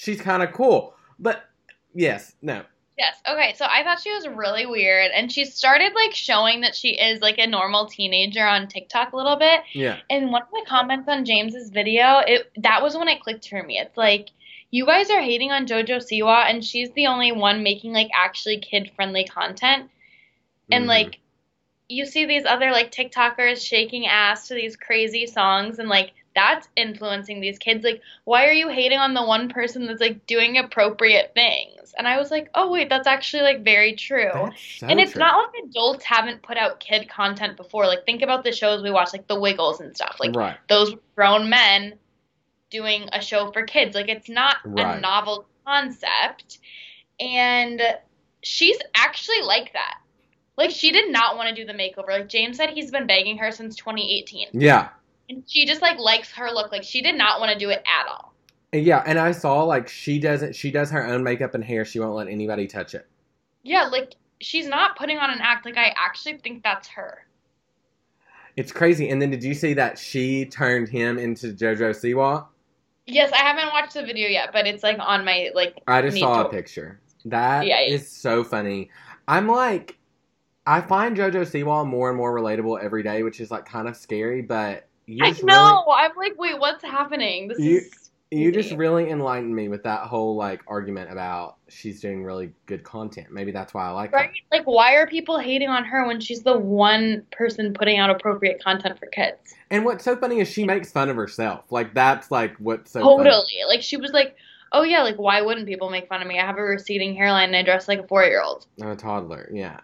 she's 0.00 0.20
kind 0.20 0.42
of 0.42 0.52
cool. 0.52 0.94
But 1.18 1.44
yes, 1.94 2.34
no, 2.42 2.62
Yes. 2.98 3.16
Okay. 3.26 3.54
So 3.56 3.64
I 3.66 3.82
thought 3.82 4.00
she 4.02 4.12
was 4.12 4.28
really 4.28 4.66
weird, 4.66 5.10
and 5.14 5.32
she 5.32 5.46
started 5.46 5.92
like 5.94 6.14
showing 6.14 6.60
that 6.62 6.74
she 6.74 6.90
is 6.90 7.20
like 7.22 7.38
a 7.38 7.46
normal 7.46 7.86
teenager 7.86 8.44
on 8.44 8.68
TikTok 8.68 9.12
a 9.12 9.16
little 9.16 9.36
bit. 9.36 9.60
yeah, 9.72 9.98
And 10.10 10.30
one 10.30 10.42
of 10.42 10.48
the 10.50 10.64
comments 10.68 11.08
on 11.08 11.24
James's 11.24 11.70
video, 11.70 12.18
it 12.26 12.50
that 12.58 12.82
was 12.82 12.96
when 12.96 13.08
it 13.08 13.22
clicked 13.22 13.48
for 13.48 13.62
me. 13.62 13.78
It's 13.78 13.96
like 13.96 14.28
you 14.70 14.84
guys 14.86 15.08
are 15.10 15.20
hating 15.22 15.50
on 15.50 15.66
JoJo 15.66 15.96
Siwa, 15.96 16.44
and 16.50 16.62
she's 16.64 16.90
the 16.92 17.06
only 17.06 17.32
one 17.32 17.62
making 17.62 17.92
like 17.92 18.10
actually 18.14 18.58
kid 18.58 18.90
friendly 18.94 19.24
content. 19.24 19.90
And 20.70 20.84
Mhm. 20.84 20.88
like 20.88 21.18
you 21.88 22.04
see 22.06 22.26
these 22.26 22.44
other 22.44 22.70
like 22.70 22.92
TikTokers 22.92 23.66
shaking 23.66 24.06
ass 24.06 24.48
to 24.48 24.54
these 24.54 24.76
crazy 24.76 25.26
songs, 25.26 25.78
and 25.78 25.88
like 25.88 26.12
that's 26.40 26.68
influencing 26.76 27.40
these 27.40 27.58
kids. 27.58 27.84
Like, 27.84 28.00
why 28.24 28.46
are 28.46 28.52
you 28.52 28.68
hating 28.68 28.98
on 28.98 29.14
the 29.14 29.22
one 29.24 29.48
person 29.48 29.86
that's 29.86 30.00
like 30.00 30.26
doing 30.26 30.56
appropriate 30.58 31.32
things? 31.34 31.94
And 31.98 32.08
I 32.08 32.18
was 32.18 32.30
like, 32.30 32.50
oh 32.54 32.70
wait, 32.70 32.88
that's 32.88 33.06
actually 33.06 33.42
like 33.42 33.62
very 33.64 33.94
true. 33.94 34.30
so 34.32 34.86
and 34.86 34.98
it's 35.00 35.12
true. 35.12 35.20
not 35.20 35.36
like 35.36 35.64
adults 35.68 36.04
haven't 36.04 36.42
put 36.42 36.56
out 36.56 36.80
kid 36.80 37.08
content 37.08 37.56
before. 37.56 37.86
Like, 37.86 38.06
think 38.06 38.22
about 38.22 38.44
the 38.44 38.52
shows 38.52 38.82
we 38.82 38.90
watch, 38.90 39.12
like 39.12 39.26
The 39.28 39.38
Wiggles 39.38 39.80
and 39.80 39.94
stuff. 39.94 40.16
Like, 40.20 40.34
right. 40.34 40.56
those 40.68 40.94
grown 41.14 41.50
men 41.50 41.94
doing 42.70 43.08
a 43.12 43.20
show 43.20 43.50
for 43.52 43.64
kids. 43.64 43.94
Like, 43.94 44.08
it's 44.08 44.28
not 44.28 44.56
Right. 44.64 44.96
a 44.96 45.00
novel 45.00 45.46
concept. 45.66 46.58
And 47.18 47.82
she's 48.42 48.78
actually 48.94 49.42
like 49.42 49.72
that. 49.74 49.98
Like, 50.56 50.70
she 50.70 50.90
did 50.92 51.10
not 51.10 51.36
want 51.36 51.48
to 51.48 51.54
do 51.54 51.64
the 51.66 51.76
makeover. 51.76 52.10
Like, 52.10 52.28
James 52.28 52.56
said 52.56 52.70
he's 52.70 52.90
been 52.90 53.06
begging 53.06 53.38
her 53.38 53.50
since 53.50 53.76
2018. 53.76 54.48
Yeah, 54.52 54.88
And 55.30 55.42
she 55.46 55.64
just, 55.64 55.80
like, 55.80 55.98
likes 55.98 56.30
her 56.32 56.50
look. 56.50 56.70
Like, 56.72 56.82
she 56.84 57.00
did 57.00 57.14
not 57.14 57.40
want 57.40 57.52
to 57.52 57.58
do 57.58 57.70
it 57.70 57.82
at 57.86 58.06
all. 58.06 58.34
yeah, 58.72 59.02
and 59.06 59.18
I 59.18 59.32
saw 59.32 59.62
like 59.64 59.88
she 59.88 60.18
doesn't. 60.18 60.54
She 60.54 60.70
does 60.70 60.90
her 60.90 61.06
own 61.06 61.22
makeup 61.24 61.54
and 61.54 61.64
hair. 61.64 61.84
She 61.86 61.98
won't 62.00 62.14
let 62.14 62.28
anybody 62.28 62.66
touch 62.66 62.94
it. 62.94 63.06
Yeah, 63.62 63.84
like, 63.84 64.14
she's 64.40 64.66
not 64.66 64.96
putting 64.98 65.18
on 65.18 65.30
an 65.30 65.38
act. 65.40 65.64
Like, 65.64 65.76
I 65.78 65.94
actually 65.96 66.36
think 66.38 66.62
that's 66.62 66.88
her. 66.88 67.24
It's 68.56 68.72
crazy. 68.72 69.08
And 69.08 69.22
then 69.22 69.30
did 69.30 69.42
you 69.44 69.54
see 69.54 69.74
that 69.74 69.98
she 69.98 70.44
turned 70.46 70.88
him 70.88 71.18
into 71.18 71.48
JoJo 71.48 71.90
Siwa? 71.90 72.46
Yes, 73.06 73.30
I 73.32 73.38
haven't 73.38 73.68
watched 73.68 73.94
the 73.94 74.04
video 74.04 74.28
yet, 74.28 74.50
but 74.52 74.66
it's 74.66 74.82
like 74.82 74.98
on 75.00 75.24
my 75.24 75.50
like. 75.54 75.80
I 75.86 76.02
just 76.02 76.18
saw 76.18 76.42
to- 76.42 76.48
a 76.48 76.52
picture. 76.52 77.00
That 77.26 77.62
is 77.64 77.68
Yeah, 77.68 77.80
yeah. 77.86 77.98
so 77.98 78.42
funny. 78.44 78.90
I'm 79.28 79.46
like, 79.46 79.96
I 80.66 80.80
find 80.80 81.16
JoJo 81.16 81.42
Siwa 81.42 81.86
more 81.86 82.08
and 82.08 82.16
more 82.16 82.34
relatable 82.34 82.82
every 82.82 83.02
day, 83.02 83.22
which 83.22 83.40
is 83.40 83.50
like 83.50 83.64
kind 83.66 83.88
of 83.88 83.96
scary. 83.96 84.42
But 84.42 84.86
you 85.10 85.24
I 85.24 85.32
know. 85.42 85.84
I'm 85.92 86.12
like, 86.16 86.38
wait, 86.38 86.58
what's 86.58 86.82
happening? 86.84 87.48
This 87.48 87.58
You- 87.58 87.76
is. 87.78 88.10
you 88.30 88.52
just 88.52 88.72
really 88.72 89.10
enlightened 89.10 89.54
me 89.54 89.68
with 89.68 89.82
that 89.82 90.02
whole 90.02 90.36
like 90.36 90.60
argument 90.68 91.10
about 91.10 91.56
she's 91.68 92.00
doing 92.00 92.22
really 92.22 92.52
good 92.66 92.84
content. 92.84 93.26
Maybe 93.32 93.50
that's 93.50 93.74
why 93.74 93.86
I 93.86 93.90
like 93.90 94.12
Right? 94.12 94.30
her. 94.30 94.56
Like, 94.58 94.66
why 94.66 94.94
are 94.94 95.06
people 95.06 95.38
hating 95.38 95.68
on 95.68 95.84
her 95.84 96.06
when 96.06 96.20
she's 96.20 96.42
the 96.42 96.56
one 96.56 97.26
person 97.32 97.74
putting 97.74 97.98
out 97.98 98.08
appropriate 98.10 98.62
content 98.62 98.98
for 98.98 99.06
kids? 99.06 99.54
And 99.70 99.84
what's 99.84 100.04
so 100.04 100.16
funny 100.16 100.40
is 100.40 100.48
she 100.48 100.64
makes 100.64 100.92
fun 100.92 101.08
of 101.08 101.16
herself. 101.16 101.64
Like 101.70 101.92
that's 101.94 102.30
like 102.30 102.56
what's 102.58 102.92
so 102.92 103.00
totally. 103.00 103.30
funny. 103.30 103.62
Like, 103.68 103.82
she 103.82 103.96
was 103.96 104.12
like, 104.12 104.36
oh 104.72 104.82
yeah, 104.82 105.02
like, 105.02 105.16
why 105.16 105.42
wouldn't 105.42 105.66
people 105.66 105.90
make 105.90 106.08
fun 106.08 106.22
of 106.22 106.28
me? 106.28 106.38
I 106.38 106.46
have 106.46 106.56
a 106.58 106.62
receding 106.62 107.16
hairline 107.16 107.48
and 107.48 107.56
I 107.56 107.62
dress 107.64 107.88
like 107.88 107.98
a 107.98 108.06
four 108.06 108.22
year 108.24 108.42
old. 108.42 108.66
A 108.80 108.94
toddler, 108.94 109.50
yeah. 109.52 109.80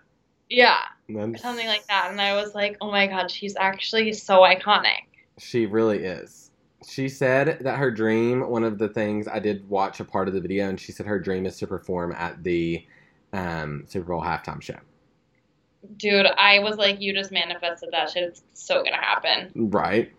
Yeah, 0.49 0.79
or 1.12 1.37
something 1.37 1.66
like 1.66 1.85
that. 1.89 2.11
And 2.12 2.20
I 2.20 2.37
was 2.37 2.55
like, 2.55 2.77
oh 2.81 2.91
my 2.93 3.09
god, 3.09 3.29
she's 3.33 3.57
actually 3.57 4.12
so 4.12 4.43
iconic. 4.43 5.03
She 5.39 5.66
really 5.66 5.99
is. 5.99 6.51
She 6.87 7.09
said 7.09 7.59
that 7.61 7.78
her 7.78 7.91
dream, 7.91 8.49
one 8.49 8.64
of 8.64 8.78
the 8.78 8.89
things 8.89 9.26
I 9.28 9.39
did 9.39 9.68
watch 9.68 10.01
a 10.01 10.05
part 10.05 10.28
of 10.28 10.34
the 10.34 10.41
video, 10.41 10.68
and 10.68 10.78
she 10.78 10.93
said 10.93 11.07
her 11.07 11.18
dream 11.18 11.47
is 11.47 11.59
to 11.59 11.66
perform 11.66 12.12
at 12.12 12.43
the 12.43 12.84
um, 13.32 13.84
Super 13.87 14.07
Bowl 14.12 14.22
halftime 14.22 14.62
show. 14.62 14.78
Dude, 15.97 16.26
I 16.39 16.59
was 16.61 16.76
like, 16.76 17.01
you 17.01 17.12
just 17.12 17.32
manifested 17.32 17.91
that 17.93 18.11
shit. 18.11 18.24
It's 18.24 18.43
so 18.55 18.82
gonna 18.82 18.97
happen. 18.97 19.51
Right. 19.55 20.12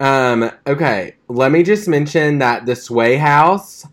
Um, 0.00 0.50
okay, 0.66 1.14
let 1.28 1.52
me 1.52 1.62
just 1.62 1.88
mention 1.88 2.38
that 2.38 2.66
the 2.66 2.76
Sway 2.76 3.16
House 3.16 3.86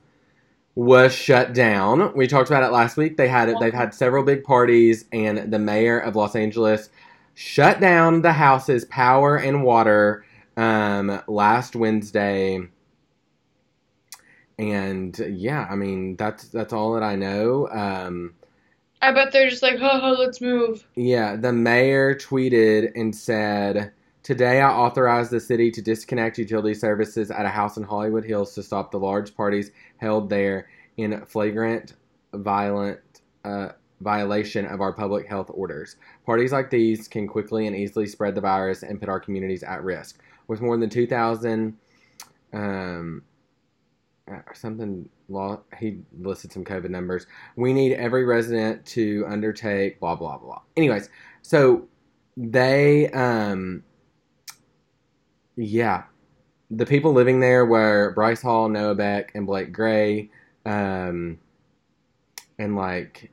was 0.76 1.14
shut 1.14 1.54
down. 1.54 2.16
We 2.16 2.28
talked 2.28 2.50
about 2.50 2.64
it 2.64 2.72
last 2.72 2.98
week. 2.98 3.18
They 3.18 3.28
had 3.28 3.50
it. 3.50 3.58
They've 3.60 3.74
had 3.74 3.94
several 3.94 4.24
big 4.24 4.44
parties, 4.44 5.06
and 5.12 5.52
the 5.52 5.60
mayor 5.60 6.00
of 6.00 6.16
Los 6.16 6.36
Angeles 6.36 6.90
shut 7.34 7.80
down 7.80 8.22
the 8.22 8.34
house's 8.34 8.86
power 8.86 9.38
and 9.38 9.64
water 9.64 10.26
um, 10.58 11.22
last 11.28 11.76
Wednesday. 11.76 12.62
And 14.60 15.18
yeah, 15.30 15.68
I 15.70 15.76
mean 15.76 16.16
that's 16.18 16.50
that's 16.50 16.74
all 16.74 16.94
that 16.94 17.04
I 17.04 17.16
know. 17.16 17.68
Um, 17.70 18.36
I 19.02 19.12
bet 19.12 19.32
they're 19.32 19.50
just 19.50 19.64
like, 19.64 19.80
oh, 19.82 20.16
let's 20.20 20.40
move. 20.42 20.86
yeah, 20.96 21.36
the 21.36 21.52
mayor 21.52 22.14
tweeted 22.14 22.92
and 22.96 23.16
said, 23.16 23.92
Today 24.24 24.62
I 24.62 24.70
authorized 24.70 25.32
the 25.32 25.40
city 25.40 25.72
to 25.72 25.82
disconnect 25.82 26.38
utility 26.38 26.76
services 26.76 27.32
at 27.32 27.48
a 27.48 27.50
house 27.50 27.78
in 27.78 27.84
Hollywood 27.84 28.24
Hills 28.24 28.54
to 28.54 28.62
stop 28.62 28.92
the 28.92 29.00
large 29.00 29.36
parties 29.36 29.72
held 29.98 30.30
there 30.30 30.70
in 30.98 31.26
flagrant, 31.26 31.94
violent 32.32 33.00
uh, 33.44 33.70
violation 34.02 34.66
of 34.68 34.80
our 34.80 34.94
public 34.94 35.28
health 35.28 35.50
orders. 35.52 35.96
Parties 36.26 36.52
like 36.52 36.70
these 36.70 37.08
can 37.08 37.28
quickly 37.28 37.68
and 37.68 37.76
easily 37.76 38.06
spread 38.06 38.36
the 38.36 38.42
virus 38.42 38.84
and 38.84 39.00
put 39.00 39.10
our 39.10 39.20
communities 39.20 39.64
at 39.64 39.84
risk. 39.84 40.22
With 40.48 40.62
more 40.62 40.78
than 40.78 40.90
2,000, 40.90 41.78
um, 42.54 43.24
uh, 44.32 44.40
something, 44.54 45.10
law, 45.30 45.60
he 45.80 46.00
listed 46.20 46.52
some 46.52 46.64
COVID 46.64 46.90
numbers. 46.90 47.26
We 47.56 47.74
need 47.74 47.94
every 47.94 48.26
resident 48.26 48.86
to 48.88 49.26
undertake 49.28 50.00
blah, 50.00 50.16
blah, 50.16 50.38
blah. 50.38 50.62
Anyways, 50.78 51.10
so 51.42 51.88
they, 52.38 53.10
um, 53.12 53.84
yeah, 55.56 56.04
the 56.70 56.86
people 56.86 57.14
living 57.14 57.40
there 57.40 57.66
were 57.66 58.12
Bryce 58.14 58.42
Hall, 58.42 58.70
Noah 58.70 58.96
Beck, 58.96 59.32
and 59.36 59.46
Blake 59.46 59.74
Gray. 59.74 60.30
Um, 60.66 61.40
and 62.60 62.76
like, 62.76 63.32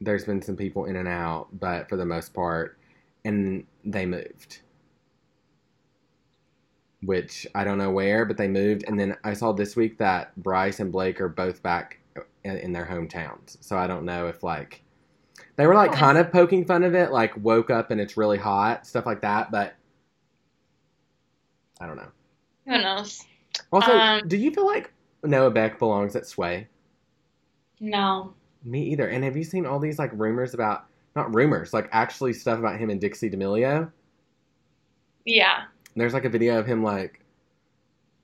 there's 0.00 0.24
been 0.24 0.42
some 0.42 0.56
people 0.56 0.84
in 0.86 0.96
and 0.96 1.08
out, 1.08 1.48
but 1.52 1.88
for 1.88 1.96
the 1.96 2.04
most 2.04 2.34
part, 2.34 2.78
and 3.24 3.66
they 3.84 4.06
moved. 4.06 4.60
Which 7.02 7.46
I 7.54 7.64
don't 7.64 7.78
know 7.78 7.90
where, 7.90 8.24
but 8.24 8.36
they 8.38 8.48
moved. 8.48 8.84
And 8.86 8.98
then 8.98 9.16
I 9.24 9.34
saw 9.34 9.52
this 9.52 9.76
week 9.76 9.98
that 9.98 10.34
Bryce 10.36 10.80
and 10.80 10.90
Blake 10.90 11.20
are 11.20 11.28
both 11.28 11.62
back 11.62 11.98
in, 12.44 12.56
in 12.56 12.72
their 12.72 12.86
hometowns. 12.86 13.58
So 13.60 13.76
I 13.76 13.86
don't 13.86 14.04
know 14.04 14.26
if 14.28 14.42
like 14.42 14.82
they 15.56 15.66
were 15.66 15.74
like 15.74 15.92
Oh, 15.92 15.94
kind 15.94 16.18
of 16.18 16.32
poking 16.32 16.64
fun 16.64 16.82
of 16.82 16.94
it, 16.94 17.12
like 17.12 17.36
woke 17.36 17.70
up 17.70 17.90
and 17.90 18.00
it's 18.00 18.16
really 18.16 18.38
hot, 18.38 18.86
stuff 18.86 19.04
like 19.04 19.20
that. 19.20 19.50
But 19.50 19.74
I 21.80 21.86
don't 21.86 21.96
know. 21.96 22.10
Who 22.66 22.78
knows? 22.78 23.22
Also, 23.70 23.92
Um, 23.92 24.26
do 24.26 24.36
you 24.36 24.50
feel 24.50 24.66
like 24.66 24.92
Noah 25.22 25.50
Beck 25.50 25.78
belongs 25.78 26.16
at 26.16 26.26
Sway? 26.26 26.68
No. 27.80 28.34
Me 28.64 28.82
either. 28.84 29.08
And 29.08 29.22
have 29.24 29.36
you 29.36 29.44
seen 29.44 29.66
all 29.66 29.78
these 29.78 29.98
like 29.98 30.10
rumors 30.14 30.54
about 30.54 30.86
not 31.14 31.34
rumors, 31.34 31.72
like 31.72 31.88
actually 31.92 32.32
stuff 32.32 32.58
about 32.58 32.78
him 32.78 32.90
and 32.90 33.00
Dixie 33.00 33.28
D'Amelio? 33.28 33.90
Yeah. 35.24 35.64
There's 35.96 36.14
like 36.14 36.24
a 36.24 36.30
video 36.30 36.58
of 36.58 36.66
him 36.66 36.82
like 36.82 37.20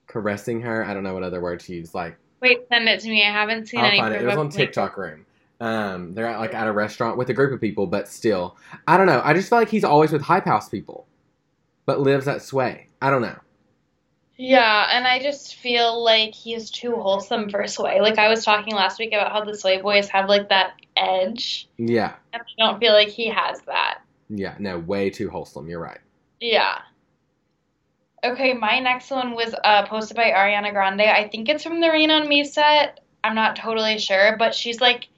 caressing 0.07 0.61
her. 0.63 0.85
I 0.85 0.95
don't 0.95 1.03
know 1.03 1.15
what 1.15 1.23
other 1.23 1.41
word 1.41 1.61
to 1.61 1.75
use. 1.75 1.95
Like 1.95 2.17
Wait, 2.41 2.67
send 2.69 2.89
it 2.89 3.01
to 3.01 3.09
me. 3.09 3.25
I 3.25 3.31
haven't 3.31 3.69
seen 3.69 3.81
I'll 3.81 3.87
any. 3.87 3.99
find 3.99 4.15
it. 4.15 4.23
It 4.23 4.27
was 4.27 4.37
on 4.37 4.49
TikTok 4.49 4.97
Room. 4.97 5.27
Um, 5.61 6.15
they're 6.15 6.27
at, 6.27 6.41
like 6.41 6.55
at 6.55 6.67
a 6.67 6.73
restaurant 6.73 7.19
with 7.19 7.29
a 7.29 7.35
group 7.35 7.53
of 7.53 7.61
people, 7.61 7.87
but 7.87 8.09
still, 8.09 8.57
I 8.89 8.97
don't 8.97 9.07
know. 9.07 9.21
I 9.23 9.35
just 9.35 9.51
feel 9.51 9.59
like 9.59 9.69
he's 9.69 9.85
always 9.85 10.11
with 10.11 10.23
Hype 10.23 10.47
House 10.47 10.71
people, 10.71 11.07
but 11.85 12.01
lives 12.01 12.27
at 12.29 12.41
Sway. 12.41 12.89
I 13.03 13.11
don't 13.11 13.21
know. 13.21 13.37
Yeah, 14.43 14.89
and 14.91 15.07
I 15.07 15.19
just 15.21 15.57
feel 15.57 16.03
like 16.03 16.35
he's 16.35 16.71
too 16.71 16.97
wholesome 16.97 17.51
for 17.51 17.67
Sway. 17.67 18.01
Like 18.01 18.17
I 18.19 18.29
was 18.31 18.43
talking 18.43 18.75
last 18.75 18.99
week 18.99 19.13
about 19.13 19.31
how 19.33 19.45
the 19.45 19.55
Sway 19.55 19.83
boys 19.83 20.09
have 20.09 20.31
like 20.31 20.49
that 20.49 20.73
edge, 20.97 21.69
Yeah, 21.77 22.15
and 22.33 22.41
I 22.41 22.47
don't 22.59 22.81
feel 22.81 22.95
like 22.95 23.09
he 23.09 23.29
has 23.29 23.61
that. 23.63 23.99
yeah, 24.31 24.55
no, 24.59 24.79
way 24.79 25.11
too 25.11 25.29
wholesome. 25.29 25.69
You're 25.69 25.81
right. 25.83 25.99
Yeah. 26.41 26.79
Okay, 28.25 28.55
my 28.55 28.81
next 28.81 29.11
one 29.11 29.35
was 29.35 29.55
uh, 29.63 29.87
posted 29.87 30.17
by 30.17 30.31
Ariana 30.31 30.73
Grande. 30.73 31.03
I 31.03 31.29
think 31.29 31.51
it's 31.51 31.63
from 31.63 31.81
the 31.83 31.91
Rain 31.91 32.11
on 32.11 32.27
Me 32.27 32.45
set. 32.45 33.01
I'm 33.23 33.35
not 33.35 33.57
totally 33.57 33.99
sure, 33.99 34.37
but 34.39 34.55
she's 34.55 34.81
like, 34.81 35.09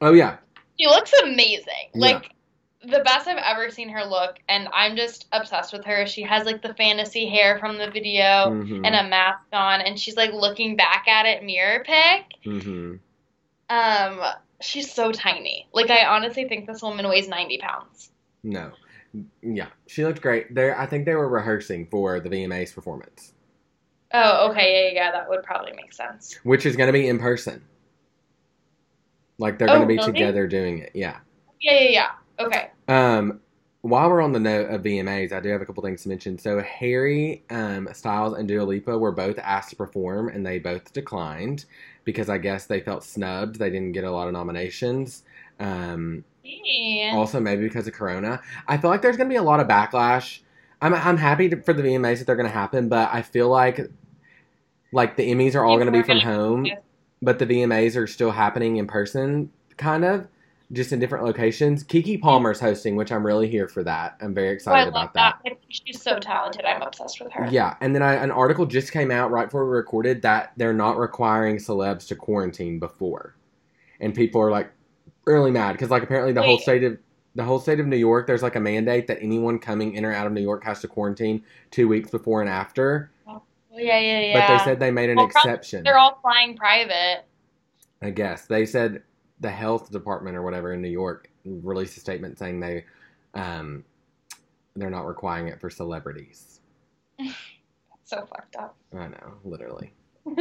Oh 0.00 0.12
yeah, 0.12 0.36
she 0.78 0.86
looks 0.86 1.12
amazing. 1.24 1.90
Yeah. 1.94 2.00
Like 2.00 2.30
the 2.86 3.00
best 3.04 3.26
I've 3.28 3.36
ever 3.38 3.70
seen 3.70 3.88
her 3.90 4.04
look, 4.04 4.38
and 4.48 4.68
I'm 4.72 4.96
just 4.96 5.26
obsessed 5.32 5.72
with 5.72 5.84
her. 5.84 6.06
She 6.06 6.22
has 6.22 6.44
like 6.46 6.62
the 6.62 6.74
fantasy 6.74 7.26
hair 7.28 7.58
from 7.58 7.78
the 7.78 7.90
video 7.90 8.50
Mhm. 8.50 8.86
and 8.86 8.94
a 8.94 9.04
mask 9.08 9.40
on, 9.52 9.80
and 9.80 9.98
she's 9.98 10.16
like 10.16 10.32
looking 10.32 10.76
back 10.76 11.06
at 11.08 11.26
it 11.26 11.42
mirror 11.44 11.84
pic. 11.84 12.24
Mhm. 12.44 13.00
Um, 13.68 14.20
she's 14.60 14.92
so 14.92 15.12
tiny. 15.12 15.68
Like 15.72 15.90
I 15.90 16.04
honestly 16.06 16.48
think 16.48 16.66
this 16.66 16.82
woman 16.82 17.08
weighs 17.08 17.28
90 17.28 17.58
pounds. 17.58 18.10
No. 18.42 18.72
Yeah, 19.42 19.68
she 19.86 20.04
looked 20.04 20.20
great. 20.20 20.54
There, 20.54 20.78
I 20.78 20.86
think 20.86 21.04
they 21.06 21.14
were 21.14 21.28
rehearsing 21.28 21.86
for 21.86 22.20
the 22.20 22.28
VMAs 22.28 22.72
performance, 22.74 23.32
Oh, 24.12 24.50
okay, 24.50 24.92
yeah, 24.94 25.04
yeah, 25.04 25.10
that 25.12 25.28
would 25.28 25.42
probably 25.42 25.72
make 25.72 25.92
sense. 25.92 26.38
which 26.44 26.64
is 26.66 26.76
going 26.76 26.86
to 26.88 26.92
be 26.92 27.08
in 27.08 27.18
person. 27.18 27.64
Like 29.38 29.58
they're 29.58 29.68
going 29.68 29.78
Oh, 29.78 29.82
to 29.82 29.86
be 29.88 29.96
really? 29.96 30.12
together 30.12 30.46
doing 30.46 30.78
it. 30.78 30.92
Yeah. 30.94 31.18
Yeah, 31.60 31.72
yeah, 31.80 31.88
yeah. 31.90 32.10
Okay. 32.38 32.70
Um, 32.88 33.40
while 33.82 34.10
we're 34.10 34.20
on 34.22 34.32
the 34.32 34.40
note 34.40 34.70
of 34.70 34.82
VMAs, 34.82 35.32
I 35.32 35.40
do 35.40 35.48
have 35.50 35.62
a 35.62 35.66
couple 35.66 35.82
things 35.82 36.02
to 36.02 36.08
mention. 36.08 36.38
So 36.38 36.60
Harry 36.60 37.44
um, 37.50 37.88
Styles 37.92 38.36
and 38.36 38.48
Dua 38.48 38.62
Lipa 38.64 38.98
were 38.98 39.12
both 39.12 39.38
asked 39.38 39.70
to 39.70 39.76
perform, 39.76 40.28
and 40.28 40.44
they 40.44 40.58
both 40.58 40.92
declined 40.92 41.64
because 42.04 42.28
I 42.28 42.38
guess 42.38 42.66
they 42.66 42.80
felt 42.80 43.04
snubbed. 43.04 43.58
They 43.58 43.70
didn't 43.70 43.92
get 43.92 44.04
a 44.04 44.10
lot 44.10 44.26
of 44.26 44.32
nominations. 44.32 45.22
Um, 45.60 46.24
Yeah. 46.42 47.12
also, 47.14 47.40
maybe 47.40 47.62
because 47.62 47.86
of 47.86 47.94
Corona. 47.94 48.40
I 48.66 48.76
feel 48.76 48.90
like 48.90 49.02
there's 49.02 49.16
going 49.16 49.28
to 49.28 49.32
be 49.32 49.36
a 49.38 49.42
lot 49.42 49.60
of 49.60 49.68
backlash. 49.68 50.40
I'm 50.82 50.92
I'm 50.94 51.16
happy 51.16 51.48
to, 51.48 51.60
for 51.62 51.72
the 51.72 51.82
VMAs 51.82 52.18
that 52.18 52.26
they're 52.26 52.36
going 52.36 52.48
to 52.48 52.54
happen, 52.54 52.88
but 52.88 53.08
I 53.12 53.22
feel 53.22 53.48
like 53.48 53.80
like 54.92 55.16
the 55.16 55.30
Emmys 55.32 55.54
are 55.54 55.64
all 55.64 55.76
going 55.76 55.86
to 55.86 55.92
be 55.92 56.02
from 56.02 56.20
home, 56.20 56.66
but 57.22 57.38
the 57.38 57.46
VMAs 57.46 57.96
are 57.96 58.06
still 58.06 58.30
happening 58.30 58.76
in 58.76 58.86
person, 58.86 59.50
kind 59.76 60.04
of, 60.04 60.26
just 60.72 60.92
in 60.92 60.98
different 60.98 61.24
locations. 61.24 61.84
Keke 61.84 62.20
Palmer's 62.20 62.58
hosting, 62.60 62.96
which 62.96 63.12
I'm 63.12 63.24
really 63.24 63.48
here 63.48 63.68
for 63.68 63.84
that. 63.84 64.16
I'm 64.20 64.34
very 64.34 64.48
Oh, 64.48 64.52
excited 64.52 64.92
love 64.92 65.10
about 65.10 65.14
that. 65.14 65.38
that. 65.44 65.58
She's 65.68 66.02
so 66.02 66.18
talented. 66.18 66.64
I'm 66.64 66.82
obsessed 66.82 67.20
with 67.20 67.32
her. 67.32 67.46
Yeah, 67.50 67.76
and 67.80 67.94
then 67.94 68.02
I, 68.02 68.14
an 68.14 68.30
article 68.30 68.66
just 68.66 68.92
came 68.92 69.10
out 69.10 69.30
right 69.30 69.46
before 69.46 69.64
we 69.64 69.72
recorded 69.76 70.22
that 70.22 70.52
they're 70.56 70.72
not 70.74 70.98
requiring 70.98 71.56
celebs 71.56 72.08
to 72.08 72.16
quarantine 72.16 72.78
before, 72.78 73.36
and 74.00 74.14
people 74.14 74.40
are 74.40 74.50
like 74.50 74.70
really 75.24 75.50
mad 75.50 75.72
because 75.72 75.90
like 75.90 76.02
apparently 76.02 76.32
the 76.32 76.42
whole 76.42 76.58
state 76.58 76.84
of 76.84 76.96
the 77.34 77.44
whole 77.44 77.58
state 77.58 77.80
of 77.80 77.86
New 77.86 77.96
York 77.96 78.26
there's 78.26 78.42
like 78.42 78.54
a 78.56 78.60
mandate 78.60 79.08
that 79.08 79.18
anyone 79.20 79.58
coming 79.58 79.94
in 79.94 80.04
or 80.04 80.12
out 80.12 80.26
of 80.26 80.32
New 80.32 80.40
York 80.40 80.64
has 80.64 80.80
to 80.80 80.88
quarantine 80.88 81.42
two 81.70 81.86
weeks 81.88 82.10
before 82.10 82.40
and 82.40 82.48
after. 82.50 83.10
Yeah, 83.72 83.98
yeah, 83.98 84.20
yeah. 84.20 84.32
But 84.48 84.58
they 84.58 84.64
said 84.64 84.80
they 84.80 84.90
made 84.90 85.10
an 85.10 85.16
Well, 85.16 85.26
exception. 85.26 85.82
they're 85.84 85.98
all 85.98 86.18
flying 86.22 86.56
private. 86.56 87.24
I 88.00 88.10
guess 88.10 88.46
they 88.46 88.64
said 88.64 89.02
the 89.40 89.50
health 89.50 89.90
department 89.90 90.36
or 90.36 90.42
whatever 90.42 90.72
in 90.72 90.82
New 90.82 90.88
York 90.88 91.30
released 91.44 91.96
a 91.96 92.00
statement 92.00 92.38
saying 92.38 92.60
they 92.60 92.84
um, 93.34 93.84
they're 94.74 94.90
not 94.90 95.06
requiring 95.06 95.48
it 95.48 95.60
for 95.60 95.70
celebrities. 95.70 96.60
So 98.08 98.18
fucked 98.18 98.54
up. 98.54 98.76
I 98.94 99.08
know, 99.08 99.34
literally. 99.42 99.92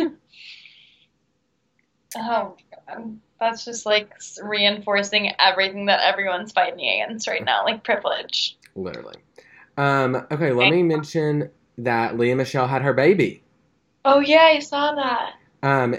Oh, 2.18 2.56
God. 2.88 3.20
That's 3.40 3.66
just 3.66 3.86
like 3.86 4.14
reinforcing 4.42 5.32
everything 5.38 5.88
that 5.88 6.00
everyone's 6.02 6.54
fighting 6.54 6.80
against 6.80 7.28
right 7.28 7.44
now, 7.44 7.66
like 7.66 7.84
privilege. 7.84 8.58
Literally. 8.76 9.18
Um, 9.78 10.26
okay, 10.32 10.52
let 10.54 10.72
me 10.72 10.84
mention 10.84 11.50
that 11.78 12.18
Lea 12.18 12.34
Michele 12.34 12.68
had 12.68 12.82
her 12.84 12.94
baby. 12.94 13.44
Oh 14.06 14.20
yeah, 14.20 14.44
I 14.44 14.60
saw 14.60 14.96
that. 14.96 15.34
Um, 15.62 15.96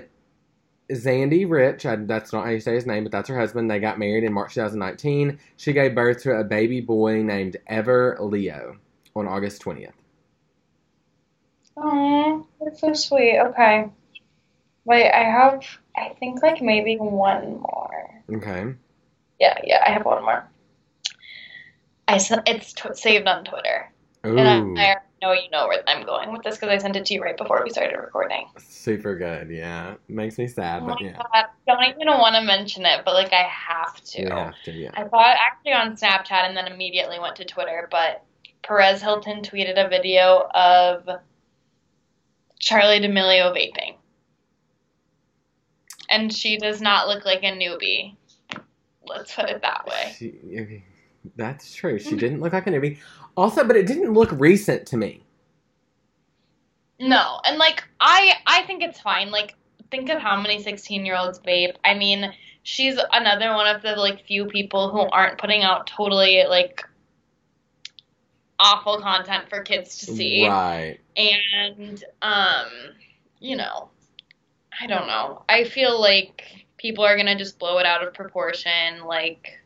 Zandy 0.92 1.48
Rich, 1.48 1.84
I, 1.86 1.96
that's 1.96 2.32
not 2.32 2.44
how 2.44 2.50
you 2.50 2.60
say 2.60 2.74
his 2.74 2.86
name, 2.86 3.02
but 3.04 3.12
that's 3.12 3.28
her 3.28 3.38
husband. 3.38 3.70
They 3.70 3.80
got 3.80 3.98
married 3.98 4.24
in 4.24 4.32
March 4.32 4.54
2019. 4.54 5.38
She 5.56 5.72
gave 5.72 5.94
birth 5.94 6.22
to 6.22 6.38
a 6.38 6.44
baby 6.44 6.80
boy 6.80 7.22
named 7.22 7.56
Ever 7.66 8.16
Leo 8.20 8.76
on 9.14 9.26
August 9.26 9.62
20th. 9.62 9.92
Oh, 11.76 12.46
that's 12.60 12.80
so 12.80 12.92
sweet. 12.94 13.38
Okay. 13.38 13.90
Wait, 14.84 15.10
I 15.10 15.24
have, 15.24 15.64
I 15.96 16.14
think 16.20 16.42
like 16.42 16.62
maybe 16.62 16.96
one 16.96 17.60
more. 17.60 18.22
Okay. 18.32 18.74
Yeah, 19.40 19.58
yeah, 19.64 19.82
I 19.84 19.90
have 19.90 20.04
one 20.04 20.22
more. 20.22 20.48
I 22.08 22.20
it's 22.46 22.72
t- 22.72 22.88
saved 22.94 23.26
on 23.26 23.44
Twitter, 23.44 23.90
Ooh, 24.26 24.38
and 24.38 24.78
I, 24.78 24.92
I 24.92 24.96
know 25.22 25.32
you 25.32 25.48
know 25.50 25.68
where 25.68 25.82
I'm 25.86 26.04
going 26.04 26.32
with 26.32 26.42
this 26.42 26.56
because 26.56 26.70
I 26.70 26.78
sent 26.78 26.96
it 26.96 27.06
to 27.06 27.14
you 27.14 27.22
right 27.22 27.36
before 27.36 27.62
we 27.64 27.70
started 27.70 27.96
recording. 27.96 28.46
super 28.58 29.16
good. 29.16 29.50
Yeah. 29.50 29.94
Makes 30.08 30.38
me 30.38 30.46
sad, 30.48 30.82
Oh 30.82 30.88
but 30.88 31.00
yeah. 31.00 31.16
God, 31.16 31.26
I 31.32 31.44
don't 31.66 31.84
even 31.84 32.08
want 32.18 32.34
to 32.34 32.42
mention 32.42 32.84
it, 32.84 33.02
but 33.04 33.14
like 33.14 33.32
I 33.32 33.42
have 33.42 34.02
to. 34.02 34.24
We 34.24 34.30
have 34.30 34.54
to, 34.64 34.72
yeah. 34.72 34.90
I 34.94 35.08
saw 35.08 35.30
it 35.30 35.36
actually 35.38 35.72
on 35.72 35.96
Snapchat 35.96 36.46
and 36.48 36.56
then 36.56 36.66
immediately 36.66 37.18
went 37.18 37.36
to 37.36 37.44
Twitter, 37.44 37.88
but 37.90 38.24
Perez 38.62 39.00
Hilton 39.00 39.42
tweeted 39.42 39.84
a 39.84 39.88
video 39.88 40.48
of 40.52 41.08
Charli 42.60 43.00
D'Amelio 43.00 43.54
vaping. 43.54 43.96
And 46.08 46.32
she 46.32 46.56
does 46.56 46.80
not 46.80 47.08
look 47.08 47.24
like 47.24 47.42
a 47.42 47.52
newbie. 47.52 48.16
Let's 49.06 49.34
put 49.34 49.50
it 49.50 49.62
that 49.62 49.86
way. 49.86 50.14
She, 50.16 50.82
that's 51.36 51.74
true. 51.74 51.98
She 51.98 52.16
didn't 52.16 52.40
look 52.40 52.52
like 52.52 52.66
a 52.66 52.70
newbie. 52.70 52.98
Also, 53.36 53.64
but 53.64 53.76
it 53.76 53.86
didn't 53.86 54.12
look 54.12 54.30
recent 54.32 54.86
to 54.88 54.96
me. 54.96 55.22
No, 56.98 57.40
and 57.44 57.58
like 57.58 57.84
I 58.00 58.34
I 58.46 58.62
think 58.62 58.82
it's 58.82 59.00
fine. 59.00 59.30
Like 59.30 59.54
think 59.90 60.08
of 60.10 60.18
how 60.20 60.40
many 60.40 60.62
16-year-olds 60.62 61.40
vape. 61.40 61.76
I 61.84 61.94
mean, 61.94 62.32
she's 62.62 62.98
another 63.12 63.52
one 63.54 63.66
of 63.66 63.82
the 63.82 63.94
like 63.96 64.24
few 64.24 64.46
people 64.46 64.90
who 64.90 65.00
aren't 65.00 65.38
putting 65.38 65.62
out 65.62 65.86
totally 65.86 66.44
like 66.48 66.82
awful 68.58 69.00
content 69.00 69.48
for 69.48 69.62
kids 69.62 69.98
to 69.98 70.06
see. 70.06 70.48
Right. 70.48 70.98
and 71.16 72.02
um 72.22 72.66
you 73.38 73.54
know 73.56 73.90
i 74.80 74.86
don't 74.86 75.06
know 75.06 75.44
i 75.48 75.64
feel 75.64 76.00
like 76.00 76.42
people 76.78 77.04
are 77.04 77.16
gonna 77.16 77.36
just 77.36 77.58
blow 77.58 77.78
it 77.78 77.86
out 77.86 78.06
of 78.06 78.14
proportion 78.14 79.04
like 79.04 79.58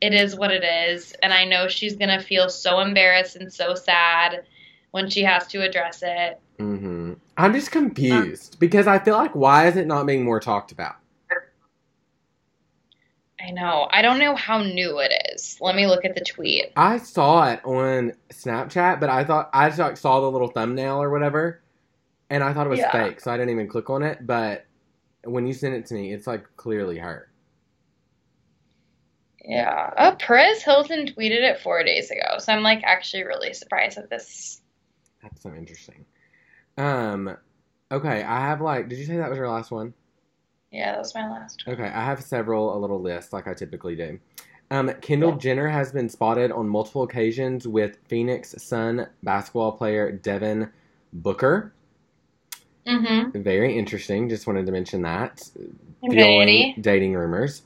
it 0.00 0.12
is 0.12 0.36
what 0.36 0.50
it 0.50 0.64
is 0.64 1.12
and 1.22 1.32
i 1.32 1.44
know 1.44 1.68
she's 1.68 1.96
gonna 1.96 2.20
feel 2.20 2.48
so 2.48 2.80
embarrassed 2.80 3.36
and 3.36 3.52
so 3.52 3.74
sad 3.74 4.44
when 4.90 5.08
she 5.08 5.22
has 5.22 5.46
to 5.46 5.62
address 5.62 6.02
it 6.04 6.40
hmm 6.58 7.14
I'm 7.38 7.52
just 7.52 7.70
confused 7.70 8.58
because 8.58 8.86
I 8.86 8.98
feel 8.98 9.14
like 9.14 9.34
why 9.34 9.66
is 9.68 9.76
it 9.76 9.86
not 9.86 10.06
being 10.06 10.24
more 10.24 10.40
talked 10.40 10.72
about? 10.72 10.96
i 13.38 13.50
know 13.50 13.86
i 13.90 14.00
don't 14.00 14.18
know 14.18 14.34
how 14.34 14.62
new 14.62 14.98
it 14.98 15.12
is 15.34 15.58
let 15.60 15.76
me 15.76 15.86
look 15.86 16.04
at 16.06 16.14
the 16.14 16.24
tweet 16.24 16.72
I 16.76 16.98
saw 16.98 17.50
it 17.50 17.64
on 17.64 18.12
Snapchat, 18.30 19.00
but 19.00 19.08
I 19.08 19.24
thought 19.24 19.50
I 19.52 19.70
just 19.70 20.00
saw 20.02 20.20
the 20.20 20.30
little 20.30 20.48
thumbnail 20.48 21.02
or 21.02 21.10
whatever, 21.10 21.62
and 22.30 22.44
I 22.44 22.52
thought 22.52 22.66
it 22.66 22.70
was 22.70 22.80
Yeah. 22.80 22.92
fake, 22.92 23.20
so 23.20 23.30
I 23.30 23.36
didn't 23.36 23.50
even 23.50 23.68
click 23.68 23.88
on 23.88 24.02
it. 24.02 24.26
But 24.26 24.66
when 25.24 25.46
you 25.46 25.54
sent 25.54 25.74
it 25.74 25.86
to 25.86 25.94
me, 25.94 26.12
it's 26.12 26.26
like 26.26 26.44
clearly 26.56 26.98
her. 26.98 27.28
Yeah 29.46 29.90
oh 29.96 30.16
perez 30.18 30.62
hilton 30.62 31.06
tweeted 31.06 31.42
it 31.42 31.60
four 31.60 31.82
days 31.84 32.10
ago 32.10 32.38
so 32.38 32.52
i'm 32.52 32.62
like 32.62 32.82
actually 32.84 33.24
really 33.24 33.52
surprised 33.52 33.96
at 33.98 34.10
this 34.10 34.60
That's 35.22 35.42
so 35.42 35.54
interesting. 35.54 36.04
Um, 36.78 37.36
okay, 37.90 38.22
I 38.22 38.40
have 38.40 38.60
like, 38.60 38.88
did 38.88 38.98
you 38.98 39.04
say 39.06 39.16
that 39.16 39.28
was 39.30 39.38
your 39.38 39.48
last 39.48 39.70
one? 39.70 39.94
yeah 40.72 40.92
that 40.92 40.98
was 40.98 41.14
my 41.14 41.28
last 41.30 41.62
one 41.66 41.74
Okay, 41.74 41.84
I 41.88 42.04
have 42.04 42.22
several 42.22 42.76
a 42.76 42.78
little 42.78 43.00
list 43.00 43.32
like 43.32 43.46
I 43.48 43.54
typically 43.54 43.96
do. 43.96 44.18
Um, 44.70 44.92
Kendall 45.00 45.30
Yeah. 45.32 45.38
Jenner 45.38 45.68
has 45.68 45.92
been 45.92 46.08
spotted 46.08 46.50
on 46.52 46.68
multiple 46.68 47.04
occasions 47.04 47.68
with 47.68 47.98
Phoenix 48.08 48.54
Sun 48.62 49.06
basketball 49.22 49.72
player 49.72 50.10
Devin 50.12 50.70
Booker. 51.12 51.72
mm-hmm 52.86 53.42
Very 53.42 53.76
interesting. 53.78 54.28
Just 54.28 54.46
wanted 54.46 54.66
to 54.66 54.72
mention 54.72 55.02
that. 55.02 55.42
Dating 56.80 57.14
rumors. 57.14 57.62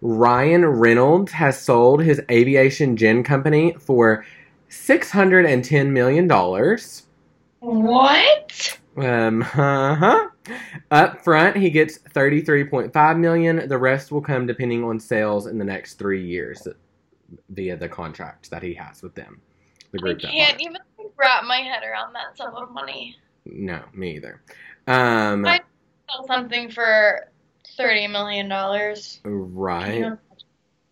Ryan 0.00 0.64
Reynolds 0.64 1.32
has 1.32 1.60
sold 1.60 2.02
his 2.02 2.20
aviation 2.30 2.96
gin 2.96 3.22
company 3.24 3.74
for 3.78 4.24
six 4.68 5.10
hundred 5.10 5.46
and 5.46 5.64
ten 5.64 5.92
million 5.92 6.28
dollars. 6.28 7.06
What? 7.60 8.78
Um, 8.96 9.42
uh-huh. 9.42 10.28
Up 10.90 11.22
front, 11.24 11.56
he 11.56 11.70
gets 11.70 11.98
thirty-three 11.98 12.64
point 12.64 12.92
five 12.92 13.16
million. 13.16 13.68
The 13.68 13.78
rest 13.78 14.12
will 14.12 14.20
come 14.20 14.46
depending 14.46 14.84
on 14.84 14.98
sales 15.00 15.46
in 15.46 15.58
the 15.58 15.64
next 15.64 15.94
three 15.94 16.24
years 16.24 16.66
via 17.50 17.76
the 17.76 17.88
contract 17.88 18.50
that 18.50 18.62
he 18.62 18.74
has 18.74 19.02
with 19.02 19.14
them. 19.14 19.40
The 19.92 19.98
I 19.98 20.02
group 20.02 20.22
that 20.22 20.30
can't 20.30 20.60
even 20.60 20.78
wrap 21.16 21.44
my 21.44 21.58
head 21.58 21.82
around 21.82 22.12
that 22.14 22.36
sum 22.36 22.54
of 22.54 22.70
money. 22.70 23.16
No, 23.44 23.82
me 23.92 24.16
either. 24.16 24.42
Um, 24.86 25.44
I- 25.44 25.60
Sell 26.10 26.26
something 26.26 26.70
for 26.70 27.28
thirty 27.78 28.06
million 28.06 28.48
dollars. 28.48 29.20
right. 29.24 30.12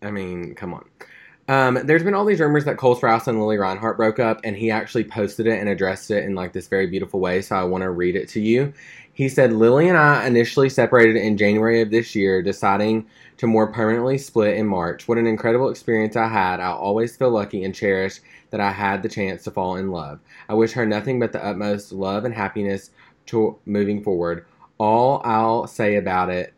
I 0.01 0.11
mean, 0.11 0.55
come 0.55 0.73
on. 0.73 0.89
Um, 1.49 1.79
there's 1.85 2.03
been 2.03 2.13
all 2.13 2.25
these 2.25 2.39
rumors 2.41 2.65
that 2.65 2.77
Cole 2.77 2.95
Sprouse 2.95 3.27
and 3.27 3.39
Lili 3.39 3.57
Reinhart 3.57 3.95
broke 3.95 4.19
up, 4.19 4.41
and 4.43 4.55
he 4.55 4.69
actually 4.69 5.05
posted 5.05 5.47
it 5.47 5.59
and 5.59 5.69
addressed 5.69 6.11
it 6.11 6.25
in 6.25 6.35
like 6.35 6.51
this 6.51 6.67
very 6.67 6.87
beautiful 6.87 7.19
way. 7.19 7.41
So 7.41 7.55
I 7.55 7.63
want 7.63 7.83
to 7.83 7.89
read 7.91 8.15
it 8.15 8.27
to 8.29 8.41
you. 8.41 8.73
He 9.13 9.29
said, 9.29 9.53
"Lili 9.53 9.87
and 9.87 9.97
I 9.97 10.27
initially 10.27 10.69
separated 10.69 11.15
in 11.15 11.37
January 11.37 11.81
of 11.81 11.89
this 11.89 12.15
year, 12.15 12.41
deciding 12.41 13.07
to 13.37 13.47
more 13.47 13.71
permanently 13.71 14.17
split 14.17 14.57
in 14.57 14.67
March. 14.67 15.07
What 15.07 15.17
an 15.17 15.27
incredible 15.27 15.69
experience 15.69 16.15
I 16.15 16.27
had! 16.27 16.59
I'll 16.59 16.77
always 16.77 17.15
feel 17.15 17.31
lucky 17.31 17.63
and 17.63 17.73
cherish 17.73 18.19
that 18.49 18.59
I 18.59 18.71
had 18.71 19.01
the 19.01 19.09
chance 19.09 19.43
to 19.43 19.51
fall 19.51 19.75
in 19.77 19.91
love. 19.91 20.19
I 20.49 20.53
wish 20.53 20.73
her 20.73 20.85
nothing 20.85 21.19
but 21.19 21.31
the 21.31 21.43
utmost 21.43 21.91
love 21.91 22.25
and 22.25 22.33
happiness 22.33 22.91
to 23.27 23.57
moving 23.65 24.03
forward. 24.03 24.45
All 24.77 25.21
I'll 25.23 25.65
say 25.65 25.95
about 25.95 26.29
it 26.29 26.53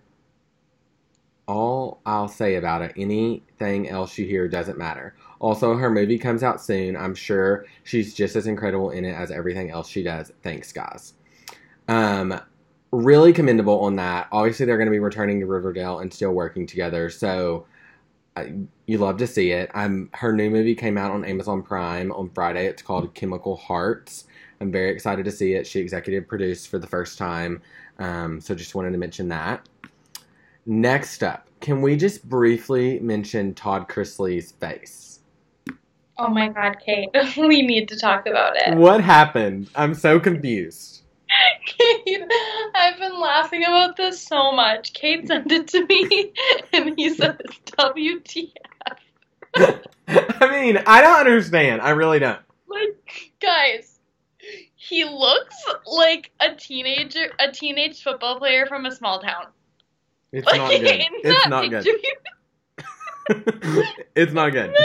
all 1.50 2.00
I'll 2.06 2.28
say 2.28 2.56
about 2.56 2.84
it. 2.84 2.94
Anything 2.96 3.90
else 3.90 4.18
you 4.18 4.26
hear 4.26 4.48
doesn't 4.48 4.78
matter. 4.78 5.16
Also, 5.40 5.76
her 5.76 5.90
movie 5.90 6.20
comes 6.20 6.44
out 6.44 6.62
soon. 6.62 6.96
I'm 6.96 7.16
sure 7.16 7.66
she's 7.84 8.14
just 8.14 8.36
as 8.36 8.46
incredible 8.46 8.92
in 8.92 9.04
it 9.04 9.14
as 9.14 9.32
everything 9.32 9.72
else 9.72 9.90
she 9.90 10.04
does. 10.04 10.32
Thanks, 10.44 10.72
guys. 10.72 11.14
Um, 11.88 12.40
really 12.92 13.34
commendable 13.34 13.80
on 13.80 13.96
that. 13.96 14.28
Obviously, 14.32 14.68
they're 14.68 14.78
going 14.78 14.88
to 14.88 14.92
be 14.92 15.00
returning 15.00 15.40
to 15.40 15.48
Riverdale 15.48 16.00
and 16.00 16.14
still 16.14 16.34
working 16.34 16.68
together. 16.68 17.10
So 17.10 17.66
uh, 18.36 18.46
you 18.86 19.00
love 19.00 19.18
to 19.18 19.28
see 19.28 19.52
it. 19.52 19.72
I'm 19.74 20.12
her 20.14 20.32
new 20.32 20.52
movie 20.52 20.76
came 20.76 21.00
out 21.00 21.12
on 21.12 21.26
Amazon 21.26 21.64
Prime 21.64 22.12
on 22.12 22.30
Friday. 22.30 22.68
It's 22.68 22.84
called 22.84 23.16
Chemical 23.16 23.56
Hearts. 23.56 24.26
I'm 24.62 24.72
very 24.72 24.92
excited 24.92 25.26
to 25.26 25.32
see 25.32 25.54
it. 25.54 25.66
She 25.66 25.80
executive 25.80 26.28
produced 26.28 26.68
for 26.68 26.78
the 26.78 26.88
first 26.88 27.18
time. 27.18 27.62
Um, 27.98 28.40
so 28.40 28.54
just 28.54 28.76
wanted 28.76 28.92
to 28.92 29.00
mention 29.00 29.30
that. 29.30 29.68
Next 30.72 31.24
up, 31.24 31.48
can 31.62 31.82
we 31.82 31.96
just 31.96 32.30
briefly 32.30 33.00
mention 33.00 33.56
Todd 33.56 33.90
Chrisley's 33.90 34.52
face? 34.52 35.22
Oh 36.20 36.28
my 36.28 36.50
god, 36.50 36.78
Kate. 36.86 37.10
we 37.38 37.64
need 37.64 37.90
to 37.90 37.98
talk 37.98 38.28
about 38.28 38.54
it. 38.56 38.78
What 38.78 39.02
happened? 39.02 39.72
I'm 39.76 39.96
so 39.96 40.20
confused. 40.20 41.02
Kate, 41.66 42.22
I've 42.76 43.00
been 43.00 43.20
laughing 43.20 43.64
about 43.64 43.98
this 43.98 44.22
so 44.22 44.52
much. 44.52 44.94
Kate 44.94 45.26
sent 45.28 45.52
it 45.52 45.70
to 45.70 45.88
me 45.88 46.34
and 46.74 46.94
he 46.96 47.16
says 47.16 47.38
WTF. 47.80 48.52
I 49.56 50.52
mean, 50.52 50.78
I 50.86 51.02
don't 51.02 51.18
understand. 51.18 51.82
I 51.82 51.90
really 51.90 52.20
don't. 52.20 52.42
Like, 52.68 53.32
guys, 53.42 54.00
he 54.76 55.04
looks 55.04 55.56
like 55.88 56.30
a 56.40 56.54
teenager, 56.54 57.32
a 57.40 57.52
teenage 57.52 58.04
football 58.04 58.38
player 58.38 58.68
from 58.68 58.86
a 58.86 58.92
small 58.92 59.20
town. 59.20 59.48
It's 60.32 60.46
Like, 60.46 60.58
not 60.58 60.70
good. 60.70 61.06
It's 61.24 61.48
not 61.48 61.70
good. 61.70 61.88
it's 64.16 64.34
not 64.34 64.50
good. 64.52 64.76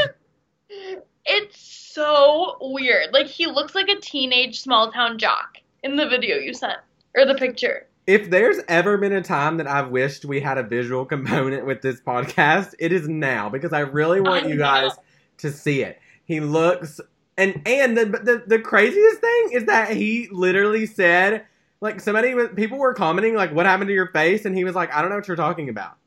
It's 1.27 1.59
so 1.59 2.57
weird. 2.61 3.13
Like 3.13 3.27
he 3.27 3.47
looks 3.47 3.75
like 3.75 3.89
a 3.89 4.01
teenage 4.01 4.61
small 4.61 4.93
town 4.93 5.19
jock 5.19 5.59
in 5.83 5.97
the 5.97 6.09
video 6.09 6.37
you 6.37 6.53
sent 6.55 6.79
or 7.17 7.25
the 7.25 7.35
picture. 7.35 7.87
If 8.07 8.29
there's 8.29 8.59
ever 8.69 8.99
been 8.99 9.15
a 9.15 9.23
time 9.23 9.57
that 9.57 9.67
I've 9.67 9.89
wished 9.89 10.27
we 10.27 10.41
had 10.41 10.59
a 10.59 10.63
visual 10.63 11.05
component 11.15 11.67
with 11.67 11.81
this 11.83 12.01
podcast, 12.01 12.75
it 12.79 12.93
is 12.93 13.09
now 13.09 13.49
because 13.49 13.73
I 13.73 13.81
really 13.81 14.21
want 14.21 14.45
I 14.45 14.49
you 14.49 14.55
know. 14.57 14.65
guys 14.65 14.93
to 15.39 15.51
see 15.51 15.83
it. 15.83 15.99
He 16.25 16.41
looks 16.41 17.01
and 17.37 17.63
and 17.67 17.97
the, 17.97 18.05
the 18.05 18.45
the 18.47 18.59
craziest 18.59 19.21
thing 19.21 19.51
is 19.53 19.65
that 19.65 19.91
he 19.91 20.29
literally 20.31 20.87
said 20.87 21.45
like 21.85 22.01
somebody 22.01 22.33
was 22.35 22.49
people 22.57 22.79
were 22.79 22.95
commenting 22.95 23.35
like 23.35 23.53
what 23.53 23.67
happened 23.67 23.89
to 23.89 23.95
your 23.95 24.09
face 24.09 24.47
and 24.47 24.57
he 24.57 24.65
was 24.65 24.75
like 24.75 24.93
I 24.93 25.03
don't 25.03 25.11
know 25.11 25.17
what 25.17 25.29
you're 25.29 25.37
talking 25.37 25.69
about. 25.69 25.99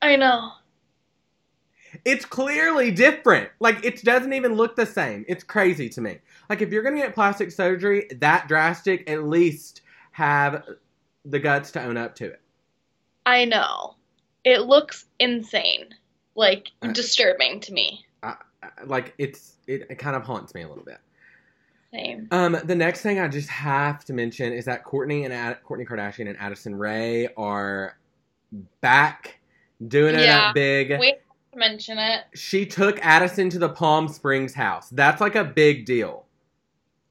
I 0.00 0.16
know. 0.16 0.52
It's 2.06 2.24
clearly 2.24 2.90
different. 2.90 3.50
Like 3.60 3.84
it 3.84 4.02
doesn't 4.02 4.32
even 4.32 4.54
look 4.54 4.74
the 4.74 4.86
same. 4.86 5.26
It's 5.28 5.44
crazy 5.44 5.90
to 5.90 6.00
me. 6.00 6.20
Like 6.48 6.62
if 6.62 6.72
you're 6.72 6.82
gonna 6.82 6.96
get 6.96 7.14
plastic 7.14 7.50
surgery 7.52 8.08
that 8.20 8.48
drastic, 8.48 9.08
at 9.10 9.24
least 9.24 9.82
have 10.12 10.64
the 11.26 11.38
guts 11.38 11.70
to 11.72 11.82
own 11.82 11.98
up 11.98 12.14
to 12.16 12.24
it. 12.24 12.40
I 13.26 13.44
know. 13.44 13.96
It 14.44 14.62
looks 14.62 15.04
insane. 15.18 15.94
Like 16.34 16.68
Uh, 16.80 16.92
disturbing 16.92 17.60
to 17.60 17.72
me. 17.74 18.06
Uh, 18.22 18.36
Like 18.86 19.12
it's 19.18 19.56
it, 19.66 19.88
it 19.90 19.98
kind 19.98 20.16
of 20.16 20.22
haunts 20.22 20.54
me 20.54 20.62
a 20.62 20.68
little 20.68 20.84
bit. 20.84 21.00
Same. 21.92 22.28
Um, 22.30 22.58
the 22.64 22.74
next 22.74 23.00
thing 23.00 23.18
I 23.18 23.28
just 23.28 23.48
have 23.48 24.04
to 24.06 24.12
mention 24.12 24.52
is 24.52 24.66
that 24.66 24.84
Kourtney 24.84 25.24
and 25.24 25.32
Ad- 25.32 25.58
Kourtney 25.66 25.86
Kardashian 25.86 26.28
and 26.28 26.36
Addison 26.38 26.74
Rae 26.74 27.28
are 27.36 27.98
back 28.80 29.38
doing 29.86 30.14
it 30.14 30.22
Yeah. 30.22 30.48
up 30.48 30.54
big. 30.54 30.90
We 30.98 31.08
have 31.08 31.16
to 31.52 31.58
mention 31.58 31.98
it. 31.98 32.24
She 32.34 32.66
took 32.66 32.98
Addison 33.04 33.48
to 33.50 33.58
the 33.58 33.68
Palm 33.70 34.08
Springs 34.08 34.54
house. 34.54 34.90
That's 34.90 35.20
like 35.20 35.34
a 35.34 35.44
big 35.44 35.86
deal, 35.86 36.26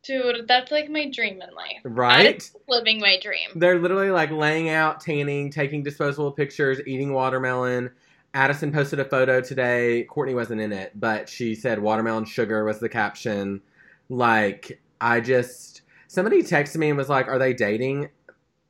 Dude, 0.04 0.48
that's 0.48 0.72
like 0.72 0.90
my 0.90 1.10
dream 1.10 1.42
in 1.42 1.54
life. 1.56 1.80
right? 1.84 2.28
Addison's 2.36 2.64
living 2.68 3.00
my 3.00 3.18
dream. 3.22 3.50
They're 3.56 3.80
literally 3.80 4.12
like 4.12 4.32
laying 4.32 4.70
out, 4.70 5.02
tanning, 5.02 5.50
taking 5.50 5.82
disposable 5.84 6.32
pictures, 6.32 6.80
eating 6.86 7.14
watermelon. 7.14 7.90
Addison 8.34 8.72
posted 8.72 9.00
a 9.00 9.06
photo 9.06 9.42
today. 9.42 10.06
Kourtney 10.10 10.36
wasn't 10.36 10.62
in 10.62 10.72
it, 10.72 10.92
but 11.00 11.28
she 11.28 11.56
said 11.56 11.80
watermelon 11.80 12.26
sugar 12.26 12.64
was 12.64 12.80
the 12.80 12.90
caption. 12.90 13.62
Like, 14.10 14.80
I 15.02 15.20
just. 15.20 15.82
Somebody 16.08 16.42
texted 16.42 16.78
me 16.78 16.90
and 16.90 16.98
was 16.98 17.10
like, 17.10 17.28
Are 17.28 17.38
they 17.40 17.54
dating? 17.54 18.10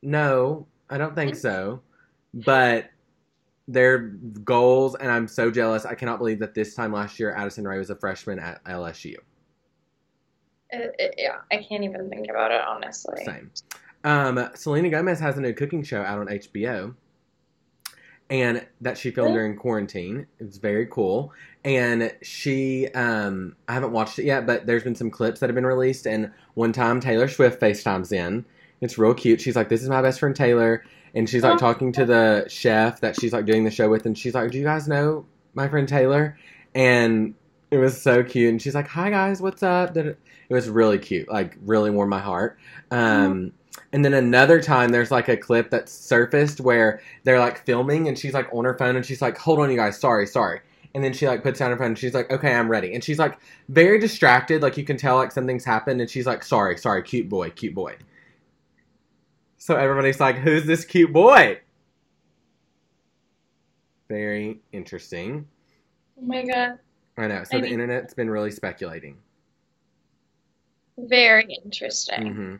No, 0.02 0.66
I 0.90 0.98
don't 0.98 1.14
think 1.14 1.34
so. 1.36 1.80
But 2.34 2.90
their 3.68 3.98
goals, 3.98 4.94
and 4.96 5.10
I'm 5.10 5.28
so 5.28 5.50
jealous. 5.50 5.84
I 5.84 5.94
cannot 5.94 6.18
believe 6.18 6.38
that 6.40 6.54
this 6.54 6.74
time 6.74 6.92
last 6.92 7.18
year, 7.20 7.32
Addison 7.34 7.66
Rae 7.66 7.78
was 7.78 7.90
a 7.90 7.96
freshman 7.96 8.38
at 8.38 8.62
LSU. 8.64 9.14
It- 10.70 10.94
it- 10.98 11.14
yeah, 11.18 11.38
I 11.50 11.58
can't 11.68 11.84
even 11.84 12.08
think 12.10 12.28
about 12.30 12.50
it 12.50 12.60
honestly. 12.60 13.24
Same. 13.24 13.50
Um, 14.04 14.50
Selena 14.54 14.90
Gomez 14.90 15.18
has 15.20 15.38
a 15.38 15.40
new 15.40 15.52
cooking 15.52 15.82
show 15.82 16.02
out 16.02 16.18
on 16.18 16.26
HBO, 16.28 16.94
and 18.30 18.66
that 18.80 18.98
she 18.98 19.10
filmed 19.10 19.34
during 19.34 19.56
quarantine. 19.56 20.26
It's 20.38 20.58
very 20.58 20.86
cool. 20.86 21.32
And 21.64 22.14
she, 22.22 22.88
um, 22.88 23.56
I 23.68 23.74
haven't 23.74 23.92
watched 23.92 24.18
it 24.18 24.24
yet, 24.24 24.46
but 24.46 24.66
there's 24.66 24.84
been 24.84 24.94
some 24.94 25.10
clips 25.10 25.40
that 25.40 25.48
have 25.48 25.54
been 25.54 25.66
released. 25.66 26.06
And 26.06 26.30
one 26.54 26.72
time 26.72 27.00
Taylor 27.00 27.28
Swift 27.28 27.60
FaceTimes 27.60 28.12
in. 28.12 28.44
It's 28.80 28.96
real 28.98 29.12
cute. 29.14 29.40
She's 29.40 29.56
like, 29.56 29.68
"This 29.70 29.82
is 29.82 29.88
my 29.88 30.00
best 30.02 30.20
friend 30.20 30.36
Taylor," 30.36 30.84
and 31.14 31.28
she's 31.28 31.42
like 31.42 31.54
Oh. 31.54 31.58
talking 31.58 31.90
to 31.92 32.04
the 32.04 32.44
chef 32.48 33.00
that 33.00 33.18
she's 33.20 33.32
like 33.32 33.44
doing 33.44 33.64
the 33.64 33.72
show 33.72 33.88
with, 33.88 34.06
and 34.06 34.16
she's 34.16 34.34
like, 34.34 34.52
"Do 34.52 34.58
you 34.58 34.62
guys 34.64 34.86
know 34.86 35.26
my 35.54 35.66
friend 35.68 35.88
Taylor?" 35.88 36.38
And 36.76 37.34
it 37.72 37.78
was 37.78 38.00
so 38.00 38.22
cute. 38.22 38.50
And 38.50 38.62
she's 38.62 38.76
like, 38.76 38.86
"Hi 38.86 39.10
guys, 39.10 39.40
what's 39.42 39.64
up?" 39.64 39.96
It 39.96 40.16
was 40.48 40.68
really 40.68 40.98
cute. 40.98 41.28
Like 41.28 41.56
really 41.66 41.90
warmed 41.90 42.10
my 42.10 42.20
heart. 42.20 42.56
Um, 42.92 43.50
and 43.92 44.04
then 44.04 44.14
another 44.14 44.60
time, 44.60 44.90
there's 44.90 45.10
like 45.10 45.28
a 45.28 45.36
clip 45.36 45.70
that 45.70 45.88
surfaced 45.88 46.60
where 46.60 47.00
they're 47.24 47.38
like 47.38 47.64
filming, 47.64 48.08
and 48.08 48.18
she's 48.18 48.34
like 48.34 48.48
on 48.52 48.64
her 48.64 48.74
phone, 48.74 48.96
and 48.96 49.04
she's 49.04 49.22
like, 49.22 49.38
"Hold 49.38 49.60
on, 49.60 49.70
you 49.70 49.76
guys, 49.76 49.98
sorry, 49.98 50.26
sorry." 50.26 50.60
And 50.94 51.04
then 51.04 51.12
she 51.12 51.26
like 51.26 51.42
puts 51.42 51.58
down 51.58 51.70
her 51.70 51.76
phone, 51.76 51.88
and 51.88 51.98
she's 51.98 52.14
like, 52.14 52.30
"Okay, 52.30 52.52
I'm 52.54 52.70
ready." 52.70 52.94
And 52.94 53.02
she's 53.02 53.18
like 53.18 53.38
very 53.68 53.98
distracted, 53.98 54.62
like 54.62 54.76
you 54.76 54.84
can 54.84 54.96
tell 54.96 55.16
like 55.16 55.32
something's 55.32 55.64
happened, 55.64 56.00
and 56.00 56.10
she's 56.10 56.26
like, 56.26 56.42
"Sorry, 56.44 56.76
sorry, 56.78 57.02
cute 57.02 57.28
boy, 57.28 57.50
cute 57.50 57.74
boy." 57.74 57.96
So 59.58 59.76
everybody's 59.76 60.20
like, 60.20 60.36
"Who's 60.36 60.64
this 60.66 60.84
cute 60.84 61.12
boy?" 61.12 61.60
Very 64.08 64.60
interesting. 64.72 65.46
Oh 66.18 66.26
my 66.26 66.42
god. 66.44 66.78
I 67.18 67.26
know. 67.26 67.44
So 67.44 67.58
I 67.58 67.60
the 67.60 67.68
internet's 67.68 68.14
been 68.14 68.30
really 68.30 68.50
speculating. 68.50 69.18
Very 70.98 71.58
interesting. 71.64 72.34
hmm 72.34 72.56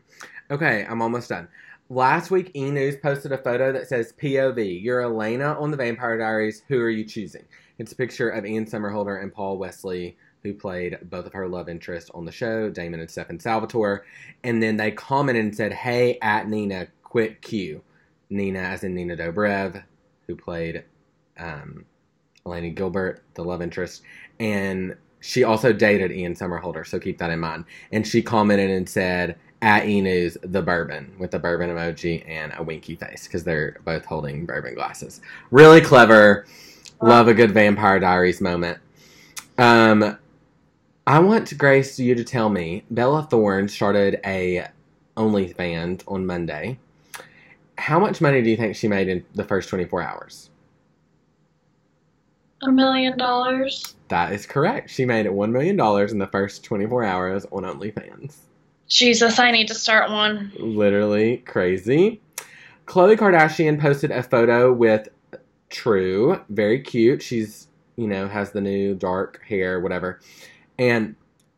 Okay, 0.51 0.85
I'm 0.89 1.01
almost 1.01 1.29
done. 1.29 1.47
Last 1.89 2.31
week, 2.31 2.51
E 2.55 2.71
News 2.71 2.95
posted 2.97 3.31
a 3.31 3.37
photo 3.37 3.71
that 3.71 3.87
says 3.87 4.13
POV. 4.21 4.81
You're 4.81 5.01
Elena 5.01 5.55
on 5.59 5.71
the 5.71 5.77
Vampire 5.77 6.17
Diaries. 6.17 6.63
Who 6.67 6.79
are 6.81 6.89
you 6.89 7.03
choosing? 7.03 7.45
It's 7.77 7.91
a 7.91 7.95
picture 7.95 8.29
of 8.29 8.45
Ian 8.45 8.65
Somerhalder 8.65 9.21
and 9.21 9.33
Paul 9.33 9.57
Wesley, 9.57 10.17
who 10.43 10.53
played 10.53 10.97
both 11.03 11.25
of 11.25 11.33
her 11.33 11.47
love 11.47 11.69
interests 11.69 12.11
on 12.13 12.25
the 12.25 12.31
show, 12.31 12.69
Damon 12.69 12.99
and 12.99 13.09
Stefan 13.09 13.39
Salvatore. 13.39 14.05
And 14.43 14.61
then 14.61 14.77
they 14.77 14.91
commented 14.91 15.43
and 15.45 15.55
said, 15.55 15.73
Hey, 15.73 16.17
at 16.21 16.47
Nina, 16.47 16.87
quick 17.03 17.41
cue. 17.41 17.81
Nina, 18.29 18.59
as 18.59 18.83
in 18.83 18.93
Nina 18.95 19.17
Dobrev, 19.17 19.83
who 20.27 20.35
played 20.35 20.83
um, 21.39 21.85
Elena 22.45 22.69
Gilbert, 22.69 23.23
the 23.33 23.43
love 23.43 23.61
interest. 23.61 24.03
And 24.39 24.95
she 25.19 25.43
also 25.43 25.73
dated 25.73 26.11
Ian 26.11 26.33
Somerhalder, 26.33 26.85
so 26.87 26.99
keep 26.99 27.17
that 27.17 27.29
in 27.29 27.39
mind. 27.39 27.65
And 27.91 28.05
she 28.05 28.21
commented 28.21 28.69
and 28.69 28.87
said, 28.87 29.37
at 29.61 29.87
E 29.87 30.01
News, 30.01 30.37
the 30.41 30.61
bourbon 30.61 31.13
with 31.19 31.31
the 31.31 31.39
bourbon 31.39 31.69
emoji 31.69 32.27
and 32.27 32.53
a 32.57 32.63
winky 32.63 32.95
face 32.95 33.27
because 33.27 33.43
they're 33.43 33.77
both 33.83 34.05
holding 34.05 34.45
bourbon 34.45 34.75
glasses. 34.75 35.21
Really 35.51 35.81
clever. 35.81 36.45
Love 37.01 37.27
a 37.27 37.33
good 37.33 37.51
Vampire 37.51 37.99
Diaries 37.99 38.41
moment. 38.41 38.77
Um, 39.57 40.17
I 41.07 41.19
want 41.19 41.57
Grace 41.57 41.99
you 41.99 42.15
to 42.15 42.23
tell 42.23 42.49
me 42.49 42.83
Bella 42.91 43.23
Thorne 43.23 43.67
started 43.67 44.19
a 44.25 44.67
OnlyFans 45.17 46.03
on 46.07 46.25
Monday. 46.25 46.79
How 47.77 47.99
much 47.99 48.21
money 48.21 48.41
do 48.41 48.49
you 48.49 48.57
think 48.57 48.75
she 48.75 48.87
made 48.87 49.07
in 49.07 49.25
the 49.33 49.43
first 49.43 49.69
24 49.69 50.01
hours? 50.01 50.49
A 52.63 52.71
million 52.71 53.17
dollars. 53.17 53.95
That 54.09 54.33
is 54.33 54.45
correct. 54.45 54.89
She 54.89 55.05
made 55.05 55.25
$1 55.25 55.51
million 55.51 55.79
in 56.09 56.17
the 56.17 56.27
first 56.31 56.63
24 56.63 57.03
hours 57.03 57.45
on 57.51 57.63
OnlyFans. 57.63 58.35
Jesus, 58.87 59.37
I 59.39 59.51
need 59.51 59.67
to 59.67 59.75
start 59.75 60.09
one. 60.09 60.51
literally 60.57 61.37
crazy. 61.37 62.21
Khloe 62.85 63.15
Kardashian 63.15 63.79
posted 63.79 64.09
a 64.11 64.23
photo 64.23 64.73
with 64.73 65.07
True, 65.69 66.41
very 66.49 66.81
cute. 66.81 67.21
She's, 67.21 67.67
you 67.95 68.07
know, 68.07 68.27
has 68.27 68.51
the 68.51 68.61
new 68.61 68.95
dark 68.95 69.39
hair, 69.47 69.79
whatever. 69.79 70.19
And 70.79 71.15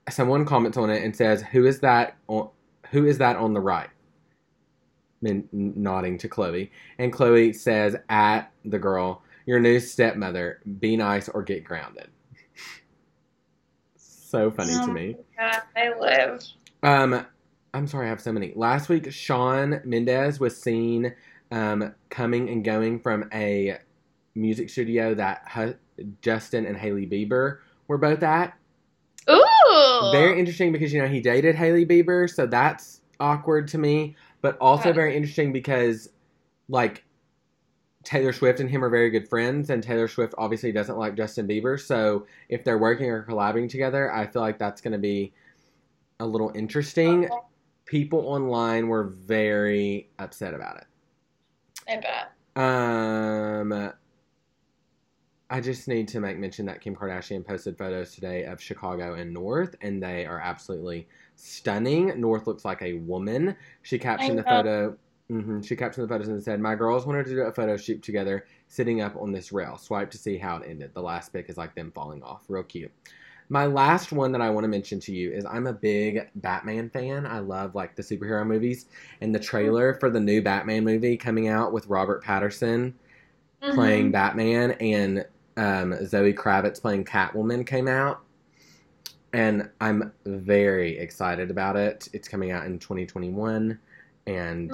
someone 0.10 0.45
comments 0.45 0.78
on 0.78 0.89
it 0.89 1.04
and 1.04 1.16
says, 1.16 1.41
"Who 1.41 1.66
is 1.66 1.80
that 1.80 2.18
on 2.28 2.49
who 2.91 3.06
is 3.06 3.20
that 3.20 3.38
on 3.38 3.54
the 3.54 3.62
right?" 3.62 3.89
nodding 5.22 6.18
to 6.18 6.28
Khloe. 6.28 6.70
And 6.97 7.14
Khloe 7.14 7.56
says 7.56 7.95
at 8.10 8.52
the 8.66 8.80
girl, 8.80 9.24
Your 9.46 9.60
new 9.60 9.80
stepmother, 9.80 10.60
be 10.80 10.96
nice 10.98 11.30
or 11.30 11.44
get 11.44 11.64
grounded. 11.64 12.10
so 13.98 14.50
funny 14.50 14.74
Oh 14.74 14.86
to 14.86 14.92
me. 14.94 15.16
God, 15.38 15.62
I 15.76 15.89
live. 16.00 16.44
Um, 16.84 17.26
I'm 17.74 17.86
sorry, 17.88 18.08
I 18.08 18.10
have 18.10 18.22
so 18.22 18.32
many. 18.32 18.54
Last 18.56 18.88
week, 18.89 19.12
Shawn 19.12 19.82
Mendes 19.84 20.39
was 20.39 20.60
seen 20.62 21.14
um, 21.52 21.94
coming 22.10 22.50
and 22.50 22.64
going 22.64 23.00
from 23.00 23.30
a 23.34 23.78
music 24.36 24.70
studio 24.70 25.14
that 25.16 25.44
Hu- 25.54 25.76
Justin 26.22 26.66
and 26.66 26.78
Hailey 26.78 27.06
Bieber 27.08 27.58
were 27.88 27.98
both 27.98 28.24
at. 28.24 28.58
Ooh. 29.30 30.10
Very 30.12 30.39
interesting 30.39 30.72
because 30.72 30.94
you 30.94 31.02
know 31.02 31.08
he 31.08 31.20
dated 31.20 31.56
Hailey 31.56 31.86
Bieber, 31.86 32.30
so 32.30 32.46
that's 32.48 33.02
awkward 33.20 33.68
to 33.70 33.78
me. 33.78 34.16
But 34.42 34.58
also 34.60 34.89
Okay. 34.89 34.96
very 34.96 35.16
interesting 35.16 35.52
because, 35.54 36.10
like, 36.70 37.04
Taylor 38.04 38.34
Swift 38.34 38.60
and 38.60 38.70
him 38.70 38.84
are 38.84 38.89
very 38.89 39.10
good 39.10 39.28
friends, 39.28 39.70
and 39.70 39.84
Taylor 39.84 40.08
Swift 40.08 40.34
obviously 40.38 40.72
doesn't 40.72 40.97
like 40.97 41.16
Justin 41.16 41.47
Bieber. 41.47 41.80
So 41.80 42.26
if 42.49 42.64
they're 42.64 42.78
working 42.78 43.10
or 43.10 43.24
collabing 43.24 43.70
together, 43.70 44.12
I 44.12 44.26
feel 44.28 44.41
like 44.41 44.58
that's 44.58 44.82
going 44.82 44.93
to 44.93 44.99
be 44.99 45.34
a 46.20 46.26
little 46.26 46.52
interesting. 46.56 47.30
People 47.86 48.20
online 48.20 48.88
were 48.88 49.04
very 49.04 50.10
upset 50.20 50.54
about 50.54 50.78
it. 50.78 50.86
I 51.88 51.97
bet. 51.97 52.32
Um, 52.56 53.93
I 55.49 55.60
just 55.60 55.88
need 55.88 56.08
to 56.10 56.20
make 56.20 56.38
mention 56.38 56.66
that 56.68 56.80
Kim 56.82 56.95
Kardashian 56.95 57.45
posted 57.45 57.78
photos 57.78 58.16
today 58.16 58.45
of 58.45 58.62
Chicago 58.62 59.16
and 59.16 59.34
North, 59.34 59.76
and 59.82 60.02
they 60.02 60.26
are 60.26 60.39
absolutely 60.39 61.08
stunning. 61.36 62.20
North 62.20 62.47
looks 62.47 62.64
like 62.64 62.82
a 62.82 62.93
woman. 62.93 63.56
She 63.82 63.99
captioned 63.99 64.39
the 64.39 64.43
photo. 64.43 64.97
Hmm 65.32 65.62
she 65.62 65.76
captioned 65.76 66.04
the 66.04 66.14
photos 66.14 66.28
and 66.28 66.44
said, 66.44 66.60
"My 66.60 66.76
girls 66.76 67.06
wanted 67.06 67.26
to 67.26 67.32
do 67.36 67.42
a 67.42 67.54
photo 67.54 67.78
shoot 67.78 68.02
together, 68.04 68.46
sitting 68.68 69.02
up 69.02 69.16
on 69.16 69.32
this 69.32 69.52
rail. 69.52 69.78
Swipe 69.78 70.12
to 70.12 70.18
see 70.18 70.38
how 70.38 70.58
it 70.58 70.68
ended. 70.68 70.94
The 70.94 71.02
last 71.02 71.32
pic 71.32 71.50
is 71.50 71.58
like 71.58 71.74
them 71.76 71.92
falling 71.92 72.22
off. 72.24 72.44
Real 72.48 72.64
cute." 72.64 72.92
My 73.50 73.66
last 73.66 74.14
one 74.14 74.32
that 74.32 74.42
I 74.42 74.50
want 74.50 74.64
to 74.64 74.70
mention 74.70 75.00
to 75.02 75.12
you 75.12 75.32
is 75.32 75.46
I'm 75.46 75.68
a 75.68 75.74
big 75.74 76.30
Batman 76.36 76.90
fan. 76.90 77.26
I 77.26 77.40
love 77.40 77.76
like 77.76 77.96
the 77.96 78.02
superhero 78.02 78.46
movies, 78.48 78.86
and 79.22 79.34
the 79.36 79.40
trailer 79.40 79.94
for 79.96 80.10
the 80.10 80.20
new 80.20 80.42
Batman 80.42 80.84
movie 80.84 81.18
coming 81.18 81.48
out 81.50 81.74
with 81.74 81.88
Robert 81.88 82.24
Pattinson 82.24 82.94
Mm-hmm. 83.62 83.76
playing 83.76 84.12
Batman 84.12 84.72
and 84.80 85.24
um, 85.56 86.06
Zoe 86.08 86.34
Kravitz 86.34 86.82
playing 86.82 87.06
Catwoman 87.06 87.66
came 87.66 87.88
out. 87.88 88.22
And 89.34 89.70
I'm 89.80 90.12
very 90.26 90.98
excited 90.98 91.52
about 91.52 91.76
it. 91.76 92.10
It's 92.12 92.28
coming 92.28 92.50
out 92.50 92.66
in 92.66 92.80
2021. 92.80 93.78
And 94.26 94.72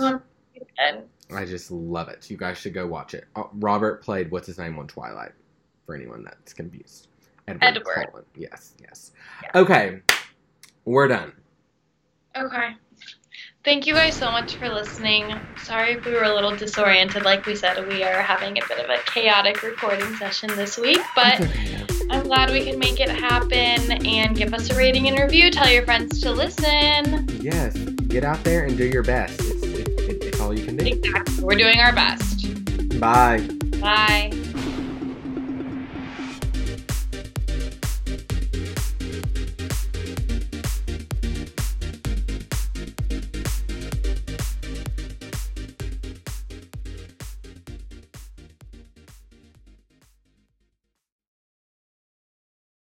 And 0.78 1.04
I 1.36 1.46
just 1.46 1.72
love 1.72 2.10
it. 2.10 2.30
You 2.30 2.38
guys 2.38 2.58
should 2.58 2.74
go 2.74 2.88
watch 2.88 3.14
it. 3.14 3.26
Uh, 3.36 3.44
Robert 3.54 4.04
played 4.04 4.32
what's 4.32 4.48
his 4.48 4.58
name 4.58 4.78
on 4.80 4.88
Twilight, 4.88 5.34
for 5.86 5.96
anyone 5.96 6.24
that's 6.24 6.54
confused. 6.54 7.08
Edward. 7.48 7.64
Edward. 7.64 8.08
Cullen. 8.12 8.26
Yes, 8.36 8.74
yes. 8.82 9.12
Yeah. 9.44 9.62
Okay, 9.62 10.02
we're 10.86 11.08
done. 11.08 11.32
Okay. 12.36 12.70
Thank 13.64 13.86
you 13.86 13.94
guys 13.94 14.16
so 14.16 14.32
much 14.32 14.56
for 14.56 14.70
listening. 14.70 15.34
Sorry 15.64 15.94
if 15.94 16.06
we 16.06 16.14
were 16.14 16.24
a 16.24 16.34
little 16.34 16.56
disoriented. 16.56 17.24
Like 17.24 17.46
we 17.46 17.56
said, 17.56 17.86
we 17.88 18.04
are 18.04 18.22
having 18.22 18.58
a 18.58 18.62
bit 18.68 18.80
of 18.80 18.90
a 18.90 18.98
chaotic 19.06 19.62
recording 19.62 20.16
session 20.16 20.50
this 20.56 20.78
week, 20.78 21.02
but 21.16 21.46
I'm 22.10 22.24
glad 22.24 22.52
we 22.52 22.64
can 22.64 22.80
make 22.80 23.02
it 23.02 23.10
happen 23.10 24.06
and 24.06 24.38
give 24.38 24.54
us 24.54 24.70
a 24.70 24.76
rating 24.78 25.08
and 25.10 25.20
review. 25.20 25.52
Tell 25.52 25.70
your 25.70 25.84
friends 25.84 26.22
to 26.22 26.32
listen. 26.32 27.28
yes, 27.42 27.76
get 28.08 28.24
out 28.24 28.42
there 28.46 28.66
and 28.66 28.78
do 28.78 28.86
your 28.86 29.04
best. 29.04 29.57
All 30.48 30.58
you 30.58 30.66
can 30.66 30.78
do. 30.78 30.86
Exactly. 30.86 31.44
We're 31.44 31.58
doing 31.58 31.80
our 31.80 31.94
best. 31.94 32.48
Bye. 33.00 33.42
Bye. 33.82 34.32